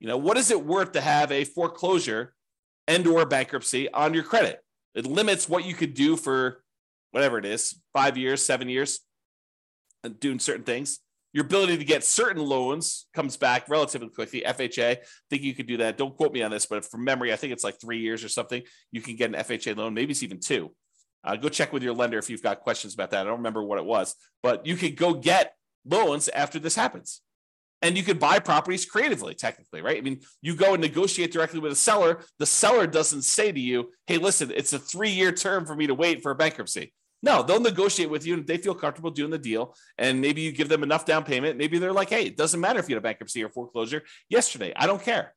You 0.01 0.09
know, 0.09 0.17
what 0.17 0.37
is 0.37 0.51
it 0.51 0.65
worth 0.65 0.93
to 0.93 1.01
have 1.01 1.31
a 1.31 1.45
foreclosure 1.45 2.34
and 2.87 3.07
or 3.07 3.27
bankruptcy 3.27 3.91
on 3.91 4.15
your 4.15 4.25
credit. 4.25 4.61
It 4.95 5.07
limits 5.07 5.49
what 5.49 5.65
you 5.65 5.75
could 5.75 5.95
do 5.95 6.17
for 6.17 6.63
whatever 7.11 7.39
it 7.39 7.45
is, 7.45 7.81
five 7.93 8.17
years, 8.17 8.45
seven 8.45 8.69
years, 8.69 9.01
and 10.03 10.19
doing 10.21 10.39
certain 10.39 10.65
things. 10.65 11.01
Your 11.33 11.45
ability 11.45 11.79
to 11.79 11.85
get 11.85 12.05
certain 12.05 12.45
loans 12.45 13.07
comes 13.13 13.37
back 13.37 13.69
relatively 13.69 14.09
quickly. 14.09 14.45
FHA, 14.47 14.99
I 14.99 15.01
think 15.31 15.43
you 15.43 15.53
could 15.55 15.67
do 15.67 15.79
that. 15.79 15.99
Don't 15.99 16.17
quote 16.17 16.33
me 16.33 16.43
on 16.43 16.53
this, 16.53 16.67
but 16.67 16.85
from 16.85 17.03
memory, 17.03 17.33
I 17.33 17.37
think 17.37 17.53
it's 17.53 17.65
like 17.65 17.81
three 17.81 17.99
years 17.99 18.23
or 18.23 18.29
something. 18.29 18.63
You 18.93 19.01
can 19.01 19.17
get 19.17 19.31
an 19.31 19.37
FHA 19.37 19.77
loan. 19.77 19.95
Maybe 19.95 20.13
it's 20.13 20.23
even 20.23 20.39
two. 20.39 20.73
Uh, 21.25 21.35
go 21.35 21.49
check 21.49 21.73
with 21.73 21.83
your 21.83 21.95
lender 21.95 22.19
if 22.19 22.31
you've 22.31 22.43
got 22.43 22.61
questions 22.61 22.95
about 22.95 23.11
that. 23.11 23.23
I 23.23 23.25
don't 23.25 23.39
remember 23.39 23.65
what 23.65 23.79
it 23.79 23.85
was, 23.85 24.15
but 24.43 24.67
you 24.67 24.77
could 24.77 24.95
go 24.95 25.15
get 25.15 25.55
loans 25.85 26.29
after 26.29 26.59
this 26.61 26.77
happens 26.77 27.21
and 27.85 27.99
you 27.99 28.03
could 28.03 28.19
buy 28.19 28.39
properties 28.39 28.87
creatively 28.87 29.35
technically 29.35 29.83
right? 29.83 29.99
I 29.99 30.01
mean 30.01 30.21
you 30.41 30.57
go 30.57 30.73
and 30.73 30.83
negotiate 30.83 31.33
directly 31.33 31.61
with 31.61 31.73
a 31.73 31.77
seller 31.77 32.21
the 32.39 32.47
seller 32.47 32.87
doesn't 32.87 33.23
say 33.23 33.53
to 33.53 33.61
you 33.61 33.91
hey 34.07 34.19
listen 34.19 34.51
it's 34.51 34.73
a 34.73 34.79
three 34.79 35.11
year 35.11 35.31
term 35.31 35.67
for 35.67 35.77
me 35.77 35.87
to 35.87 35.95
wait 35.95 36.23
for 36.23 36.33
a 36.33 36.35
bankruptcy. 36.35 36.93
No 37.23 37.43
they'll 37.43 37.61
negotiate 37.61 38.11
with 38.11 38.27
you 38.27 38.35
and 38.35 38.47
they 38.47 38.57
feel 38.57 38.75
comfortable 38.75 39.11
doing 39.11 39.31
the 39.31 39.39
deal 39.39 39.75
and 39.99 40.21
maybe 40.21 40.41
you 40.41 40.51
give 40.51 40.69
them 40.69 40.83
enough 40.83 41.05
down 41.05 41.25
payment. 41.25 41.59
Maybe 41.59 41.79
they're 41.79 41.93
like 41.93 42.11
hey 42.11 42.25
it 42.25 42.37
doesn't 42.37 42.61
matter 42.61 42.81
if 42.81 42.89
you 42.89 42.97
had 42.97 43.03
a 43.03 43.09
bankruptcy 43.09 43.45
or 43.45 43.51
foreclosure 43.51 44.03
yesterday. 44.29 44.73
I 44.75 44.87
don't 44.87 45.03
care. 45.03 45.35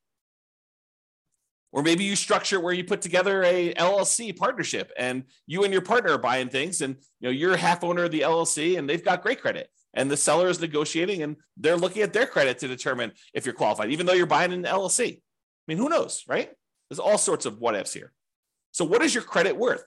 Or 1.74 1.84
maybe 1.84 2.06
you 2.06 2.16
structure 2.16 2.62
where 2.62 2.74
you 2.74 2.86
put 2.86 3.02
together 3.02 3.44
a 3.44 3.74
LLC 3.74 4.36
partnership 4.36 4.90
and 4.98 5.26
you 5.46 5.66
and 5.66 5.74
your 5.74 5.82
partner 5.82 6.14
are 6.14 6.18
buying 6.18 6.48
things 6.48 6.80
and 6.80 6.96
you 7.20 7.28
know 7.28 7.30
you're 7.30 7.58
half 7.58 7.84
owner 7.84 8.06
of 8.06 8.12
the 8.12 8.22
LLC 8.22 8.78
and 8.78 8.90
they've 8.90 9.04
got 9.04 9.22
great 9.22 9.42
credit 9.42 9.70
and 9.94 10.12
the 10.12 10.18
seller 10.18 10.48
is 10.48 10.60
negotiating 10.60 11.24
and 11.24 11.38
they're 11.58 11.78
looking 11.78 12.02
at 12.02 12.14
their 12.14 12.28
credit 12.28 12.60
to 12.60 12.68
determine 12.68 13.12
if 13.34 13.46
you're 13.46 13.56
qualified, 13.56 13.92
even 13.92 14.06
though 14.06 14.14
you're 14.14 14.26
buying 14.26 14.54
an 14.54 14.64
LLC. 14.64 15.16
I 15.16 15.22
mean, 15.68 15.78
who 15.78 15.90
knows, 15.90 16.24
right? 16.28 16.50
There's 16.90 17.00
all 17.00 17.18
sorts 17.18 17.46
of 17.46 17.60
what 17.60 17.76
ifs 17.76 17.94
here. 17.94 18.14
So, 18.72 18.86
what 18.86 19.02
is 19.02 19.14
your 19.14 19.24
credit 19.24 19.58
worth? 19.58 19.84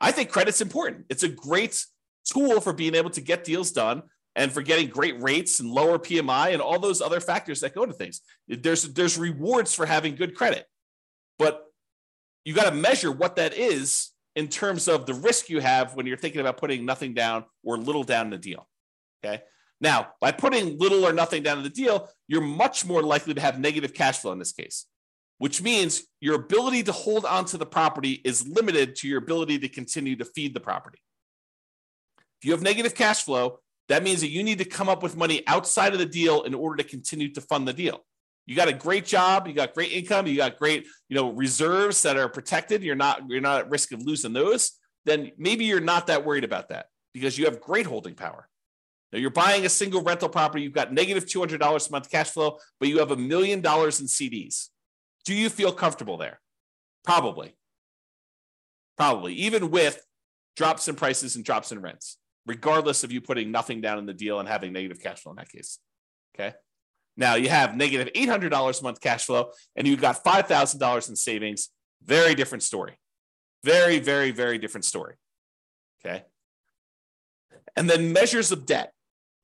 I 0.00 0.12
think 0.12 0.30
credit's 0.30 0.60
important. 0.60 1.06
It's 1.08 1.24
a 1.24 1.28
great 1.28 1.84
tool 2.24 2.60
for 2.60 2.72
being 2.72 2.94
able 2.94 3.10
to 3.10 3.20
get 3.20 3.44
deals 3.44 3.72
done 3.72 4.02
and 4.36 4.52
for 4.52 4.62
getting 4.62 4.88
great 4.88 5.20
rates 5.20 5.58
and 5.58 5.68
lower 5.68 5.98
PMI 5.98 6.52
and 6.52 6.62
all 6.62 6.78
those 6.78 7.02
other 7.02 7.20
factors 7.20 7.60
that 7.60 7.74
go 7.74 7.84
to 7.84 7.92
things. 7.92 8.20
There's 8.46 8.84
there's 8.92 9.18
rewards 9.18 9.74
for 9.74 9.86
having 9.86 10.14
good 10.14 10.34
credit, 10.34 10.66
but 11.38 11.64
you 12.44 12.54
got 12.54 12.70
to 12.70 12.74
measure 12.74 13.10
what 13.10 13.36
that 13.36 13.54
is 13.54 14.10
in 14.38 14.46
terms 14.46 14.86
of 14.86 15.04
the 15.04 15.14
risk 15.14 15.48
you 15.48 15.58
have 15.58 15.96
when 15.96 16.06
you're 16.06 16.16
thinking 16.16 16.40
about 16.40 16.58
putting 16.58 16.86
nothing 16.86 17.12
down 17.12 17.44
or 17.64 17.76
little 17.76 18.04
down 18.04 18.26
in 18.26 18.30
the 18.30 18.38
deal. 18.38 18.68
Okay. 19.24 19.42
Now, 19.80 20.10
by 20.20 20.30
putting 20.30 20.78
little 20.78 21.04
or 21.04 21.12
nothing 21.12 21.42
down 21.42 21.58
in 21.58 21.64
the 21.64 21.70
deal, 21.70 22.08
you're 22.28 22.40
much 22.40 22.86
more 22.86 23.02
likely 23.02 23.34
to 23.34 23.40
have 23.40 23.58
negative 23.58 23.92
cash 23.94 24.18
flow 24.18 24.30
in 24.30 24.38
this 24.38 24.52
case, 24.52 24.86
which 25.38 25.60
means 25.60 26.04
your 26.20 26.36
ability 26.36 26.84
to 26.84 26.92
hold 26.92 27.24
onto 27.24 27.58
the 27.58 27.66
property 27.66 28.12
is 28.24 28.46
limited 28.46 28.94
to 28.98 29.08
your 29.08 29.18
ability 29.18 29.58
to 29.58 29.68
continue 29.68 30.14
to 30.14 30.24
feed 30.24 30.54
the 30.54 30.60
property. 30.60 31.00
If 32.40 32.46
you 32.46 32.52
have 32.52 32.62
negative 32.62 32.94
cash 32.94 33.24
flow, 33.24 33.58
that 33.88 34.04
means 34.04 34.20
that 34.20 34.30
you 34.30 34.44
need 34.44 34.58
to 34.58 34.64
come 34.64 34.88
up 34.88 35.02
with 35.02 35.16
money 35.16 35.42
outside 35.48 35.94
of 35.94 35.98
the 35.98 36.06
deal 36.06 36.44
in 36.44 36.54
order 36.54 36.80
to 36.80 36.88
continue 36.88 37.32
to 37.32 37.40
fund 37.40 37.66
the 37.66 37.72
deal 37.72 38.04
you 38.48 38.56
got 38.56 38.68
a 38.68 38.72
great 38.72 39.04
job, 39.04 39.46
you 39.46 39.52
got 39.52 39.74
great 39.74 39.92
income, 39.92 40.26
you 40.26 40.38
got 40.38 40.56
great, 40.56 40.86
you 41.10 41.14
know, 41.14 41.32
reserves 41.32 42.00
that 42.02 42.16
are 42.16 42.30
protected, 42.30 42.82
you're 42.82 42.96
not 42.96 43.28
you're 43.28 43.42
not 43.42 43.60
at 43.60 43.70
risk 43.70 43.92
of 43.92 44.02
losing 44.02 44.32
those, 44.32 44.72
then 45.04 45.32
maybe 45.36 45.66
you're 45.66 45.80
not 45.80 46.06
that 46.06 46.24
worried 46.24 46.44
about 46.44 46.70
that 46.70 46.86
because 47.12 47.36
you 47.36 47.44
have 47.44 47.60
great 47.60 47.84
holding 47.84 48.14
power. 48.14 48.48
Now 49.12 49.18
you're 49.18 49.28
buying 49.28 49.66
a 49.66 49.68
single 49.68 50.02
rental 50.02 50.30
property, 50.30 50.64
you've 50.64 50.72
got 50.72 50.94
negative 50.94 51.26
$200 51.26 51.60
a 51.60 51.92
month 51.92 52.10
cash 52.10 52.30
flow, 52.30 52.56
but 52.80 52.88
you 52.88 53.00
have 53.00 53.10
a 53.10 53.16
million 53.16 53.60
dollars 53.60 54.00
in 54.00 54.06
CDs. 54.06 54.68
Do 55.26 55.34
you 55.34 55.50
feel 55.50 55.70
comfortable 55.70 56.16
there? 56.16 56.40
Probably. 57.04 57.54
Probably, 58.96 59.34
even 59.34 59.70
with 59.70 60.02
drops 60.56 60.88
in 60.88 60.94
prices 60.94 61.36
and 61.36 61.44
drops 61.44 61.70
in 61.70 61.82
rents, 61.82 62.16
regardless 62.46 63.04
of 63.04 63.12
you 63.12 63.20
putting 63.20 63.52
nothing 63.52 63.82
down 63.82 63.98
in 63.98 64.06
the 64.06 64.14
deal 64.14 64.40
and 64.40 64.48
having 64.48 64.72
negative 64.72 65.02
cash 65.02 65.20
flow 65.20 65.32
in 65.32 65.36
that 65.36 65.50
case. 65.50 65.78
Okay. 66.34 66.54
Now 67.18 67.34
you 67.34 67.48
have 67.48 67.76
negative 67.76 68.12
$800 68.14 68.80
a 68.80 68.82
month 68.82 69.00
cash 69.00 69.26
flow 69.26 69.50
and 69.76 69.86
you've 69.86 70.00
got 70.00 70.22
$5,000 70.24 71.08
in 71.08 71.16
savings. 71.16 71.68
Very 72.04 72.36
different 72.36 72.62
story. 72.62 72.96
Very, 73.64 73.98
very, 73.98 74.30
very 74.30 74.56
different 74.56 74.84
story. 74.84 75.16
Okay. 76.00 76.24
And 77.76 77.90
then 77.90 78.12
measures 78.12 78.52
of 78.52 78.64
debt. 78.64 78.92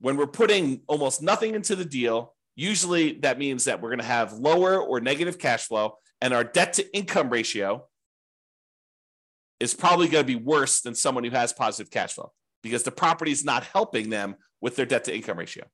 When 0.01 0.17
we're 0.17 0.29
putting 0.29 0.83
almost 0.87 1.21
nothing 1.21 1.55
into 1.55 1.75
the 1.75 1.85
deal, 1.85 2.35
usually 2.55 3.15
that 3.21 3.39
means 3.39 3.65
that 3.65 3.83
we're 3.83 3.91
going 3.91 3.99
to 3.99 4.05
have 4.05 4.35
lower 4.35 4.81
or 4.81 5.01
negative 5.01 5.39
cash 5.39 5.67
flow 5.67 5.99
and 6.21 6.33
our 6.33 6.45
debt 6.45 6.75
to 6.75 6.97
income 6.97 7.29
ratio 7.29 7.87
is 9.59 9.75
probably 9.75 10.07
going 10.07 10.25
to 10.25 10.39
be 10.39 10.41
worse 10.41 10.81
than 10.81 10.95
someone 10.95 11.25
who 11.25 11.31
has 11.31 11.53
positive 11.53 11.91
cash 11.91 12.13
flow 12.13 12.33
because 12.63 12.85
the 12.85 12.93
property 12.93 13.33
is 13.33 13.45
not 13.45 13.65
helping 13.65 14.11
them 14.11 14.37
with 14.61 14.77
their 14.77 14.87
debt 14.87 15.05
to 15.05 15.15
income 15.15 15.39
ratio. 15.39 15.65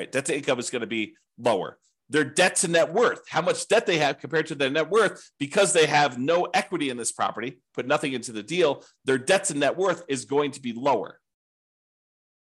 Right? 0.00 0.10
Debt 0.10 0.24
to 0.24 0.36
income 0.36 0.58
is 0.58 0.70
going 0.70 0.80
to 0.80 0.86
be 0.86 1.14
lower. 1.36 1.76
Their 2.08 2.24
debt 2.24 2.56
to 2.56 2.68
net 2.68 2.90
worth, 2.90 3.20
how 3.28 3.42
much 3.42 3.68
debt 3.68 3.84
they 3.84 3.98
have 3.98 4.18
compared 4.18 4.46
to 4.46 4.54
their 4.54 4.70
net 4.70 4.88
worth, 4.88 5.30
because 5.38 5.74
they 5.74 5.84
have 5.84 6.16
no 6.16 6.44
equity 6.54 6.88
in 6.88 6.96
this 6.96 7.12
property, 7.12 7.60
put 7.74 7.86
nothing 7.86 8.14
into 8.14 8.32
the 8.32 8.42
deal, 8.42 8.82
their 9.04 9.18
debt 9.18 9.44
to 9.44 9.54
net 9.54 9.76
worth 9.76 10.02
is 10.08 10.24
going 10.24 10.52
to 10.52 10.60
be 10.62 10.72
lower. 10.72 11.20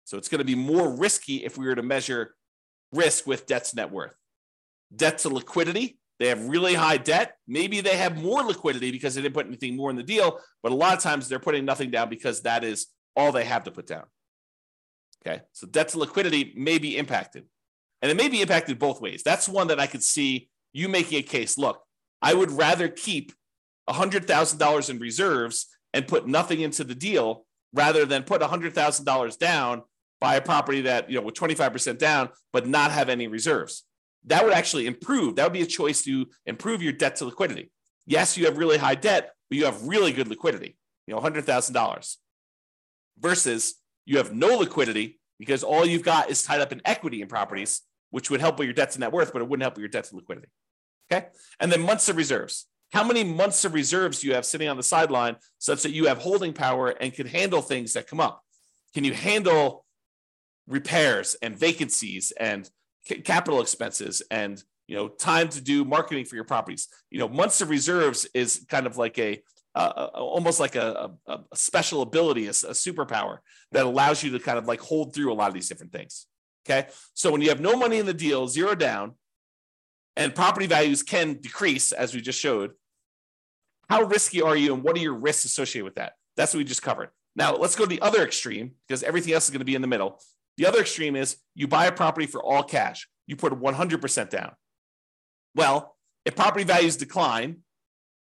So 0.04 0.16
it's 0.16 0.30
going 0.30 0.38
to 0.38 0.46
be 0.46 0.54
more 0.54 0.96
risky 0.96 1.44
if 1.44 1.58
we 1.58 1.66
were 1.66 1.74
to 1.74 1.82
measure 1.82 2.34
risk 2.90 3.26
with 3.26 3.44
debt 3.44 3.64
to 3.66 3.76
net 3.76 3.92
worth. 3.92 4.16
Debt 4.96 5.18
to 5.18 5.28
liquidity, 5.28 5.98
they 6.18 6.28
have 6.28 6.42
really 6.48 6.72
high 6.72 6.96
debt. 6.96 7.34
Maybe 7.46 7.82
they 7.82 7.98
have 7.98 8.16
more 8.16 8.42
liquidity 8.42 8.92
because 8.92 9.14
they 9.14 9.20
didn't 9.20 9.34
put 9.34 9.46
anything 9.46 9.76
more 9.76 9.90
in 9.90 9.96
the 9.96 10.02
deal, 10.02 10.40
but 10.62 10.72
a 10.72 10.74
lot 10.74 10.96
of 10.96 11.00
times 11.00 11.28
they're 11.28 11.38
putting 11.38 11.66
nothing 11.66 11.90
down 11.90 12.08
because 12.08 12.40
that 12.44 12.64
is 12.64 12.86
all 13.14 13.30
they 13.30 13.44
have 13.44 13.64
to 13.64 13.70
put 13.70 13.86
down. 13.86 14.04
Okay. 15.24 15.42
So 15.52 15.66
debt 15.66 15.88
to 15.88 15.98
liquidity 15.98 16.52
may 16.56 16.78
be 16.78 16.96
impacted. 16.96 17.44
And 18.00 18.10
it 18.10 18.16
may 18.16 18.28
be 18.28 18.42
impacted 18.42 18.78
both 18.78 19.00
ways. 19.00 19.22
That's 19.22 19.48
one 19.48 19.68
that 19.68 19.78
I 19.78 19.86
could 19.86 20.02
see 20.02 20.48
you 20.72 20.88
making 20.88 21.18
a 21.18 21.22
case. 21.22 21.56
Look, 21.56 21.82
I 22.20 22.34
would 22.34 22.50
rather 22.50 22.88
keep 22.88 23.32
$100,000 23.88 24.90
in 24.90 24.98
reserves 24.98 25.66
and 25.92 26.08
put 26.08 26.26
nothing 26.26 26.60
into 26.60 26.82
the 26.82 26.94
deal 26.94 27.46
rather 27.72 28.04
than 28.04 28.24
put 28.24 28.40
$100,000 28.40 29.38
down, 29.38 29.82
buy 30.20 30.34
a 30.34 30.42
property 30.42 30.82
that, 30.82 31.08
you 31.08 31.16
know, 31.16 31.24
with 31.24 31.34
25% 31.34 31.98
down, 31.98 32.30
but 32.52 32.66
not 32.66 32.90
have 32.90 33.08
any 33.08 33.28
reserves 33.28 33.84
that 34.24 34.44
would 34.44 34.52
actually 34.52 34.86
improve. 34.86 35.36
That 35.36 35.44
would 35.44 35.52
be 35.52 35.62
a 35.62 35.66
choice 35.66 36.02
to 36.04 36.26
improve 36.46 36.82
your 36.82 36.92
debt 36.92 37.16
to 37.16 37.24
liquidity. 37.24 37.70
Yes, 38.06 38.36
you 38.36 38.46
have 38.46 38.58
really 38.58 38.78
high 38.78 38.94
debt, 38.94 39.32
but 39.48 39.58
you 39.58 39.64
have 39.64 39.82
really 39.82 40.12
good 40.12 40.28
liquidity, 40.28 40.76
you 41.06 41.14
know, 41.14 41.20
$100,000 41.20 42.16
versus 43.18 43.74
you 44.04 44.18
have 44.18 44.32
no 44.32 44.58
liquidity 44.58 45.20
because 45.38 45.62
all 45.62 45.84
you've 45.84 46.04
got 46.04 46.30
is 46.30 46.42
tied 46.42 46.60
up 46.60 46.72
in 46.72 46.80
equity 46.84 47.22
in 47.22 47.28
properties, 47.28 47.82
which 48.10 48.30
would 48.30 48.40
help 48.40 48.58
with 48.58 48.66
your 48.66 48.74
debt 48.74 48.90
to 48.92 49.00
net 49.00 49.12
worth, 49.12 49.32
but 49.32 49.42
it 49.42 49.48
wouldn't 49.48 49.62
help 49.62 49.74
with 49.74 49.80
your 49.80 49.88
debt 49.88 50.04
to 50.04 50.16
liquidity. 50.16 50.48
Okay. 51.10 51.26
And 51.60 51.70
then 51.70 51.82
months 51.82 52.08
of 52.08 52.16
reserves. 52.16 52.66
How 52.92 53.04
many 53.04 53.24
months 53.24 53.64
of 53.64 53.74
reserves 53.74 54.20
do 54.20 54.28
you 54.28 54.34
have 54.34 54.44
sitting 54.44 54.68
on 54.68 54.76
the 54.76 54.82
sideline 54.82 55.36
such 55.58 55.82
that 55.82 55.92
you 55.92 56.06
have 56.06 56.18
holding 56.18 56.52
power 56.52 56.88
and 56.88 57.12
can 57.12 57.26
handle 57.26 57.62
things 57.62 57.94
that 57.94 58.06
come 58.06 58.20
up? 58.20 58.42
Can 58.94 59.04
you 59.04 59.14
handle 59.14 59.84
repairs 60.66 61.36
and 61.42 61.56
vacancies 61.56 62.32
and 62.38 62.68
capital 63.24 63.60
expenses 63.60 64.22
and 64.30 64.62
you 64.86 64.94
know 64.94 65.08
time 65.08 65.48
to 65.48 65.60
do 65.60 65.84
marketing 65.84 66.24
for 66.24 66.36
your 66.36 66.44
properties 66.44 66.86
you 67.10 67.18
know 67.18 67.28
months 67.28 67.60
of 67.60 67.68
reserves 67.68 68.28
is 68.32 68.64
kind 68.68 68.86
of 68.86 68.96
like 68.96 69.18
a 69.18 69.42
uh, 69.74 70.10
almost 70.14 70.60
like 70.60 70.76
a, 70.76 71.10
a, 71.26 71.32
a 71.32 71.56
special 71.56 72.02
ability 72.02 72.46
a, 72.46 72.50
a, 72.50 72.74
superpower 72.74 73.38
that 73.70 73.86
allows 73.86 74.22
you 74.22 74.30
to 74.30 74.38
kind 74.38 74.58
of 74.58 74.66
like 74.66 74.80
hold 74.80 75.14
through 75.14 75.32
a 75.32 75.34
lot 75.34 75.48
of 75.48 75.54
these 75.54 75.68
different 75.68 75.92
things 75.92 76.26
okay? 76.66 76.88
So 77.14 77.30
when 77.30 77.40
you 77.40 77.48
have 77.48 77.60
no 77.60 77.76
money 77.76 77.98
in 77.98 78.06
the 78.06 78.14
deal 78.14 78.48
zero 78.48 78.74
down 78.74 79.14
and 80.16 80.34
property 80.34 80.66
values 80.66 81.02
can 81.02 81.34
decrease 81.34 81.92
as 81.92 82.14
we 82.14 82.20
just 82.20 82.38
showed 82.38 82.72
how 83.88 84.02
risky 84.02 84.40
are 84.42 84.56
you 84.56 84.74
and 84.74 84.82
what 84.82 84.96
are 84.96 85.00
your 85.00 85.14
risks 85.14 85.44
associated 85.44 85.84
with 85.84 85.96
that? 85.96 86.14
That's 86.36 86.54
what 86.54 86.58
we 86.58 86.64
just 86.64 86.82
covered. 86.82 87.10
Now 87.36 87.56
let's 87.56 87.76
go 87.76 87.84
to 87.84 87.88
the 87.88 88.00
other 88.00 88.22
extreme 88.22 88.72
because 88.86 89.02
everything 89.02 89.32
else 89.34 89.44
is 89.44 89.50
going 89.50 89.60
to 89.60 89.66
be 89.66 89.74
in 89.74 89.82
the 89.82 89.88
middle. 89.88 90.20
The 90.56 90.66
other 90.66 90.80
extreme 90.80 91.16
is 91.16 91.36
you 91.54 91.66
buy 91.66 91.86
a 91.86 91.92
property 91.92 92.26
for 92.26 92.42
all 92.42 92.62
cash, 92.62 93.08
you 93.26 93.36
put 93.36 93.52
100% 93.52 94.30
down. 94.30 94.52
Well, 95.54 95.96
if 96.24 96.36
property 96.36 96.64
values 96.64 96.96
decline 96.96 97.58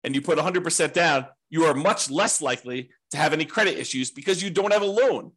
and 0.04 0.14
you 0.14 0.22
put 0.22 0.38
100% 0.38 0.92
down, 0.92 1.26
you 1.50 1.64
are 1.64 1.74
much 1.74 2.10
less 2.10 2.40
likely 2.40 2.90
to 3.10 3.16
have 3.16 3.32
any 3.32 3.44
credit 3.44 3.78
issues 3.78 4.10
because 4.10 4.42
you 4.42 4.50
don't 4.50 4.72
have 4.72 4.82
a 4.82 4.86
loan, 4.86 5.32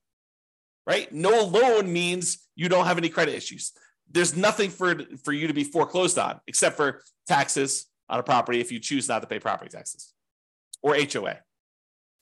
right? 0.86 1.12
No 1.12 1.44
loan 1.44 1.92
means 1.92 2.48
you 2.56 2.70
don't 2.70 2.86
have 2.86 2.98
any 2.98 3.10
credit 3.10 3.36
issues. 3.36 3.72
There's 4.10 4.36
nothing 4.36 4.70
for, 4.70 4.96
for 5.24 5.32
you 5.32 5.48
to 5.48 5.54
be 5.54 5.64
foreclosed 5.64 6.20
on 6.20 6.40
except 6.48 6.76
for 6.76 7.02
taxes 7.28 7.86
on 8.10 8.20
a 8.20 8.24
property 8.24 8.60
if 8.60 8.72
you 8.72 8.80
choose 8.80 9.08
not 9.08 9.22
to 9.22 9.28
pay 9.28 9.40
property 9.40 9.70
taxes 9.70 10.14
or 10.82 10.96
HOA, 10.96 11.38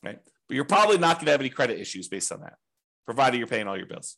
right? 0.03 0.19
But 0.47 0.55
you're 0.55 0.65
probably 0.65 0.97
not 0.97 1.17
going 1.17 1.25
to 1.25 1.31
have 1.31 1.41
any 1.41 1.49
credit 1.49 1.79
issues 1.79 2.07
based 2.07 2.31
on 2.31 2.41
that, 2.41 2.55
provided 3.05 3.37
you're 3.37 3.47
paying 3.47 3.67
all 3.67 3.77
your 3.77 3.87
bills 3.87 4.17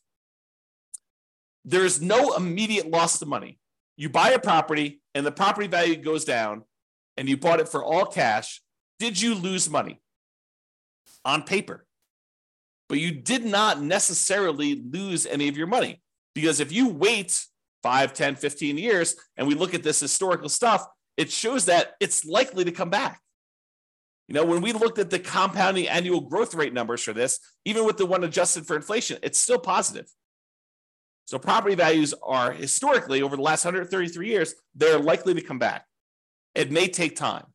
there 1.64 1.84
is 1.84 2.00
no 2.00 2.34
immediate 2.34 2.90
loss 2.90 3.20
of 3.22 3.28
money. 3.28 3.58
You 3.96 4.08
buy 4.08 4.30
a 4.30 4.38
property 4.38 5.00
and 5.14 5.24
the 5.24 5.32
property 5.32 5.66
value 5.66 5.96
goes 5.96 6.24
down 6.24 6.64
and 7.16 7.28
you 7.28 7.36
bought 7.36 7.60
it 7.60 7.68
for 7.68 7.84
all 7.84 8.06
cash. 8.06 8.60
Did 8.98 9.20
you 9.20 9.34
lose 9.34 9.68
money? 9.68 10.00
On 11.24 11.42
paper. 11.42 11.86
But 12.88 13.00
you 13.00 13.12
did 13.12 13.44
not 13.44 13.80
necessarily 13.80 14.82
lose 14.82 15.26
any 15.26 15.48
of 15.48 15.56
your 15.56 15.66
money 15.66 16.02
because 16.34 16.60
if 16.60 16.72
you 16.72 16.88
wait 16.88 17.44
5, 17.82 18.12
10, 18.12 18.36
15 18.36 18.78
years 18.78 19.16
and 19.36 19.46
we 19.46 19.54
look 19.54 19.74
at 19.74 19.82
this 19.82 20.00
historical 20.00 20.48
stuff, 20.48 20.86
it 21.16 21.30
shows 21.30 21.66
that 21.66 21.94
it's 22.00 22.24
likely 22.24 22.64
to 22.64 22.72
come 22.72 22.90
back. 22.90 23.20
You 24.28 24.34
know, 24.34 24.44
when 24.44 24.62
we 24.62 24.72
looked 24.72 24.98
at 24.98 25.10
the 25.10 25.18
compounding 25.18 25.88
annual 25.88 26.20
growth 26.20 26.54
rate 26.54 26.72
numbers 26.72 27.02
for 27.02 27.12
this, 27.12 27.38
even 27.64 27.84
with 27.84 27.96
the 27.96 28.06
one 28.06 28.24
adjusted 28.24 28.66
for 28.66 28.76
inflation, 28.76 29.18
it's 29.22 29.38
still 29.38 29.58
positive. 29.58 30.06
So 31.26 31.38
property 31.38 31.74
values 31.74 32.14
are 32.22 32.52
historically 32.52 33.22
over 33.22 33.36
the 33.36 33.42
last 33.42 33.64
133 33.64 34.28
years, 34.28 34.54
they're 34.74 34.98
likely 34.98 35.34
to 35.34 35.40
come 35.40 35.58
back. 35.58 35.86
It 36.54 36.70
may 36.70 36.88
take 36.88 37.16
time. 37.16 37.46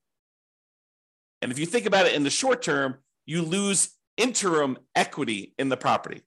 And 1.42 1.52
if 1.52 1.60
you 1.60 1.66
think 1.66 1.86
about 1.86 2.08
it 2.08 2.16
in 2.16 2.24
the 2.24 2.30
short 2.30 2.62
term, 2.62 2.96
you 3.26 3.42
lose 3.42 3.90
interim 4.18 4.78
equity 4.96 5.54
in 5.60 5.70
the 5.70 5.78
property. 5.78 6.24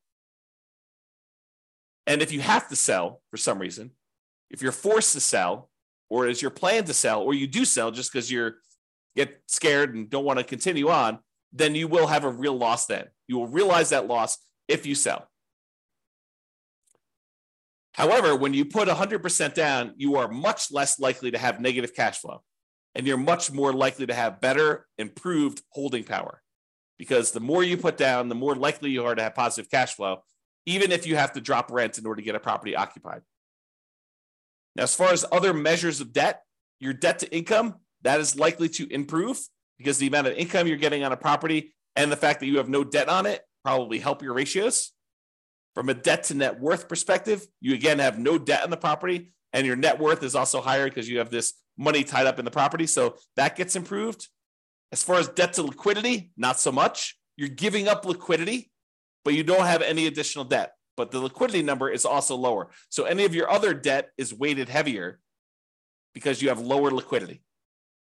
And 2.07 2.23
if 2.23 2.33
you 2.33 2.41
have 2.41 2.68
to 2.68 2.77
sell 2.77 3.21
for 3.31 3.37
some 3.37 3.59
reason, 3.59 3.91
if 4.51 4.62
you're 4.62 4.73
forced 4.73 5.12
to 5.14 5.21
sell, 5.21 5.71
or 6.09 6.27
is 6.27 6.43
your 6.43 6.51
plan 6.51 6.85
to 6.85 6.95
sell, 6.95 7.23
or 7.23 7.35
you 7.35 7.47
do 7.47 7.64
sell 7.64 7.91
just 7.91 8.12
because 8.12 8.31
you're 8.31 8.57
get 9.16 9.41
scared 9.47 9.95
and 9.95 10.09
don't 10.09 10.25
want 10.25 10.39
to 10.39 10.45
continue 10.45 10.89
on, 10.89 11.18
then 11.53 11.75
you 11.75 11.89
will 11.89 12.07
have 12.07 12.25
a 12.25 12.31
real 12.31 12.57
loss 12.57 12.87
then. 12.87 13.07
You 13.27 13.39
will 13.39 13.49
realize 13.49 13.91
that 13.91 14.07
loss 14.07 14.39
if 14.68 14.87
you 14.87 14.95
sell. 14.95 15.29
However, 17.93 18.37
when 18.37 18.55
you 18.55 18.64
put 18.64 18.89
100% 18.89 19.55
down, 19.55 19.95
you 19.97 20.16
are 20.16 20.29
much 20.29 20.71
less 20.71 21.01
likely 21.01 21.33
to 21.33 21.39
have 21.39 21.61
negative 21.61 21.95
cash 21.95 22.18
flow 22.18 22.43
and 22.95 23.07
you're 23.07 23.16
much 23.16 23.53
more 23.53 23.72
likely 23.72 24.07
to 24.07 24.14
have 24.14 24.41
better, 24.41 24.86
improved 24.99 25.62
holding 25.70 26.05
power 26.05 26.43
because 26.99 27.30
the 27.32 27.41
more 27.41 27.62
you 27.62 27.78
put 27.78 27.97
down, 27.97 28.28
the 28.28 28.34
more 28.34 28.55
likely 28.55 28.91
you 28.91 29.05
are 29.07 29.14
to 29.14 29.22
have 29.22 29.34
positive 29.34 29.70
cash 29.70 29.95
flow, 29.95 30.22
even 30.66 30.93
if 30.93 31.07
you 31.07 31.16
have 31.16 31.32
to 31.32 31.41
drop 31.41 31.70
rent 31.70 31.97
in 31.97 32.05
order 32.05 32.20
to 32.20 32.24
get 32.24 32.34
a 32.34 32.41
property 32.41 32.76
occupied. 32.76 33.22
Now, 34.76 34.82
as 34.82 34.95
far 34.95 35.11
as 35.11 35.24
other 35.32 35.55
measures 35.55 36.01
of 36.01 36.12
debt, 36.12 36.43
your 36.78 36.93
debt 36.93 37.20
to 37.20 37.34
income, 37.34 37.76
that 38.03 38.20
is 38.20 38.38
likely 38.38 38.68
to 38.68 38.93
improve 38.93 39.41
because 39.78 39.97
the 39.97 40.09
amount 40.09 40.26
of 40.26 40.34
income 40.34 40.66
you're 40.66 40.76
getting 40.76 41.03
on 41.03 41.11
a 41.11 41.16
property 41.16 41.72
and 41.97 42.12
the 42.12 42.16
fact 42.16 42.41
that 42.41 42.47
you 42.47 42.59
have 42.59 42.68
no 42.68 42.84
debt 42.84 43.09
on 43.09 43.24
it 43.24 43.41
probably 43.64 43.99
help 43.99 44.22
your 44.22 44.34
ratios. 44.34 44.93
From 45.74 45.88
a 45.88 45.95
debt 45.95 46.24
to 46.24 46.34
net 46.34 46.61
worth 46.61 46.88
perspective, 46.88 47.47
you 47.61 47.74
again 47.74 47.99
have 47.99 48.18
no 48.18 48.36
debt 48.38 48.62
on 48.62 48.70
the 48.70 48.76
property, 48.76 49.32
and 49.53 49.66
your 49.66 49.76
net 49.76 49.99
worth 49.99 50.22
is 50.22 50.34
also 50.34 50.61
higher 50.61 50.84
because 50.84 51.09
you 51.09 51.18
have 51.18 51.30
this 51.30 51.55
money 51.81 52.05
tied 52.05 52.26
up 52.26 52.39
in 52.39 52.45
the 52.45 52.51
property. 52.51 52.87
So 52.87 53.16
that 53.37 53.57
gets 53.57 53.74
improved. 53.74 54.28
As 54.93 55.03
far 55.03 55.16
as 55.16 55.28
debt 55.28 55.55
to 55.55 55.62
liquidity, 55.62 56.31
not 56.37 56.61
so 56.61 56.70
much. 56.70 57.18
You're 57.37 57.49
giving 57.49 57.89
up 57.89 58.05
liquidity, 58.05 58.70
but 59.24 59.35
you 59.35 59.43
don't 59.43 59.66
have 59.66 59.81
any 59.81 60.07
additional 60.07 60.45
debt. 60.45 60.74
But 60.97 61.11
the 61.11 61.20
liquidity 61.20 61.62
number 61.62 61.89
is 61.89 62.05
also 62.05 62.37
lower. 62.37 62.70
So 62.91 63.05
any 63.05 63.24
of 63.24 63.35
your 63.35 63.51
other 63.51 63.72
debt 63.72 64.11
is 64.18 64.35
weighted 64.35 64.68
heavier 64.68 65.18
because 66.12 66.43
you 66.43 66.51
have 66.51 66.61
lower 66.61 66.91
liquidity. 66.91 67.43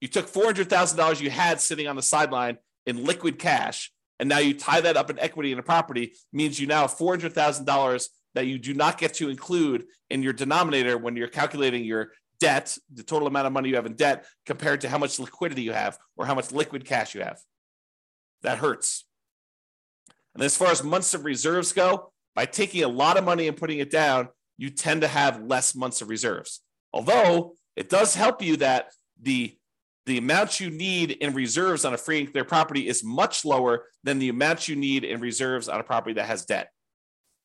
You 0.01 0.07
took 0.07 0.27
$400,000 0.27 1.21
you 1.21 1.29
had 1.29 1.61
sitting 1.61 1.87
on 1.87 1.95
the 1.95 2.01
sideline 2.01 2.57
in 2.85 3.05
liquid 3.05 3.37
cash 3.37 3.91
and 4.19 4.29
now 4.29 4.39
you 4.39 4.53
tie 4.53 4.81
that 4.81 4.97
up 4.97 5.09
in 5.09 5.19
equity 5.19 5.51
in 5.51 5.59
a 5.59 5.63
property 5.63 6.13
means 6.33 6.59
you 6.59 6.67
now 6.67 6.81
have 6.81 6.95
$400,000 6.95 8.07
that 8.33 8.47
you 8.47 8.57
do 8.57 8.73
not 8.73 8.97
get 8.97 9.15
to 9.15 9.29
include 9.29 9.85
in 10.09 10.23
your 10.23 10.33
denominator 10.33 10.97
when 10.97 11.15
you're 11.15 11.27
calculating 11.27 11.83
your 11.83 12.11
debt, 12.39 12.77
the 12.93 13.03
total 13.03 13.27
amount 13.27 13.47
of 13.47 13.53
money 13.53 13.69
you 13.69 13.75
have 13.75 13.85
in 13.85 13.95
debt 13.95 14.25
compared 14.45 14.81
to 14.81 14.89
how 14.89 14.97
much 14.97 15.19
liquidity 15.19 15.63
you 15.63 15.73
have 15.73 15.97
or 16.15 16.25
how 16.25 16.35
much 16.35 16.51
liquid 16.51 16.85
cash 16.85 17.15
you 17.15 17.21
have. 17.21 17.39
That 18.41 18.59
hurts. 18.59 19.05
And 20.35 20.43
as 20.43 20.55
far 20.55 20.69
as 20.69 20.83
months 20.83 21.13
of 21.13 21.25
reserves 21.25 21.73
go, 21.73 22.11
by 22.35 22.45
taking 22.45 22.83
a 22.83 22.87
lot 22.87 23.17
of 23.17 23.23
money 23.23 23.47
and 23.47 23.57
putting 23.57 23.79
it 23.79 23.89
down, 23.89 24.29
you 24.57 24.69
tend 24.69 25.01
to 25.01 25.07
have 25.07 25.41
less 25.41 25.75
months 25.75 26.01
of 26.01 26.09
reserves. 26.09 26.61
Although 26.93 27.55
it 27.75 27.89
does 27.89 28.15
help 28.15 28.41
you 28.41 28.57
that 28.57 28.91
the 29.21 29.55
the 30.05 30.17
amount 30.17 30.61
you 30.61 30.69
need 30.69 31.11
in 31.11 31.33
reserves 31.33 31.83
on 31.83 31.93
a 31.93 31.97
free 31.97 32.19
and 32.19 32.31
clear 32.31 32.45
property 32.45 32.87
is 32.87 33.03
much 33.03 33.43
lower 33.43 33.87
than 34.05 34.19
the 34.19 34.29
amount 34.29 34.69
you 34.69 34.75
need 34.75 35.03
in 35.03 35.19
reserves 35.19 35.67
on 35.67 35.81
a 35.81 35.83
property 35.83 36.13
that 36.13 36.27
has 36.27 36.45
debt. 36.45 36.69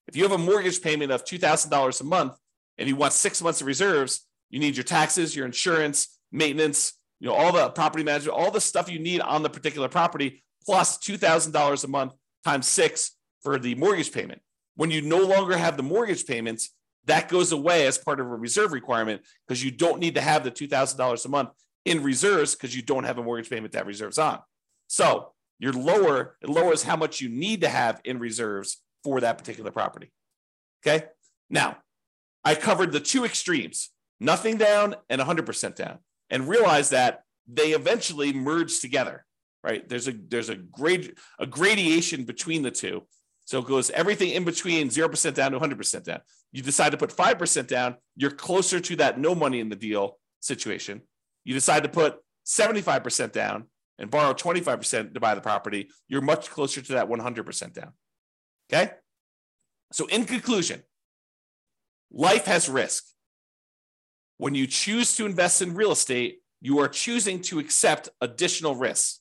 If 0.07 0.17
you 0.17 0.23
have 0.23 0.33
a 0.33 0.39
mortgage 0.39 0.81
payment 0.81 1.11
of 1.11 1.25
$2,000 1.25 2.01
a 2.01 2.05
month 2.05 2.35
and 2.79 2.89
you 2.89 2.95
want 2.95 3.15
six 3.15 3.43
months 3.43 3.61
of 3.61 3.67
reserves, 3.67 4.27
you 4.53 4.61
need 4.61 4.77
your 4.77 4.85
taxes, 4.85 5.35
your 5.35 5.47
insurance, 5.47 6.21
maintenance, 6.31 6.93
you 7.19 7.29
know, 7.29 7.35
all 7.35 7.53
the 7.53 7.71
property 7.71 8.05
management, 8.05 8.39
all 8.39 8.53
the 8.53 8.61
stuff 8.61 8.89
you 8.89 9.01
need 9.01 9.21
on 9.21 9.43
the 9.43 9.51
particular 9.51 9.89
property, 9.89 10.45
plus 10.65 10.99
$2,000 10.99 11.85
a 11.85 11.89
month 11.89 12.13
times 12.45 12.69
six 12.69 13.17
for 13.43 13.59
the 13.59 13.75
mortgage 13.75 14.13
payment. 14.13 14.41
When 14.77 14.91
you 14.91 15.03
no 15.03 15.19
longer 15.19 15.57
have 15.57 15.77
the 15.77 15.83
mortgage 15.83 16.27
payments, 16.27 16.71
that 17.07 17.29
goes 17.29 17.51
away 17.51 17.87
as 17.87 17.99
part 17.99 18.21
of 18.21 18.27
a 18.27 18.37
reserve 18.37 18.73
requirement 18.73 19.23
because 19.47 19.65
you 19.65 19.71
don't 19.71 19.99
need 19.99 20.15
to 20.15 20.21
have 20.21 20.45
the 20.45 20.51
$2,000 20.51 21.25
a 21.25 21.29
month 21.29 21.51
in 21.85 22.03
reserves 22.03 22.55
because 22.55 22.77
you 22.77 22.83
don't 22.83 23.05
have 23.05 23.19
a 23.19 23.23
mortgage 23.23 23.51
payment 23.51 23.73
that 23.73 23.87
reserves 23.87 24.19
on. 24.19 24.39
So 24.87 25.33
you're 25.59 25.73
lower, 25.73 26.37
it 26.41 26.49
lowers 26.49 26.83
how 26.83 26.97
much 26.97 27.21
you 27.21 27.29
need 27.29 27.63
to 27.63 27.69
have 27.69 28.01
in 28.05 28.19
reserves 28.19 28.83
for 29.03 29.21
that 29.21 29.39
particular 29.39 29.71
property. 29.71 30.13
Okay. 30.85 31.07
Now, 31.51 31.79
I 32.45 32.55
covered 32.55 32.93
the 32.93 33.01
two 33.01 33.25
extremes, 33.25 33.91
nothing 34.23 34.57
down 34.57 34.95
and 35.09 35.21
100% 35.21 35.75
down, 35.75 35.99
and 36.31 36.49
realize 36.49 36.91
that 36.91 37.23
they 37.47 37.73
eventually 37.73 38.33
merge 38.33 38.81
together, 38.81 39.25
right? 39.63 39.87
There's 39.89 40.09
a 40.09 40.13
there's 40.13 40.49
a 40.49 40.57
grade 40.57 41.15
a 41.39 41.47
gradation 41.47 42.25
between 42.25 42.63
the 42.63 42.71
two. 42.71 43.03
So 43.45 43.59
it 43.59 43.67
goes 43.67 43.91
everything 43.91 44.31
in 44.31 44.45
between 44.45 44.89
0% 44.89 45.35
down 45.35 45.51
to 45.53 45.59
100% 45.59 46.05
down. 46.05 46.21
You 46.53 46.63
decide 46.63 46.91
to 46.91 46.97
put 46.97 47.11
5% 47.11 47.67
down, 47.67 47.97
you're 48.17 48.31
closer 48.31 48.79
to 48.79 48.97
that 48.97 49.19
no 49.19 49.35
money 49.35 49.59
in 49.59 49.69
the 49.69 49.77
deal 49.77 50.19
situation. 50.41 51.03
You 51.45 51.53
decide 51.53 51.83
to 51.83 51.89
put 51.89 52.19
75% 52.47 53.33
down 53.33 53.65
and 53.99 54.11
borrow 54.11 54.33
25% 54.33 55.15
to 55.15 55.21
buy 55.21 55.35
the 55.35 55.41
property, 55.41 55.91
you're 56.09 56.21
much 56.21 56.51
closer 56.51 56.81
to 56.81 56.93
that 56.95 57.09
100% 57.09 57.73
down. 57.73 57.93
Okay? 58.73 58.93
So, 59.93 60.07
in 60.07 60.25
conclusion, 60.25 60.83
life 62.11 62.47
has 62.47 62.69
risk. 62.69 63.05
When 64.43 64.57
you 64.57 64.67
choose 64.67 65.15
to 65.19 65.25
invest 65.25 65.63
in 65.63 65.73
real 65.73 65.93
estate, 65.93 66.41
you 66.61 66.81
are 66.81 66.89
choosing 66.89 67.43
to 67.43 67.61
accept 67.61 68.09
additional 68.21 68.75
risks. 68.75 69.21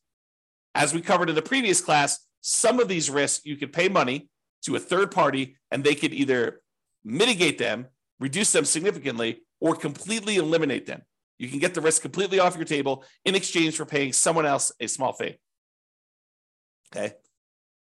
As 0.74 0.96
we 0.96 1.02
covered 1.02 1.30
in 1.30 1.36
the 1.36 1.44
previous 1.44 1.80
class, 1.80 2.26
some 2.42 2.80
of 2.80 2.88
these 2.88 3.08
risks 3.08 3.46
you 3.46 3.56
could 3.56 3.72
pay 3.72 3.88
money 3.88 4.30
to 4.64 4.76
a 4.76 4.80
third 4.80 5.12
party 5.12 5.58
and 5.70 5.84
they 5.84 5.94
could 5.94 6.12
either 6.12 6.64
mitigate 7.06 7.60
them, 7.60 7.86
reduce 8.20 8.52
them 8.52 8.66
significantly, 8.66 9.44
or 9.60 9.76
completely 9.76 10.38
eliminate 10.38 10.88
them. 10.88 11.04
You 11.38 11.50
can 11.50 11.60
get 11.60 11.76
the 11.76 11.82
risk 11.82 12.02
completely 12.02 12.40
off 12.40 12.56
your 12.56 12.66
table 12.66 13.06
in 13.24 13.36
exchange 13.36 13.76
for 13.76 13.86
paying 13.86 14.14
someone 14.14 14.48
else 14.48 14.72
a 14.80 14.88
small 14.88 15.14
fee. 15.14 15.38
Okay. 16.96 17.14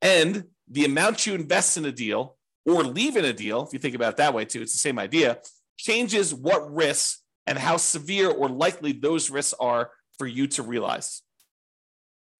And 0.01 0.45
the 0.67 0.85
amount 0.85 1.27
you 1.27 1.35
invest 1.35 1.77
in 1.77 1.85
a 1.85 1.91
deal 1.91 2.35
or 2.65 2.83
leave 2.83 3.15
in 3.15 3.25
a 3.25 3.33
deal, 3.33 3.61
if 3.61 3.73
you 3.73 3.77
think 3.77 3.93
about 3.93 4.13
it 4.13 4.17
that 4.17 4.33
way 4.33 4.45
too, 4.45 4.63
it's 4.63 4.73
the 4.73 4.79
same 4.79 4.97
idea, 4.97 5.37
changes 5.77 6.33
what 6.33 6.73
risks 6.73 7.21
and 7.47 7.57
how 7.57 7.77
severe 7.77 8.29
or 8.29 8.49
likely 8.49 8.91
those 8.91 9.29
risks 9.29 9.55
are 9.59 9.91
for 10.17 10.27
you 10.27 10.47
to 10.47 10.61
realize. 10.61 11.21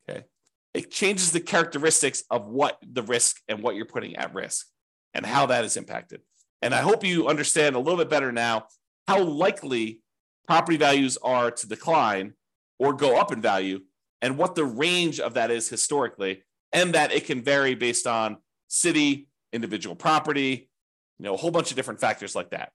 Okay. 0.08 0.26
It 0.74 0.92
changes 0.92 1.32
the 1.32 1.40
characteristics 1.40 2.24
of 2.30 2.46
what 2.48 2.78
the 2.84 3.02
risk 3.02 3.38
and 3.48 3.64
what 3.64 3.76
you're 3.76 3.86
putting 3.86 4.18
at 4.18 4.34
risk 4.34 4.68
and 5.14 5.26
how 5.26 5.48
that 5.48 5.64
is 5.64 5.78
impacted. 5.78 6.22
And 6.62 6.76
I 6.76 6.82
hope 6.82 7.04
you 7.04 7.28
understand 7.28 7.76
a 7.76 7.80
little 7.80 7.98
bit 7.98 8.10
better 8.10 8.32
now 8.32 8.68
how 9.08 9.24
likely 9.24 10.02
property 10.48 10.78
values 10.78 11.18
are 11.24 11.52
to 11.52 11.68
decline 11.68 12.34
or 12.78 12.94
go 12.94 13.18
up 13.18 13.32
in 13.32 13.42
value 13.42 13.80
and 14.22 14.38
what 14.38 14.56
the 14.56 14.66
range 14.66 15.20
of 15.20 15.36
that 15.36 15.52
is 15.52 15.70
historically 15.70 16.44
and 16.74 16.94
that 16.94 17.12
it 17.12 17.26
can 17.26 17.42
vary 17.42 17.76
based 17.76 18.06
on 18.06 18.38
city, 18.68 19.30
individual 19.54 19.96
property, 19.96 20.70
you 21.18 21.24
know, 21.24 21.34
a 21.34 21.38
whole 21.38 21.52
bunch 21.52 21.70
of 21.72 21.78
different 21.78 22.02
factors 22.02 22.36
like 22.36 22.50
that. 22.50 22.72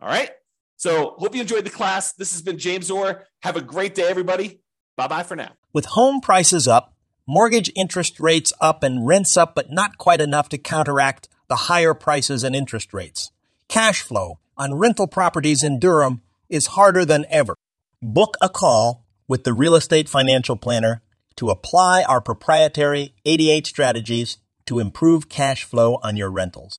All 0.00 0.08
right. 0.08 0.30
So 0.76 1.14
hope 1.18 1.34
you 1.34 1.40
enjoyed 1.40 1.64
the 1.64 1.70
class. 1.70 2.12
This 2.12 2.32
has 2.32 2.42
been 2.42 2.58
James 2.58 2.90
Orr. 2.90 3.24
Have 3.42 3.56
a 3.56 3.62
great 3.62 3.94
day, 3.94 4.08
everybody. 4.08 4.60
Bye 4.96 5.08
bye 5.08 5.22
for 5.22 5.36
now. 5.36 5.52
With 5.72 5.86
home 5.86 6.20
prices 6.20 6.68
up, 6.68 6.94
mortgage 7.26 7.70
interest 7.74 8.20
rates 8.20 8.52
up, 8.60 8.82
and 8.82 9.06
rents 9.06 9.36
up, 9.36 9.54
but 9.54 9.70
not 9.70 9.98
quite 9.98 10.20
enough 10.20 10.48
to 10.50 10.58
counteract 10.58 11.28
the 11.48 11.56
higher 11.56 11.94
prices 11.94 12.44
and 12.44 12.54
interest 12.54 12.94
rates. 12.94 13.30
Cash 13.68 14.02
flow 14.02 14.38
on 14.56 14.74
rental 14.74 15.06
properties 15.06 15.62
in 15.62 15.78
Durham 15.78 16.22
is 16.48 16.68
harder 16.68 17.04
than 17.04 17.26
ever. 17.28 17.56
Book 18.00 18.36
a 18.40 18.48
call 18.48 19.04
with 19.28 19.44
the 19.44 19.52
Real 19.52 19.74
Estate 19.74 20.08
Financial 20.08 20.56
Planner 20.56 21.02
to 21.36 21.50
apply 21.50 22.02
our 22.04 22.20
proprietary 22.20 23.14
88 23.24 23.66
strategies 23.66 24.38
to 24.66 24.78
improve 24.78 25.28
cash 25.28 25.64
flow 25.64 25.98
on 26.02 26.16
your 26.16 26.30
rentals. 26.30 26.78